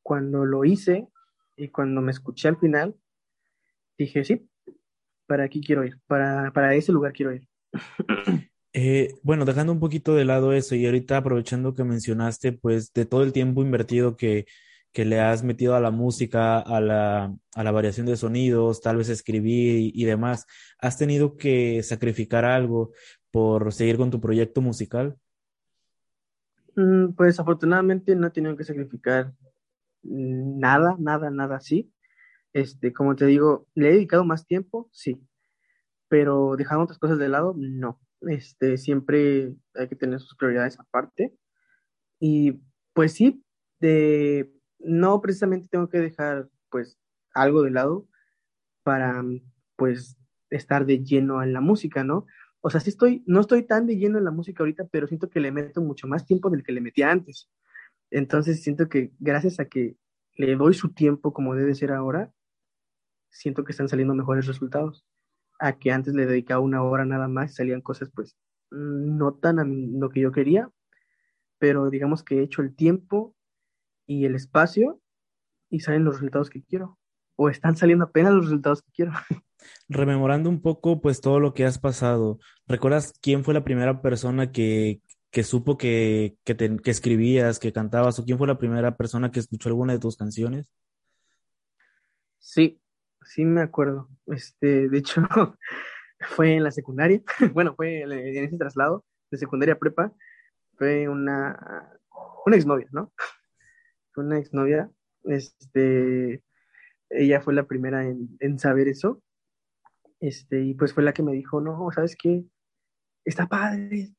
Cuando 0.03 0.45
lo 0.45 0.65
hice 0.65 1.09
y 1.57 1.69
cuando 1.69 2.01
me 2.01 2.13
escuché 2.13 2.49
al 2.49 2.59
final, 2.59 2.97
dije, 3.99 4.25
sí, 4.25 4.49
para 5.27 5.45
aquí 5.45 5.61
quiero 5.61 5.85
ir, 5.85 5.99
para, 6.07 6.51
para 6.53 6.75
ese 6.75 6.93
lugar 6.93 7.13
quiero 7.13 7.35
ir. 7.35 7.47
Eh, 8.75 9.15
bueno, 9.23 9.47
dejando 9.47 9.73
un 9.73 9.81
poquito 9.81 10.15
de 10.15 10.27
lado 10.27 10.53
eso 10.53 10.75
y 10.75 10.85
ahorita 10.85 11.17
aprovechando 11.17 11.75
que 11.75 11.85
mencionaste, 11.85 12.53
pues, 12.53 12.93
de 12.93 13.07
todo 13.07 13.23
el 13.23 13.33
tiempo 13.33 13.63
invertido 13.63 14.17
que, 14.17 14.45
que 14.93 15.05
le 15.05 15.21
has 15.21 15.43
metido 15.43 15.75
a 15.75 15.81
la 15.81 15.91
música, 15.91 16.59
a 16.59 16.81
la, 16.81 17.35
a 17.55 17.65
la 17.65 17.71
variación 17.71 18.07
de 18.07 18.17
sonidos, 18.17 18.81
tal 18.81 18.97
vez 18.97 19.09
escribir 19.09 19.93
y, 19.95 20.05
demás, 20.05 20.47
¿has 20.79 20.97
tenido 20.97 21.37
que 21.37 21.83
sacrificar 21.83 22.45
algo 22.45 22.93
por 23.31 23.73
seguir 23.73 23.97
con 23.97 24.11
tu 24.11 24.21
proyecto 24.21 24.61
musical? 24.61 25.17
Mm, 26.75 27.13
Pues 27.15 27.39
afortunadamente 27.39 28.17
no 28.17 28.29
he 28.29 28.31
tenido 28.31 28.57
que 28.57 28.65
sacrificar 28.65 29.33
nada, 30.03 30.97
nada, 30.99 31.31
nada 31.31 31.57
así. 31.57 31.93
Este, 32.53 32.93
como 32.93 33.15
te 33.15 33.27
digo, 33.27 33.67
le 33.75 33.91
he 33.91 33.93
dedicado 33.93 34.25
más 34.25 34.47
tiempo, 34.47 34.89
sí, 34.93 35.21
pero 36.09 36.57
dejando 36.57 36.85
otras 36.85 36.99
cosas 36.99 37.19
de 37.19 37.29
lado, 37.29 37.55
no. 37.57 38.01
Este, 38.23 38.77
siempre 38.79 39.55
hay 39.75 39.89
que 39.89 39.97
tener 39.97 40.21
sus 40.21 40.37
prioridades 40.37 40.79
aparte. 40.81 41.35
Y 42.19 42.61
pues 42.95 43.13
sí, 43.13 43.45
de, 43.81 44.51
no 44.79 45.21
precisamente 45.21 45.69
tengo 45.71 45.89
que 45.89 45.99
dejar 45.99 46.49
pues 46.71 46.99
algo 47.35 47.63
de 47.63 47.71
lado 47.71 48.07
para 48.83 49.25
pues 49.77 50.17
estar 50.51 50.87
de 50.87 51.05
lleno 51.05 51.43
en 51.43 51.53
la 51.53 51.61
música, 51.61 52.05
¿no? 52.05 52.27
O 52.61 52.71
sea, 52.71 52.81
sí 52.81 52.91
estoy, 52.91 53.23
no 53.27 53.41
estoy 53.41 53.65
tan 53.65 53.87
de 53.87 53.97
lleno 53.97 54.19
en 54.19 54.25
la 54.25 54.31
música 54.31 54.63
ahorita, 54.63 54.87
pero 54.91 55.07
siento 55.07 55.31
que 55.31 55.41
le 55.41 55.53
meto 55.53 55.81
mucho 55.81 56.09
más 56.09 56.27
tiempo 56.27 56.51
del 56.51 56.63
que 56.63 56.73
le 56.73 56.81
metía 56.81 57.11
antes. 57.11 57.49
Entonces 58.11 58.63
siento 58.63 58.89
que 58.89 59.13
gracias 59.19 59.61
a 59.61 59.67
que 59.67 59.97
le 60.37 60.57
doy 60.57 60.75
su 60.75 60.93
tiempo 60.93 61.33
como 61.33 61.55
debe 61.55 61.75
ser 61.75 61.93
ahora, 61.93 62.33
siento 63.31 63.65
que 63.65 63.73
están 63.73 63.89
saliendo 63.89 64.15
mejores 64.15 64.47
resultados. 64.47 65.05
A 65.61 65.79
que 65.79 65.91
antes 65.93 66.15
le 66.15 66.27
dedicaba 66.27 66.61
una 66.61 66.83
hora 66.83 67.05
nada 67.05 67.29
más 67.29 67.55
salían 67.57 67.81
cosas 67.81 68.11
pues 68.15 68.37
mm, 68.71 69.17
no 69.19 69.35
tan 69.35 69.59
a 69.59 69.65
lo 69.65 70.09
que 70.11 70.21
yo 70.21 70.33
quería, 70.33 70.71
pero 71.59 71.91
digamos 71.91 72.23
que 72.23 72.39
he 72.39 72.43
hecho 72.43 72.63
el 72.63 72.75
tiempo 72.75 73.35
y 74.09 74.25
el 74.25 74.35
espacio 74.35 75.01
y 75.71 75.81
salen 75.81 76.03
los 76.03 76.15
resultados 76.15 76.51
que 76.51 76.65
quiero. 76.65 76.99
O 77.37 77.49
están 77.51 77.77
saliendo 77.77 78.07
apenas 78.07 78.33
los 78.33 78.47
resultados 78.47 78.83
que 78.83 78.91
quiero. 78.91 79.13
Rememorando 79.89 80.51
un 80.51 80.61
poco, 80.61 81.01
pues, 81.01 81.21
todo 81.21 81.39
lo 81.39 81.55
que 81.55 81.65
has 81.65 81.79
pasado, 81.79 82.39
¿recuerdas 82.67 83.13
quién 83.21 83.45
fue 83.45 83.55
la 83.55 83.63
primera 83.65 84.03
persona 84.03 84.51
que, 84.51 85.01
que 85.31 85.45
supo 85.45 85.77
que, 85.79 86.37
que, 86.45 86.55
te- 86.57 86.77
que 86.79 86.91
escribías, 86.91 87.59
que 87.61 87.73
cantabas, 87.73 88.19
o 88.19 88.25
quién 88.25 88.39
fue 88.39 88.47
la 88.49 88.59
primera 88.59 88.97
persona 88.97 89.31
que 89.31 89.41
escuchó 89.41 89.69
alguna 89.69 89.93
de 89.93 89.99
tus 90.01 90.17
canciones? 90.17 90.69
Sí, 92.39 92.81
sí 93.23 93.45
me 93.45 93.61
acuerdo. 93.61 94.09
Este, 94.27 94.89
de 94.89 94.99
hecho, 94.99 95.23
fue 96.37 96.55
en 96.57 96.65
la 96.65 96.71
secundaria. 96.71 97.23
Bueno, 97.53 97.75
fue 97.75 98.01
en 98.03 98.13
en 98.13 98.45
ese 98.45 98.57
traslado 98.57 99.05
de 99.31 99.39
secundaria 99.39 99.75
a 99.75 99.79
prepa. 99.79 100.13
Fue 100.77 101.09
una, 101.09 101.91
una 102.47 102.57
exnovia, 102.57 102.89
¿no? 102.93 103.13
Una 104.19 104.39
exnovia. 104.39 104.91
Este, 105.25 106.43
ella 107.11 107.41
fue 107.41 107.55
la 107.55 107.67
primera 107.67 108.05
en, 108.05 108.37
en 108.41 108.59
saber 108.59 108.89
eso. 108.89 109.23
Este, 110.21 110.63
y 110.63 110.75
pues 110.75 110.93
fue 110.93 111.03
la 111.03 111.13
que 111.13 111.23
me 111.23 111.33
dijo, 111.33 111.61
no, 111.61 111.91
¿sabes 111.93 112.17
qué? 112.17 112.45
Está 113.25 113.47
padre. 113.47 114.15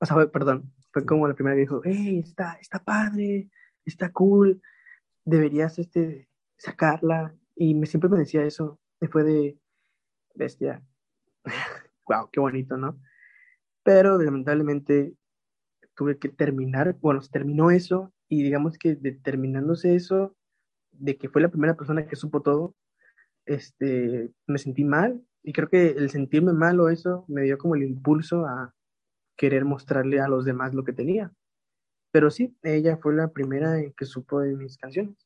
O 0.00 0.06
sea, 0.06 0.26
perdón, 0.30 0.72
fue 0.92 1.04
como 1.06 1.28
la 1.28 1.34
primera 1.34 1.54
que 1.54 1.62
dijo, 1.62 1.80
hey, 1.84 2.20
está, 2.24 2.54
está 2.60 2.82
padre, 2.82 3.50
está 3.84 4.10
cool, 4.10 4.60
deberías 5.24 5.78
este, 5.78 6.28
sacarla. 6.56 7.36
Y 7.54 7.74
me, 7.74 7.86
siempre 7.86 8.10
me 8.10 8.18
decía 8.18 8.44
eso, 8.44 8.80
después 9.00 9.24
de 9.24 9.58
bestia. 10.34 10.82
Wow, 12.04 12.30
qué 12.32 12.40
bonito, 12.40 12.76
¿no? 12.76 13.00
Pero 13.84 14.18
lamentablemente 14.20 15.14
tuve 15.94 16.18
que 16.18 16.28
terminar, 16.28 16.96
bueno, 17.00 17.20
se 17.20 17.30
terminó 17.30 17.70
eso 17.70 18.12
y 18.28 18.42
digamos 18.42 18.78
que 18.78 18.94
de, 18.94 19.12
terminándose 19.12 19.94
eso, 19.94 20.36
de 20.92 21.16
que 21.16 21.28
fue 21.28 21.42
la 21.42 21.50
primera 21.50 21.76
persona 21.76 22.06
que 22.06 22.16
supo 22.16 22.42
todo, 22.42 22.74
este, 23.46 24.30
me 24.46 24.58
sentí 24.58 24.84
mal 24.84 25.22
y 25.42 25.52
creo 25.52 25.68
que 25.68 25.88
el 25.90 26.10
sentirme 26.10 26.52
mal 26.52 26.80
o 26.80 26.88
eso 26.88 27.24
me 27.28 27.42
dio 27.42 27.58
como 27.58 27.74
el 27.74 27.82
impulso 27.82 28.46
a 28.46 28.74
querer 29.36 29.64
mostrarle 29.64 30.20
a 30.20 30.28
los 30.28 30.44
demás 30.44 30.74
lo 30.74 30.84
que 30.84 30.92
tenía. 30.92 31.32
Pero 32.12 32.30
sí, 32.30 32.56
ella 32.62 32.98
fue 32.98 33.14
la 33.14 33.32
primera 33.32 33.80
en 33.80 33.92
que 33.94 34.04
supo 34.04 34.40
de 34.40 34.54
mis 34.54 34.76
canciones. 34.76 35.16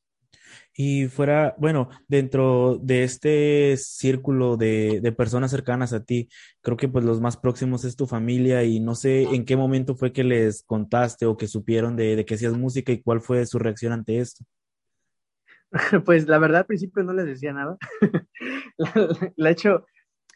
Y 0.79 1.07
fuera, 1.07 1.55
bueno, 1.57 1.89
dentro 2.07 2.77
de 2.77 3.03
este 3.03 3.75
círculo 3.77 4.57
de, 4.57 5.01
de 5.01 5.11
personas 5.11 5.49
cercanas 5.49 5.91
a 5.91 6.03
ti, 6.03 6.29
creo 6.61 6.77
que 6.77 6.87
pues 6.87 7.03
los 7.03 7.19
más 7.19 7.35
próximos 7.35 7.83
es 7.83 7.95
tu 7.95 8.05
familia 8.05 8.63
y 8.63 8.79
no 8.79 8.93
sé 8.93 9.23
en 9.23 9.43
qué 9.43 9.57
momento 9.57 9.95
fue 9.95 10.13
que 10.13 10.23
les 10.23 10.61
contaste 10.61 11.25
o 11.25 11.35
que 11.35 11.47
supieron 11.47 11.95
de, 11.95 12.23
que 12.25 12.35
hacías 12.35 12.53
música 12.53 12.91
y 12.91 13.01
cuál 13.01 13.21
fue 13.21 13.45
su 13.47 13.57
reacción 13.57 13.91
ante 13.91 14.19
esto. 14.19 14.45
Pues 16.05 16.27
la 16.27 16.37
verdad 16.37 16.59
al 16.59 16.65
principio 16.65 17.03
no 17.03 17.13
les 17.13 17.25
decía 17.25 17.53
nada. 17.53 17.77
La 19.35 19.49
hecho, 19.49 19.85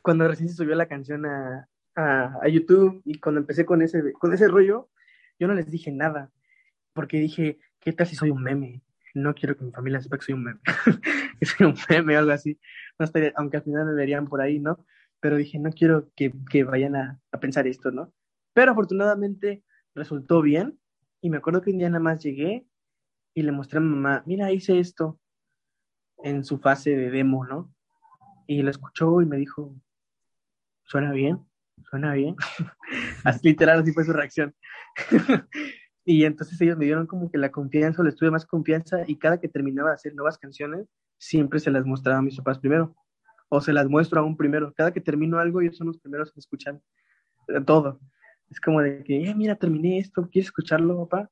cuando 0.02 0.28
recién 0.28 0.50
se 0.50 0.56
subió 0.56 0.76
la 0.76 0.88
canción 0.88 1.26
a, 1.28 1.70
a, 1.96 2.40
a 2.42 2.48
YouTube 2.48 3.02
y 3.06 3.20
cuando 3.20 3.42
empecé 3.42 3.64
con 3.64 3.84
ese, 3.84 4.12
con 4.14 4.34
ese 4.34 4.48
rollo, 4.48 4.90
yo 5.40 5.48
no 5.48 5.54
les 5.54 5.70
dije 5.70 5.92
nada, 5.92 6.32
porque 6.94 7.20
dije, 7.20 7.60
¿qué 7.80 7.94
tal 7.94 8.08
si 8.08 8.16
soy 8.16 8.32
un 8.32 8.44
meme? 8.44 8.82
No 9.14 9.34
quiero 9.34 9.58
que 9.58 9.66
mi 9.66 9.72
familia 9.72 10.02
sepa 10.02 10.18
que 10.18 10.26
soy 10.26 10.36
un 10.36 10.44
meme, 10.44 10.60
que 11.40 11.46
soy 11.46 11.68
un 11.68 11.76
meme 11.90 12.16
o 12.16 12.20
algo 12.20 12.32
así. 12.32 12.60
No 12.98 13.06
estaría, 13.06 13.34
aunque 13.36 13.58
al 13.58 13.64
final 13.64 13.86
me 13.86 13.94
verían 13.94 14.28
por 14.28 14.42
ahí, 14.42 14.60
¿no? 14.60 14.86
Pero 15.20 15.38
dije, 15.38 15.60
no 15.60 15.72
quiero 15.72 16.10
que, 16.16 16.34
que 16.50 16.64
vayan 16.64 16.96
a, 16.96 17.20
pensar 17.40 17.68
esto, 17.68 17.92
¿no? 17.92 18.14
Pero 18.54 18.72
afortunadamente 18.72 19.64
resultó 19.94 20.42
bien 20.42 20.80
y 21.22 21.30
me 21.30 21.38
acuerdo 21.38 21.62
que 21.62 21.72
un 21.72 21.78
día 21.78 21.90
nada 21.90 22.04
más 22.04 22.24
llegué 22.24 22.66
y 23.34 23.44
le 23.44 23.52
mostré 23.52 23.78
a 23.78 23.82
mi 23.82 23.90
mamá, 23.90 24.24
mira, 24.26 24.52
hice 24.52 24.80
esto 24.80 25.20
en 26.24 26.44
su 26.44 26.60
fase 26.60 26.96
de 26.96 27.10
demo, 27.10 27.46
¿no? 27.46 27.74
Y 28.48 28.62
lo 28.62 28.70
escuchó 28.70 29.22
y 29.22 29.26
me 29.26 29.38
dijo, 29.38 29.76
suena 30.84 31.12
bien, 31.12 31.40
suena 31.90 32.14
bien. 32.14 32.36
Así 33.24 33.48
literal, 33.48 33.80
así 33.80 33.94
fue 33.94 34.04
su 34.04 34.14
reacción. 34.14 34.56
y 36.12 36.26
entonces 36.26 36.60
ellos 36.60 36.78
me 36.78 36.84
dieron 36.84 37.08
como 37.08 37.32
que 37.32 37.38
la 37.38 37.52
confianza, 37.52 38.04
les 38.04 38.18
tuve 38.18 38.32
más 38.32 38.46
confianza 38.46 39.04
y 39.08 39.16
cada 39.16 39.40
que 39.40 39.48
terminaba 39.48 39.90
de 39.90 39.96
hacer 39.96 40.14
nuevas 40.14 40.38
canciones, 40.38 40.88
siempre 41.18 41.62
se 41.62 41.72
las 41.72 41.86
mostraba 41.86 42.20
a 42.20 42.22
mis 42.22 42.36
papás 42.36 42.60
primero. 42.60 42.94
O 43.48 43.62
se 43.62 43.72
las 43.72 43.88
muestro 43.88 44.20
aún 44.20 44.36
primero. 44.36 44.74
Cada 44.74 44.92
que 44.92 45.00
termino 45.00 45.40
algo, 45.40 45.62
ellos 45.62 45.78
son 45.78 45.88
los 45.88 45.98
primeros 46.00 46.34
que 46.34 46.42
escuchan 46.42 46.82
eh, 47.48 47.62
todo. 47.66 48.02
Es 48.50 48.60
como 48.60 48.82
de 48.82 49.06
que, 49.06 49.30
eh, 49.30 49.34
mira, 49.34 49.56
terminé 49.56 50.00
esto, 50.00 50.28
¿quieres 50.30 50.48
escucharlo, 50.48 51.08
papá? 51.08 51.30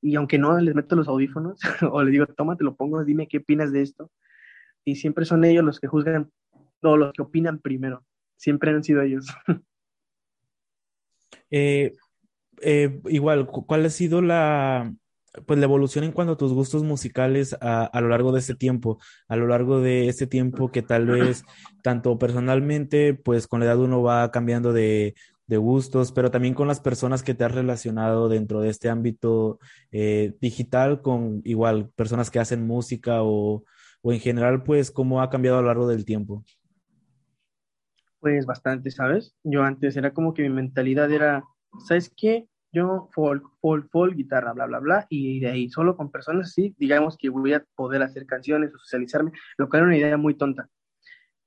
Y 0.00 0.16
aunque 0.16 0.36
no 0.36 0.58
les 0.58 0.74
meto 0.74 0.96
los 0.96 1.06
audífonos, 1.06 1.60
o 1.92 2.02
les 2.02 2.10
digo, 2.10 2.26
toma, 2.26 2.56
te 2.56 2.64
lo 2.64 2.74
pongo, 2.74 3.04
dime 3.04 3.28
qué 3.28 3.38
opinas 3.38 3.70
de 3.70 3.82
esto. 3.82 4.10
Y 4.84 4.96
siempre 4.96 5.26
son 5.26 5.44
ellos 5.44 5.64
los 5.64 5.78
que 5.78 5.86
juzgan, 5.86 6.32
o 6.82 6.96
los 6.96 7.12
que 7.12 7.22
opinan 7.22 7.60
primero. 7.60 8.04
Siempre 8.36 8.72
han 8.72 8.82
sido 8.82 9.02
ellos. 9.02 9.26
Eh, 11.50 11.94
eh, 12.62 13.00
igual, 13.06 13.46
cu- 13.46 13.66
¿cuál 13.66 13.84
ha 13.86 13.90
sido 13.90 14.22
la, 14.22 14.92
pues 15.46 15.58
la 15.58 15.64
evolución 15.66 16.04
en 16.04 16.12
cuanto 16.12 16.34
a 16.34 16.36
tus 16.36 16.52
gustos 16.52 16.82
musicales 16.84 17.56
a, 17.60 17.84
a, 17.84 18.00
lo 18.00 18.08
largo 18.08 18.32
de 18.32 18.40
este 18.40 18.54
tiempo, 18.54 18.98
a 19.28 19.36
lo 19.36 19.46
largo 19.46 19.80
de 19.80 20.08
este 20.08 20.26
tiempo 20.26 20.70
que 20.70 20.82
tal 20.82 21.06
vez 21.06 21.42
tanto 21.82 22.18
personalmente, 22.18 23.14
pues 23.14 23.46
con 23.46 23.60
la 23.60 23.66
edad 23.66 23.78
uno 23.78 24.02
va 24.02 24.30
cambiando 24.30 24.72
de, 24.72 25.14
de 25.46 25.56
gustos, 25.56 26.12
pero 26.12 26.30
también 26.30 26.54
con 26.54 26.68
las 26.68 26.80
personas 26.80 27.22
que 27.22 27.34
te 27.34 27.44
has 27.44 27.52
relacionado 27.52 28.28
dentro 28.28 28.60
de 28.60 28.70
este 28.70 28.88
ámbito 28.88 29.58
eh, 29.92 30.34
digital, 30.40 31.02
con 31.02 31.40
igual 31.44 31.90
personas 31.96 32.30
que 32.30 32.38
hacen 32.40 32.66
música 32.66 33.22
o, 33.22 33.64
o 34.02 34.12
en 34.12 34.20
general, 34.20 34.62
pues 34.62 34.90
cómo 34.90 35.22
ha 35.22 35.30
cambiado 35.30 35.58
a 35.58 35.60
lo 35.62 35.68
largo 35.68 35.88
del 35.88 36.04
tiempo. 36.04 36.44
Pues 38.20 38.46
bastante, 38.46 38.90
¿sabes? 38.90 39.34
Yo 39.44 39.62
antes 39.62 39.96
era 39.96 40.12
como 40.12 40.34
que 40.34 40.42
mi 40.42 40.48
mentalidad 40.50 41.10
era, 41.12 41.44
¿sabes 41.86 42.12
qué? 42.16 42.47
Yo 42.72 43.08
folk, 43.12 43.42
folk, 43.60 43.90
folk, 43.90 44.14
guitarra, 44.14 44.52
bla, 44.52 44.66
bla, 44.66 44.78
bla, 44.80 45.06
y 45.08 45.40
de 45.40 45.48
ahí 45.48 45.70
solo 45.70 45.96
con 45.96 46.10
personas 46.10 46.48
así, 46.48 46.74
digamos 46.78 47.16
que 47.16 47.30
voy 47.30 47.54
a 47.54 47.64
poder 47.74 48.02
hacer 48.02 48.26
canciones 48.26 48.74
o 48.74 48.78
socializarme, 48.78 49.32
lo 49.56 49.68
cual 49.68 49.80
era 49.80 49.86
una 49.88 49.96
idea 49.96 50.16
muy 50.16 50.34
tonta. 50.34 50.68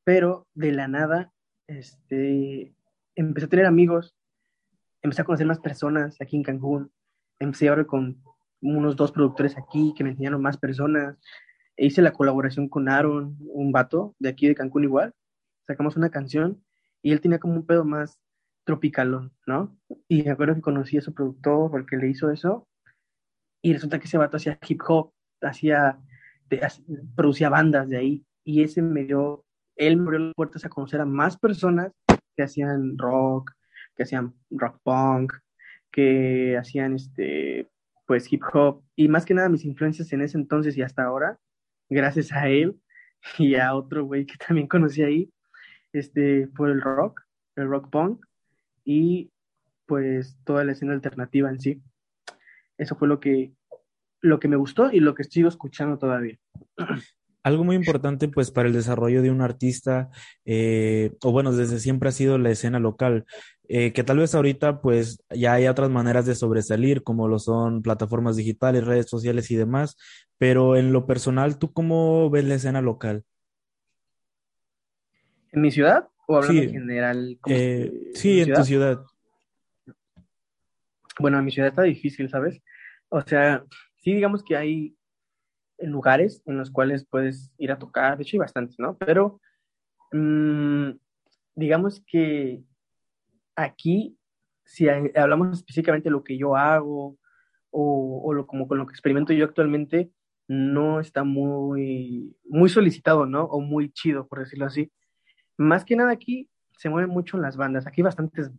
Pero 0.03 0.47
de 0.55 0.71
la 0.71 0.87
nada, 0.87 1.31
este, 1.67 2.73
empecé 3.15 3.45
a 3.45 3.49
tener 3.49 3.65
amigos, 3.65 4.15
empecé 5.01 5.21
a 5.21 5.25
conocer 5.25 5.45
más 5.45 5.59
personas 5.59 6.19
aquí 6.19 6.37
en 6.37 6.43
Cancún, 6.43 6.91
empecé 7.39 7.69
ahora 7.69 7.85
con 7.85 8.21
unos 8.61 8.95
dos 8.95 9.11
productores 9.11 9.57
aquí 9.57 9.93
que 9.95 10.03
me 10.03 10.11
enseñaron 10.11 10.41
más 10.41 10.57
personas, 10.57 11.17
e 11.77 11.85
hice 11.85 12.01
la 12.01 12.13
colaboración 12.13 12.67
con 12.67 12.89
Aaron, 12.89 13.37
un 13.39 13.71
vato 13.71 14.15
de 14.19 14.29
aquí 14.29 14.47
de 14.47 14.55
Cancún 14.55 14.83
igual, 14.83 15.13
sacamos 15.67 15.95
una 15.95 16.09
canción 16.09 16.63
y 17.01 17.11
él 17.11 17.21
tenía 17.21 17.39
como 17.39 17.55
un 17.55 17.65
pedo 17.65 17.85
más 17.85 18.19
tropicalón, 18.63 19.33
¿no? 19.45 19.77
Y 20.07 20.23
me 20.23 20.31
acuerdo 20.31 20.55
que 20.55 20.61
conocí 20.61 20.97
a 20.97 21.01
su 21.01 21.13
productor 21.13 21.71
porque 21.71 21.97
le 21.97 22.09
hizo 22.09 22.31
eso. 22.31 22.67
Y 23.61 23.73
resulta 23.73 23.99
que 23.99 24.05
ese 24.05 24.17
vato 24.17 24.37
hacía 24.37 24.57
hip 24.67 24.81
hop, 24.87 25.13
hacía, 25.41 25.99
producía 27.15 27.49
bandas 27.49 27.89
de 27.89 27.97
ahí. 27.97 28.25
Y 28.43 28.63
ese 28.63 28.81
me 28.81 29.03
dio, 29.03 29.45
él 29.75 29.97
me 29.97 30.03
abrió 30.03 30.19
las 30.19 30.35
puertas 30.35 30.65
a 30.65 30.69
conocer 30.69 31.01
a 31.01 31.05
más 31.05 31.37
personas 31.37 31.91
que 32.35 32.43
hacían 32.43 32.97
rock, 32.97 33.51
que 33.95 34.03
hacían 34.03 34.33
rock 34.49 34.79
punk, 34.83 35.33
que 35.91 36.57
hacían 36.57 36.95
este, 36.95 37.69
pues 38.07 38.31
hip 38.31 38.43
hop. 38.53 38.83
Y 38.95 39.07
más 39.07 39.25
que 39.25 39.33
nada 39.33 39.49
mis 39.49 39.65
influencias 39.65 40.11
en 40.13 40.21
ese 40.21 40.37
entonces 40.37 40.77
y 40.77 40.81
hasta 40.81 41.03
ahora, 41.03 41.37
gracias 41.89 42.31
a 42.31 42.47
él 42.47 42.79
y 43.37 43.55
a 43.55 43.75
otro 43.75 44.05
güey 44.05 44.25
que 44.25 44.37
también 44.47 44.67
conocí 44.67 45.03
ahí, 45.03 45.31
este, 45.93 46.47
fue 46.55 46.71
el 46.71 46.81
rock, 46.81 47.21
el 47.55 47.67
rock 47.67 47.89
punk 47.89 48.25
y 48.83 49.31
pues 49.85 50.37
toda 50.45 50.63
la 50.63 50.71
escena 50.71 50.93
alternativa 50.93 51.49
en 51.49 51.59
sí. 51.59 51.81
Eso 52.77 52.95
fue 52.95 53.07
lo 53.07 53.19
que, 53.19 53.53
lo 54.21 54.39
que 54.39 54.47
me 54.47 54.55
gustó 54.55 54.91
y 54.91 54.99
lo 54.99 55.15
que 55.15 55.23
sigo 55.23 55.49
escuchando 55.49 55.97
todavía. 55.97 56.37
Algo 57.43 57.63
muy 57.63 57.75
importante 57.75 58.27
pues 58.27 58.51
para 58.51 58.67
el 58.67 58.73
desarrollo 58.73 59.23
de 59.23 59.31
un 59.31 59.41
artista, 59.41 60.11
eh, 60.45 61.11
o 61.23 61.31
bueno, 61.31 61.51
desde 61.51 61.79
siempre 61.79 62.09
ha 62.09 62.11
sido 62.11 62.37
la 62.37 62.51
escena 62.51 62.77
local, 62.77 63.25
eh, 63.67 63.93
que 63.93 64.03
tal 64.03 64.19
vez 64.19 64.35
ahorita 64.35 64.79
pues 64.79 65.23
ya 65.31 65.53
hay 65.53 65.65
otras 65.65 65.89
maneras 65.89 66.27
de 66.27 66.35
sobresalir, 66.35 67.01
como 67.01 67.27
lo 67.27 67.39
son 67.39 67.81
plataformas 67.81 68.35
digitales, 68.35 68.85
redes 68.85 69.09
sociales 69.09 69.49
y 69.49 69.55
demás, 69.55 69.97
pero 70.37 70.77
en 70.77 70.93
lo 70.93 71.07
personal, 71.07 71.57
¿tú 71.57 71.73
cómo 71.73 72.29
ves 72.29 72.45
la 72.45 72.55
escena 72.55 72.79
local? 72.79 73.23
¿En 75.51 75.61
mi 75.61 75.71
ciudad 75.71 76.10
o 76.31 76.37
hablando 76.37 76.61
en 76.61 76.71
general? 76.71 77.39
Eh, 77.47 78.11
sí, 78.13 78.41
en 78.41 78.53
tu 78.53 78.63
ciudad. 78.63 79.03
Bueno, 81.19 81.39
en 81.39 81.45
mi 81.45 81.51
ciudad 81.51 81.69
está 81.69 81.83
difícil, 81.83 82.29
¿sabes? 82.29 82.61
O 83.09 83.21
sea, 83.21 83.63
sí 83.97 84.13
digamos 84.13 84.43
que 84.43 84.55
hay 84.55 84.95
lugares 85.79 86.41
en 86.45 86.57
los 86.57 86.71
cuales 86.71 87.05
puedes 87.05 87.51
ir 87.57 87.71
a 87.71 87.79
tocar, 87.79 88.17
de 88.17 88.23
hecho 88.23 88.37
hay 88.37 88.39
bastantes, 88.39 88.79
¿no? 88.79 88.97
Pero 88.97 89.41
mmm, 90.11 90.91
digamos 91.55 92.03
que 92.05 92.63
aquí, 93.55 94.17
si 94.63 94.87
hablamos 94.87 95.57
específicamente 95.57 96.09
de 96.09 96.11
lo 96.11 96.23
que 96.23 96.37
yo 96.37 96.55
hago 96.55 97.17
o, 97.71 98.21
o 98.23 98.33
lo, 98.33 98.45
como 98.47 98.67
con 98.67 98.77
lo 98.77 98.85
que 98.85 98.93
experimento 98.93 99.33
yo 99.33 99.45
actualmente, 99.45 100.11
no 100.47 100.99
está 100.99 101.23
muy, 101.23 102.35
muy 102.45 102.69
solicitado, 102.69 103.25
¿no? 103.25 103.43
O 103.45 103.61
muy 103.61 103.91
chido, 103.91 104.27
por 104.27 104.39
decirlo 104.39 104.65
así. 104.65 104.91
Más 105.57 105.85
que 105.85 105.95
nada 105.95 106.11
aquí 106.11 106.49
se 106.77 106.89
mueven 106.89 107.11
mucho 107.11 107.37
las 107.37 107.57
bandas. 107.57 107.85
Aquí 107.85 108.01
hay 108.01 108.05
bastantes 108.05 108.51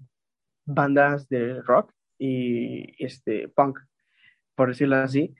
bandas 0.64 1.28
de 1.28 1.60
rock 1.62 1.92
y 2.18 3.04
este 3.04 3.48
punk, 3.48 3.80
por 4.54 4.68
decirlo 4.68 4.96
así. 4.96 5.34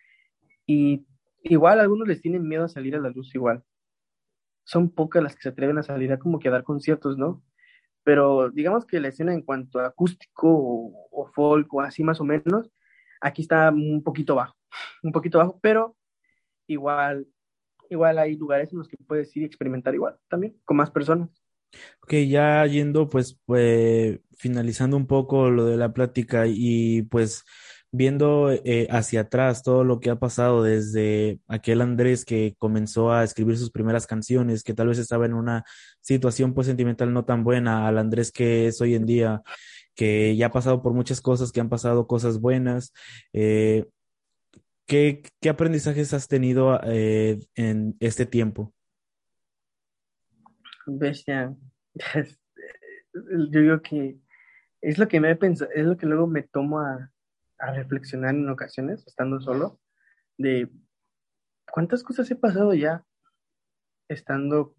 Y 0.66 1.06
igual 1.42 1.80
algunos 1.80 2.08
les 2.08 2.20
tienen 2.20 2.46
miedo 2.46 2.64
a 2.64 2.68
salir 2.68 2.96
a 2.96 3.00
la 3.00 3.10
luz 3.10 3.34
igual. 3.34 3.62
Son 4.64 4.90
pocas 4.90 5.22
las 5.22 5.34
que 5.34 5.42
se 5.42 5.48
atreven 5.50 5.78
a 5.78 5.82
salir 5.82 6.12
a 6.12 6.18
como 6.18 6.38
que 6.38 6.48
a 6.48 6.52
dar 6.52 6.64
conciertos, 6.64 7.18
¿no? 7.18 7.42
Pero 8.04 8.50
digamos 8.50 8.84
que 8.84 9.00
la 9.00 9.08
escena 9.08 9.32
en 9.32 9.42
cuanto 9.42 9.78
a 9.78 9.86
acústico 9.86 10.48
o, 10.50 11.26
folk 11.34 11.72
o 11.72 11.80
así 11.80 12.02
más 12.02 12.20
o 12.20 12.24
menos, 12.24 12.70
aquí 13.20 13.42
está 13.42 13.70
un 13.70 14.02
poquito 14.02 14.34
bajo, 14.34 14.56
un 15.02 15.12
poquito 15.12 15.38
bajo, 15.38 15.60
pero 15.62 15.96
igual, 16.66 17.26
igual 17.90 18.18
hay 18.18 18.36
lugares 18.36 18.72
en 18.72 18.78
los 18.78 18.88
que 18.88 18.96
puedes 18.96 19.34
ir 19.36 19.44
y 19.44 19.46
experimentar 19.46 19.94
igual 19.94 20.18
también, 20.28 20.60
con 20.64 20.76
más 20.76 20.90
personas. 20.90 21.41
Ok, 22.02 22.14
ya 22.28 22.66
yendo 22.66 23.08
pues, 23.08 23.38
pues 23.46 24.20
finalizando 24.36 24.96
un 24.96 25.06
poco 25.06 25.50
lo 25.50 25.66
de 25.66 25.76
la 25.76 25.92
plática 25.92 26.46
y 26.46 27.02
pues 27.02 27.44
viendo 27.92 28.50
eh, 28.50 28.88
hacia 28.90 29.20
atrás 29.22 29.62
todo 29.62 29.84
lo 29.84 30.00
que 30.00 30.10
ha 30.10 30.16
pasado 30.18 30.62
desde 30.62 31.40
aquel 31.46 31.82
Andrés 31.82 32.24
que 32.24 32.54
comenzó 32.58 33.12
a 33.12 33.22
escribir 33.22 33.58
sus 33.58 33.70
primeras 33.70 34.06
canciones, 34.06 34.64
que 34.64 34.74
tal 34.74 34.88
vez 34.88 34.98
estaba 34.98 35.26
en 35.26 35.34
una 35.34 35.64
situación 36.00 36.54
pues 36.54 36.66
sentimental 36.66 37.12
no 37.12 37.24
tan 37.24 37.44
buena, 37.44 37.86
al 37.86 37.98
Andrés 37.98 38.32
que 38.32 38.66
es 38.66 38.80
hoy 38.80 38.94
en 38.94 39.06
día, 39.06 39.42
que 39.94 40.34
ya 40.36 40.46
ha 40.46 40.52
pasado 40.52 40.82
por 40.82 40.94
muchas 40.94 41.20
cosas, 41.20 41.52
que 41.52 41.60
han 41.60 41.68
pasado 41.68 42.06
cosas 42.06 42.40
buenas. 42.40 42.92
Eh, 43.34 43.86
¿qué, 44.86 45.22
¿qué, 45.40 45.48
aprendizajes 45.50 46.14
has 46.14 46.28
tenido 46.28 46.80
eh, 46.84 47.40
en 47.54 47.96
este 48.00 48.26
tiempo? 48.26 48.72
Bestia, 50.86 51.54
yo 53.14 53.60
digo 53.60 53.82
que 53.82 54.18
es 54.80 54.98
lo 54.98 55.08
que 55.08 55.20
me 55.20 55.30
he 55.30 55.36
pensado, 55.36 55.70
es 55.74 55.84
lo 55.84 55.96
que 55.96 56.06
luego 56.06 56.26
me 56.26 56.42
tomo 56.42 56.80
a, 56.80 57.10
reflexionar 57.74 58.34
en 58.34 58.48
ocasiones, 58.48 59.06
estando 59.06 59.40
solo, 59.40 59.78
de 60.36 60.68
cuántas 61.70 62.02
cosas 62.02 62.28
he 62.28 62.34
pasado 62.34 62.74
ya 62.74 63.04
estando, 64.08 64.74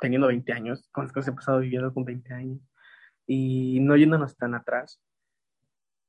teniendo 0.00 0.28
20 0.28 0.52
años, 0.54 0.88
cuántas 0.94 1.12
cosas 1.12 1.28
he 1.28 1.36
pasado 1.36 1.60
viviendo 1.60 1.92
con 1.92 2.06
20 2.06 2.32
años 2.32 2.60
y 3.26 3.78
no 3.80 3.94
yéndonos 3.96 4.38
tan 4.38 4.54
atrás. 4.54 5.02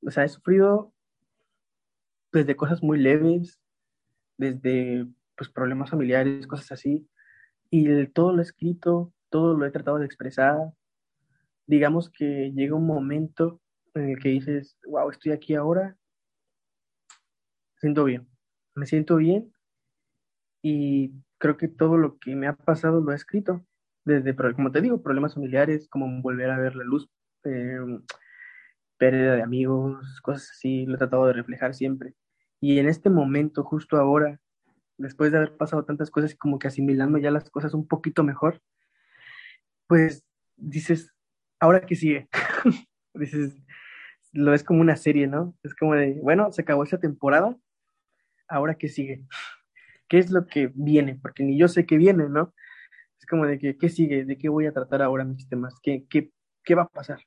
O 0.06 0.10
sea, 0.10 0.24
he 0.24 0.30
sufrido 0.30 0.94
desde 2.32 2.56
cosas 2.56 2.82
muy 2.82 2.98
leves, 2.98 3.60
desde 4.38 5.06
pues, 5.36 5.50
problemas 5.50 5.90
familiares, 5.90 6.48
cosas 6.48 6.72
así, 6.72 7.08
y 7.76 8.06
todo 8.10 8.34
lo 8.34 8.44
escrito, 8.44 9.12
todo 9.32 9.58
lo 9.58 9.66
he 9.66 9.72
tratado 9.72 9.98
de 9.98 10.06
expresar. 10.06 10.60
Digamos 11.66 12.12
que 12.12 12.52
llega 12.54 12.76
un 12.76 12.86
momento 12.86 13.60
en 13.96 14.12
el 14.12 14.20
que 14.20 14.30
dices, 14.30 14.78
wow, 14.86 15.10
estoy 15.10 15.32
aquí 15.32 15.56
ahora, 15.56 15.98
siento 17.78 18.04
bien, 18.04 18.28
me 18.76 18.86
siento 18.86 19.16
bien 19.16 19.52
y 20.62 21.14
creo 21.40 21.58
que 21.58 21.68
todo 21.68 21.98
lo 21.98 22.20
que 22.20 22.36
me 22.36 22.46
ha 22.46 22.56
pasado 22.56 23.02
lo 23.02 23.12
he 23.12 23.16
escrito, 23.16 23.66
desde, 24.06 24.36
como 24.36 24.72
te 24.72 24.82
digo, 24.82 25.02
problemas 25.02 25.34
familiares, 25.34 25.90
como 25.90 26.22
volver 26.22 26.52
a 26.52 26.60
ver 26.60 26.76
la 26.76 26.84
luz, 26.84 27.10
em, 27.44 28.04
pérdida 28.98 29.34
de 29.34 29.42
amigos, 29.42 30.22
cosas 30.22 30.52
así, 30.52 30.86
lo 30.86 30.94
he 30.94 30.98
tratado 31.00 31.26
de 31.26 31.34
reflejar 31.34 31.74
siempre. 31.74 32.14
Y 32.62 32.78
en 32.78 32.88
este 32.88 33.10
momento, 33.10 33.64
justo 33.64 33.98
ahora, 33.98 34.40
después 35.04 35.32
de 35.32 35.38
haber 35.38 35.56
pasado 35.58 35.86
tantas 35.86 36.10
cosas 36.10 36.34
y 36.34 36.38
como 36.38 36.60
que 36.60 36.68
asimilando 36.68 37.18
ya 37.18 37.32
las 37.32 37.50
cosas 37.50 37.74
un 37.74 37.88
poquito 37.88 38.24
mejor, 38.24 38.62
pues 39.88 40.26
dices, 40.56 41.14
¿ahora 41.60 41.82
qué 41.86 41.96
sigue? 41.96 42.30
dices, 43.14 43.56
lo 44.32 44.54
es 44.54 44.64
como 44.64 44.82
una 44.82 44.96
serie, 44.96 45.28
¿no? 45.28 45.56
Es 45.64 45.76
como 45.76 45.96
de, 45.96 46.20
bueno, 46.22 46.52
se 46.52 46.62
acabó 46.62 46.84
esa 46.84 47.00
temporada, 47.00 47.56
ahora 48.48 48.76
qué 48.76 48.88
sigue, 48.88 49.24
qué 50.08 50.20
es 50.20 50.32
lo 50.32 50.48
que 50.48 50.72
viene, 50.74 51.20
porque 51.22 51.44
ni 51.44 51.58
yo 51.58 51.68
sé 51.68 51.86
qué 51.86 51.98
viene, 51.98 52.30
¿no? 52.30 52.54
Es 53.20 53.26
como 53.26 53.46
de 53.46 53.60
que, 53.60 53.78
¿qué 53.78 53.90
sigue? 53.90 54.26
¿De 54.26 54.38
qué 54.38 54.50
voy 54.50 54.66
a 54.66 54.74
tratar 54.74 55.02
ahora 55.02 55.24
mis 55.24 55.48
temas? 55.48 55.76
¿Qué, 55.82 56.06
qué, 56.10 56.32
qué 56.64 56.76
va 56.76 56.84
a 56.84 56.90
pasar? 56.90 57.20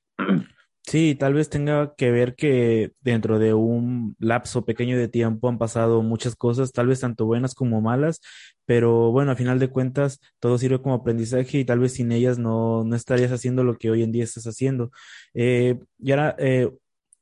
Sí, 0.89 1.17
tal 1.17 1.35
vez 1.35 1.51
tenga 1.51 1.97
que 1.97 2.13
ver 2.13 2.37
que 2.37 2.93
dentro 3.01 3.41
de 3.41 3.55
un 3.55 4.15
lapso 4.21 4.65
pequeño 4.65 4.97
de 4.97 5.09
tiempo 5.09 5.49
han 5.49 5.59
pasado 5.59 6.01
muchas 6.03 6.37
cosas, 6.37 6.71
tal 6.71 6.87
vez 6.87 7.01
tanto 7.01 7.27
buenas 7.27 7.57
como 7.57 7.81
malas, 7.81 8.21
pero 8.67 9.11
bueno, 9.11 9.33
a 9.33 9.37
final 9.37 9.59
de 9.59 9.69
cuentas 9.69 10.21
todo 10.39 10.59
sirve 10.59 10.81
como 10.81 10.95
aprendizaje 10.95 11.59
y 11.59 11.65
tal 11.65 11.81
vez 11.81 11.95
sin 11.95 12.13
ellas 12.13 12.39
no, 12.39 12.85
no 12.85 12.95
estarías 12.95 13.33
haciendo 13.33 13.65
lo 13.65 13.79
que 13.79 13.91
hoy 13.91 14.05
en 14.05 14.13
día 14.13 14.23
estás 14.23 14.47
haciendo. 14.47 14.93
Eh, 15.35 15.77
y 15.99 16.13
ahora, 16.13 16.37
eh, 16.39 16.71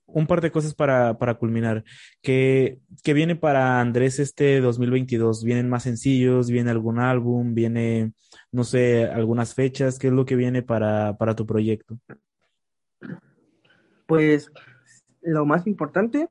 un 0.07 0.27
par 0.27 0.41
de 0.43 0.51
cosas 0.53 0.75
para, 0.75 1.19
para 1.19 1.35
culminar. 1.35 1.85
¿Qué, 2.23 2.81
¿Qué, 3.03 3.15
viene 3.15 3.37
para 3.37 3.81
Andrés 3.81 4.19
este 4.19 4.61
2022? 4.61 5.43
¿Vienen 5.45 5.71
más 5.71 5.85
sencillos? 5.85 6.51
¿Viene 6.51 6.71
algún 6.71 6.99
álbum? 6.99 7.55
¿Viene, 7.55 8.13
no 8.53 8.65
sé, 8.65 9.07
algunas 9.07 9.55
fechas? 9.55 9.99
¿Qué 9.99 10.09
es 10.09 10.13
lo 10.13 10.27
que 10.27 10.37
viene 10.37 10.63
para, 10.63 11.17
para 11.17 11.35
tu 11.35 11.47
proyecto? 11.47 11.99
Pues 14.07 14.53
lo 15.23 15.47
más 15.47 15.67
importante 15.67 16.29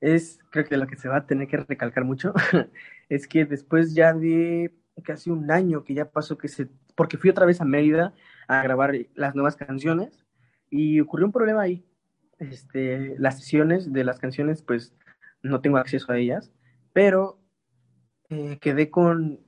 es, 0.00 0.40
creo 0.50 0.64
que 0.64 0.76
lo 0.76 0.86
que 0.86 0.96
se 0.96 1.08
va 1.08 1.18
a 1.18 1.26
tener 1.26 1.48
que 1.48 1.58
recalcar 1.58 2.04
mucho, 2.04 2.32
es 3.08 3.28
que 3.28 3.44
después 3.44 3.94
ya 3.94 4.14
de 4.14 4.74
casi 5.04 5.30
un 5.30 5.50
año 5.50 5.84
que 5.84 5.94
ya 5.94 6.10
pasó 6.10 6.38
que 6.38 6.48
se, 6.48 6.68
porque 6.94 7.18
fui 7.18 7.30
otra 7.30 7.46
vez 7.46 7.60
a 7.60 7.64
Mérida 7.64 8.14
a 8.48 8.62
grabar 8.62 8.94
las 9.14 9.34
nuevas 9.34 9.56
canciones 9.56 10.24
y 10.70 11.00
ocurrió 11.00 11.26
un 11.26 11.32
problema 11.32 11.62
ahí 11.62 11.84
este, 12.50 13.16
las 13.18 13.38
sesiones 13.38 13.92
de 13.92 14.04
las 14.04 14.18
canciones, 14.18 14.62
pues 14.62 14.94
no 15.42 15.60
tengo 15.60 15.76
acceso 15.76 16.12
a 16.12 16.18
ellas, 16.18 16.52
pero 16.92 17.38
eh, 18.28 18.58
quedé 18.60 18.90
con 18.90 19.40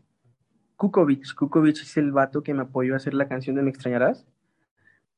Kukovic. 0.76 1.34
Kukovic 1.34 1.82
es 1.82 1.96
el 1.96 2.12
vato 2.12 2.42
que 2.42 2.54
me 2.54 2.62
apoyó 2.62 2.94
a 2.94 2.96
hacer 2.96 3.14
la 3.14 3.28
canción 3.28 3.56
de 3.56 3.62
Me 3.62 3.70
extrañarás. 3.70 4.26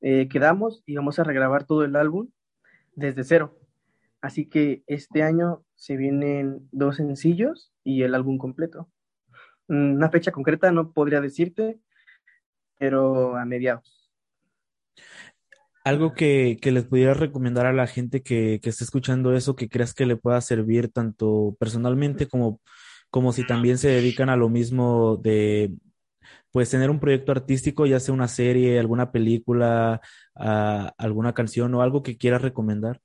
Eh, 0.00 0.28
quedamos 0.28 0.82
y 0.86 0.96
vamos 0.96 1.18
a 1.18 1.24
regrabar 1.24 1.64
todo 1.64 1.84
el 1.84 1.96
álbum 1.96 2.28
desde 2.96 3.22
cero. 3.22 3.56
Así 4.20 4.46
que 4.46 4.82
este 4.88 5.22
año 5.22 5.62
se 5.76 5.96
vienen 5.96 6.68
dos 6.72 6.96
sencillos 6.96 7.72
y 7.84 8.02
el 8.02 8.14
álbum 8.14 8.38
completo. 8.38 8.88
Una 9.68 10.10
fecha 10.10 10.32
concreta 10.32 10.72
no 10.72 10.90
podría 10.92 11.20
decirte, 11.20 11.78
pero 12.78 13.36
a 13.36 13.44
mediados. 13.44 14.10
Algo 15.84 16.14
que, 16.14 16.58
les 16.60 16.84
pudiera 16.84 17.14
recomendar 17.14 17.66
a 17.66 17.72
la 17.72 17.86
gente 17.86 18.22
que, 18.22 18.58
que 18.60 18.70
esté 18.70 18.82
escuchando 18.82 19.36
eso, 19.36 19.54
que 19.54 19.68
creas 19.68 19.94
que 19.94 20.06
le 20.06 20.16
pueda 20.16 20.40
servir 20.40 20.88
tanto 20.88 21.56
personalmente 21.60 22.26
como, 22.26 22.60
como 23.10 23.32
si 23.32 23.46
también 23.46 23.78
se 23.78 23.88
dedican 23.88 24.28
a 24.28 24.36
lo 24.36 24.48
mismo 24.48 25.16
de, 25.16 25.72
pues, 26.56 26.70
tener 26.70 26.88
un 26.88 27.00
proyecto 27.00 27.32
artístico, 27.32 27.84
ya 27.84 28.00
sea 28.00 28.14
una 28.14 28.28
serie, 28.28 28.78
alguna 28.78 29.12
película, 29.12 30.00
alguna 30.34 31.34
canción 31.34 31.74
o 31.74 31.82
algo 31.82 32.02
que 32.02 32.16
quieras 32.16 32.40
recomendar? 32.40 33.02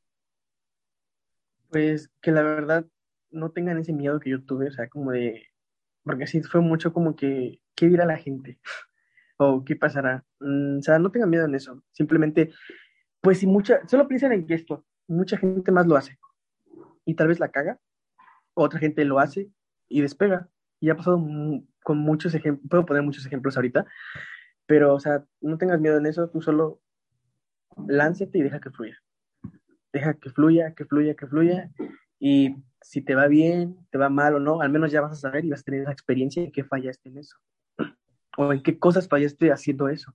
Pues 1.69 2.09
que 2.21 2.31
la 2.31 2.43
verdad 2.43 2.85
no 3.29 3.51
tengan 3.51 3.77
ese 3.77 3.91
miedo 3.91 4.21
que 4.21 4.29
yo 4.29 4.41
tuve, 4.41 4.69
o 4.69 4.71
sea, 4.71 4.87
como 4.87 5.11
de, 5.11 5.47
porque 6.05 6.23
así 6.23 6.41
fue 6.43 6.61
mucho 6.61 6.93
como 6.93 7.17
que, 7.17 7.59
¿qué 7.75 7.89
dirá 7.89 8.05
la 8.05 8.15
gente? 8.15 8.57
o 9.37 9.65
qué 9.65 9.75
pasará. 9.75 10.23
Mm, 10.39 10.77
o 10.77 10.81
sea, 10.81 10.97
no 10.97 11.11
tengan 11.11 11.29
miedo 11.29 11.43
en 11.43 11.53
eso. 11.53 11.83
Simplemente, 11.91 12.53
pues 13.19 13.39
si 13.39 13.47
mucha, 13.47 13.85
solo 13.85 14.07
piensen 14.07 14.31
en 14.31 14.47
que 14.47 14.53
esto, 14.53 14.85
mucha 15.09 15.35
gente 15.35 15.73
más 15.73 15.85
lo 15.87 15.97
hace. 15.97 16.17
Y 17.03 17.15
tal 17.15 17.27
vez 17.27 17.41
la 17.41 17.51
caga, 17.51 17.81
otra 18.53 18.79
gente 18.79 19.03
lo 19.03 19.19
hace 19.19 19.49
y 19.89 19.99
despega. 19.99 20.47
Y 20.81 20.89
ha 20.89 20.97
pasado 20.97 21.23
con 21.83 21.97
muchos 21.97 22.35
ejemplos, 22.35 22.69
puedo 22.69 22.85
poner 22.85 23.03
muchos 23.03 23.25
ejemplos 23.25 23.55
ahorita, 23.55 23.85
pero, 24.65 24.93
o 24.93 24.99
sea, 24.99 25.23
no 25.39 25.57
tengas 25.57 25.79
miedo 25.79 25.97
en 25.97 26.05
eso, 26.05 26.29
tú 26.29 26.41
solo 26.41 26.81
lánzate 27.87 28.37
y 28.37 28.41
deja 28.41 28.59
que 28.59 28.71
fluya. 28.71 28.97
Deja 29.93 30.15
que 30.15 30.29
fluya, 30.29 30.73
que 30.73 30.85
fluya, 30.85 31.15
que 31.15 31.27
fluya. 31.27 31.71
Y 32.19 32.57
si 32.81 33.01
te 33.01 33.15
va 33.15 33.27
bien, 33.27 33.77
te 33.91 33.97
va 33.97 34.09
mal 34.09 34.35
o 34.35 34.39
no, 34.39 34.61
al 34.61 34.69
menos 34.69 34.91
ya 34.91 34.99
vas 34.99 35.13
a 35.13 35.15
saber 35.15 35.45
y 35.45 35.49
vas 35.49 35.61
a 35.61 35.63
tener 35.63 35.81
esa 35.81 35.91
experiencia 35.93 36.43
de 36.43 36.51
que 36.51 36.65
fallaste 36.65 37.09
en 37.09 37.19
eso 37.19 37.37
o 38.37 38.53
en 38.53 38.61
qué 38.61 38.77
cosas 38.77 39.07
fallaste 39.07 39.51
haciendo 39.51 39.89
eso. 39.89 40.13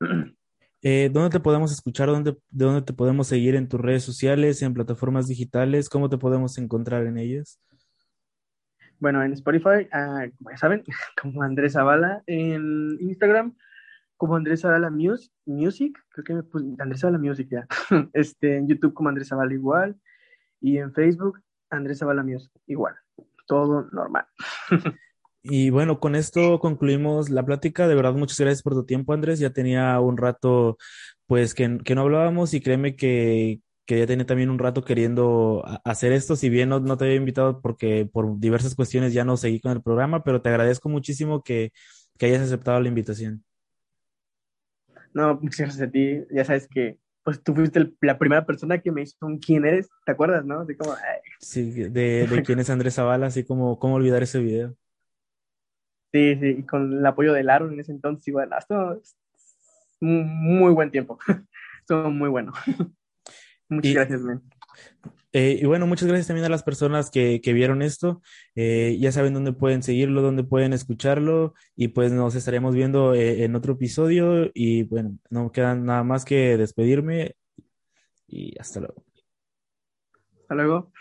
Eh, 0.84 1.10
¿Dónde 1.12 1.30
te 1.30 1.38
podemos 1.38 1.70
escuchar? 1.70 2.08
¿Dónde, 2.08 2.36
¿De 2.50 2.64
dónde 2.64 2.82
te 2.82 2.92
podemos 2.92 3.28
seguir 3.28 3.54
en 3.54 3.68
tus 3.68 3.80
redes 3.80 4.02
sociales, 4.02 4.62
en 4.62 4.74
plataformas 4.74 5.28
digitales? 5.28 5.88
¿Cómo 5.88 6.08
te 6.08 6.18
podemos 6.18 6.58
encontrar 6.58 7.06
en 7.06 7.18
ellas? 7.18 7.60
Bueno, 9.02 9.20
en 9.24 9.32
Spotify, 9.32 9.88
ah, 9.90 10.26
como 10.38 10.50
ya 10.50 10.56
saben, 10.58 10.84
como 11.20 11.42
Andrés 11.42 11.72
Zavala, 11.72 12.22
en 12.28 12.96
Instagram, 13.00 13.52
como 14.16 14.36
Andrés 14.36 14.60
Zavala 14.60 14.90
Music, 15.44 15.98
creo 16.10 16.24
que 16.24 16.34
me 16.34 16.42
puse 16.44 16.66
Andrés 16.78 17.00
Zavala 17.00 17.18
Music 17.18 17.48
ya, 17.50 17.66
este, 18.12 18.58
en 18.58 18.68
YouTube 18.68 18.94
como 18.94 19.08
Andrés 19.08 19.26
Zavala 19.26 19.52
igual, 19.52 19.96
y 20.60 20.78
en 20.78 20.92
Facebook, 20.92 21.40
Andrés 21.68 21.98
Zavala 21.98 22.22
Music 22.22 22.52
igual, 22.68 22.94
todo 23.48 23.88
normal. 23.90 24.24
Y 25.44 25.70
bueno, 25.70 25.98
con 25.98 26.14
esto 26.14 26.60
concluimos 26.60 27.28
la 27.28 27.44
plática. 27.44 27.88
De 27.88 27.96
verdad, 27.96 28.14
muchas 28.14 28.38
gracias 28.38 28.62
por 28.62 28.74
tu 28.74 28.86
tiempo, 28.86 29.12
Andrés. 29.12 29.40
Ya 29.40 29.50
tenía 29.50 29.98
un 29.98 30.16
rato, 30.16 30.78
pues, 31.26 31.52
que, 31.52 31.78
que 31.84 31.96
no 31.96 32.02
hablábamos 32.02 32.54
y 32.54 32.60
créeme 32.60 32.94
que, 32.94 33.60
que 33.84 33.98
ya 33.98 34.06
tenía 34.06 34.26
también 34.26 34.50
un 34.50 34.58
rato 34.58 34.84
queriendo 34.84 35.64
hacer 35.84 36.12
esto. 36.12 36.36
Si 36.36 36.48
bien 36.48 36.68
no, 36.68 36.80
no, 36.80 36.96
te 36.96 37.04
había 37.04 37.16
invitado 37.16 37.60
porque 37.60 38.08
por 38.10 38.38
diversas 38.38 38.74
cuestiones 38.74 39.12
ya 39.12 39.24
no 39.24 39.36
seguí 39.36 39.60
con 39.60 39.72
el 39.72 39.82
programa, 39.82 40.22
pero 40.22 40.40
te 40.40 40.48
agradezco 40.48 40.88
muchísimo 40.88 41.42
que, 41.42 41.72
que 42.18 42.26
hayas 42.26 42.42
aceptado 42.42 42.80
la 42.80 42.88
invitación. 42.88 43.44
No, 45.14 45.34
muchas 45.34 45.60
gracias 45.60 45.88
a 45.88 45.90
ti. 45.90 46.20
Ya 46.30 46.44
sabes 46.44 46.68
que 46.68 46.98
pues 47.24 47.42
tú 47.42 47.54
fuiste 47.54 47.92
la 48.00 48.18
primera 48.18 48.44
persona 48.44 48.78
que 48.78 48.90
me 48.90 49.02
hizo 49.02 49.14
un 49.20 49.38
quién 49.38 49.64
eres, 49.64 49.88
¿te 50.04 50.12
acuerdas, 50.12 50.44
no? 50.44 50.60
Así 50.60 50.74
como, 50.74 50.94
Sí, 51.38 51.70
de, 51.70 52.26
de 52.26 52.42
quién 52.42 52.58
es 52.58 52.70
Andrés 52.70 52.94
Zavala, 52.94 53.26
así 53.26 53.44
como 53.44 53.78
cómo 53.78 53.94
olvidar 53.94 54.22
ese 54.22 54.40
video. 54.40 54.76
Sí, 56.12 56.36
sí, 56.40 56.56
y 56.58 56.62
con 56.64 56.92
el 56.98 57.06
apoyo 57.06 57.32
de 57.32 57.42
Laro 57.42 57.70
en 57.70 57.78
ese 57.78 57.92
entonces, 57.92 58.26
y 58.28 58.32
bueno, 58.32 58.56
es 58.58 59.16
muy 60.00 60.72
buen 60.72 60.90
tiempo. 60.90 61.18
Estuvo 61.80 62.10
muy 62.10 62.28
bueno. 62.28 62.52
Muchas 63.72 63.94
gracias, 63.94 64.20
men. 64.22 64.40
Eh, 65.34 65.58
y 65.62 65.64
bueno, 65.64 65.86
muchas 65.86 66.08
gracias 66.08 66.26
también 66.26 66.44
a 66.44 66.50
las 66.50 66.62
personas 66.62 67.10
que, 67.10 67.40
que 67.40 67.54
vieron 67.54 67.80
esto. 67.80 68.20
Eh, 68.54 68.98
ya 69.00 69.12
saben 69.12 69.32
dónde 69.32 69.52
pueden 69.52 69.82
seguirlo, 69.82 70.20
dónde 70.20 70.44
pueden 70.44 70.74
escucharlo 70.74 71.54
y 71.74 71.88
pues 71.88 72.12
nos 72.12 72.34
estaremos 72.34 72.74
viendo 72.74 73.14
eh, 73.14 73.44
en 73.44 73.56
otro 73.56 73.72
episodio 73.74 74.50
y 74.52 74.82
bueno, 74.84 75.16
no 75.30 75.50
queda 75.50 75.74
nada 75.74 76.04
más 76.04 76.26
que 76.26 76.58
despedirme 76.58 77.36
y 78.28 78.58
hasta 78.58 78.80
luego. 78.80 79.04
Hasta 80.42 80.54
luego. 80.54 80.92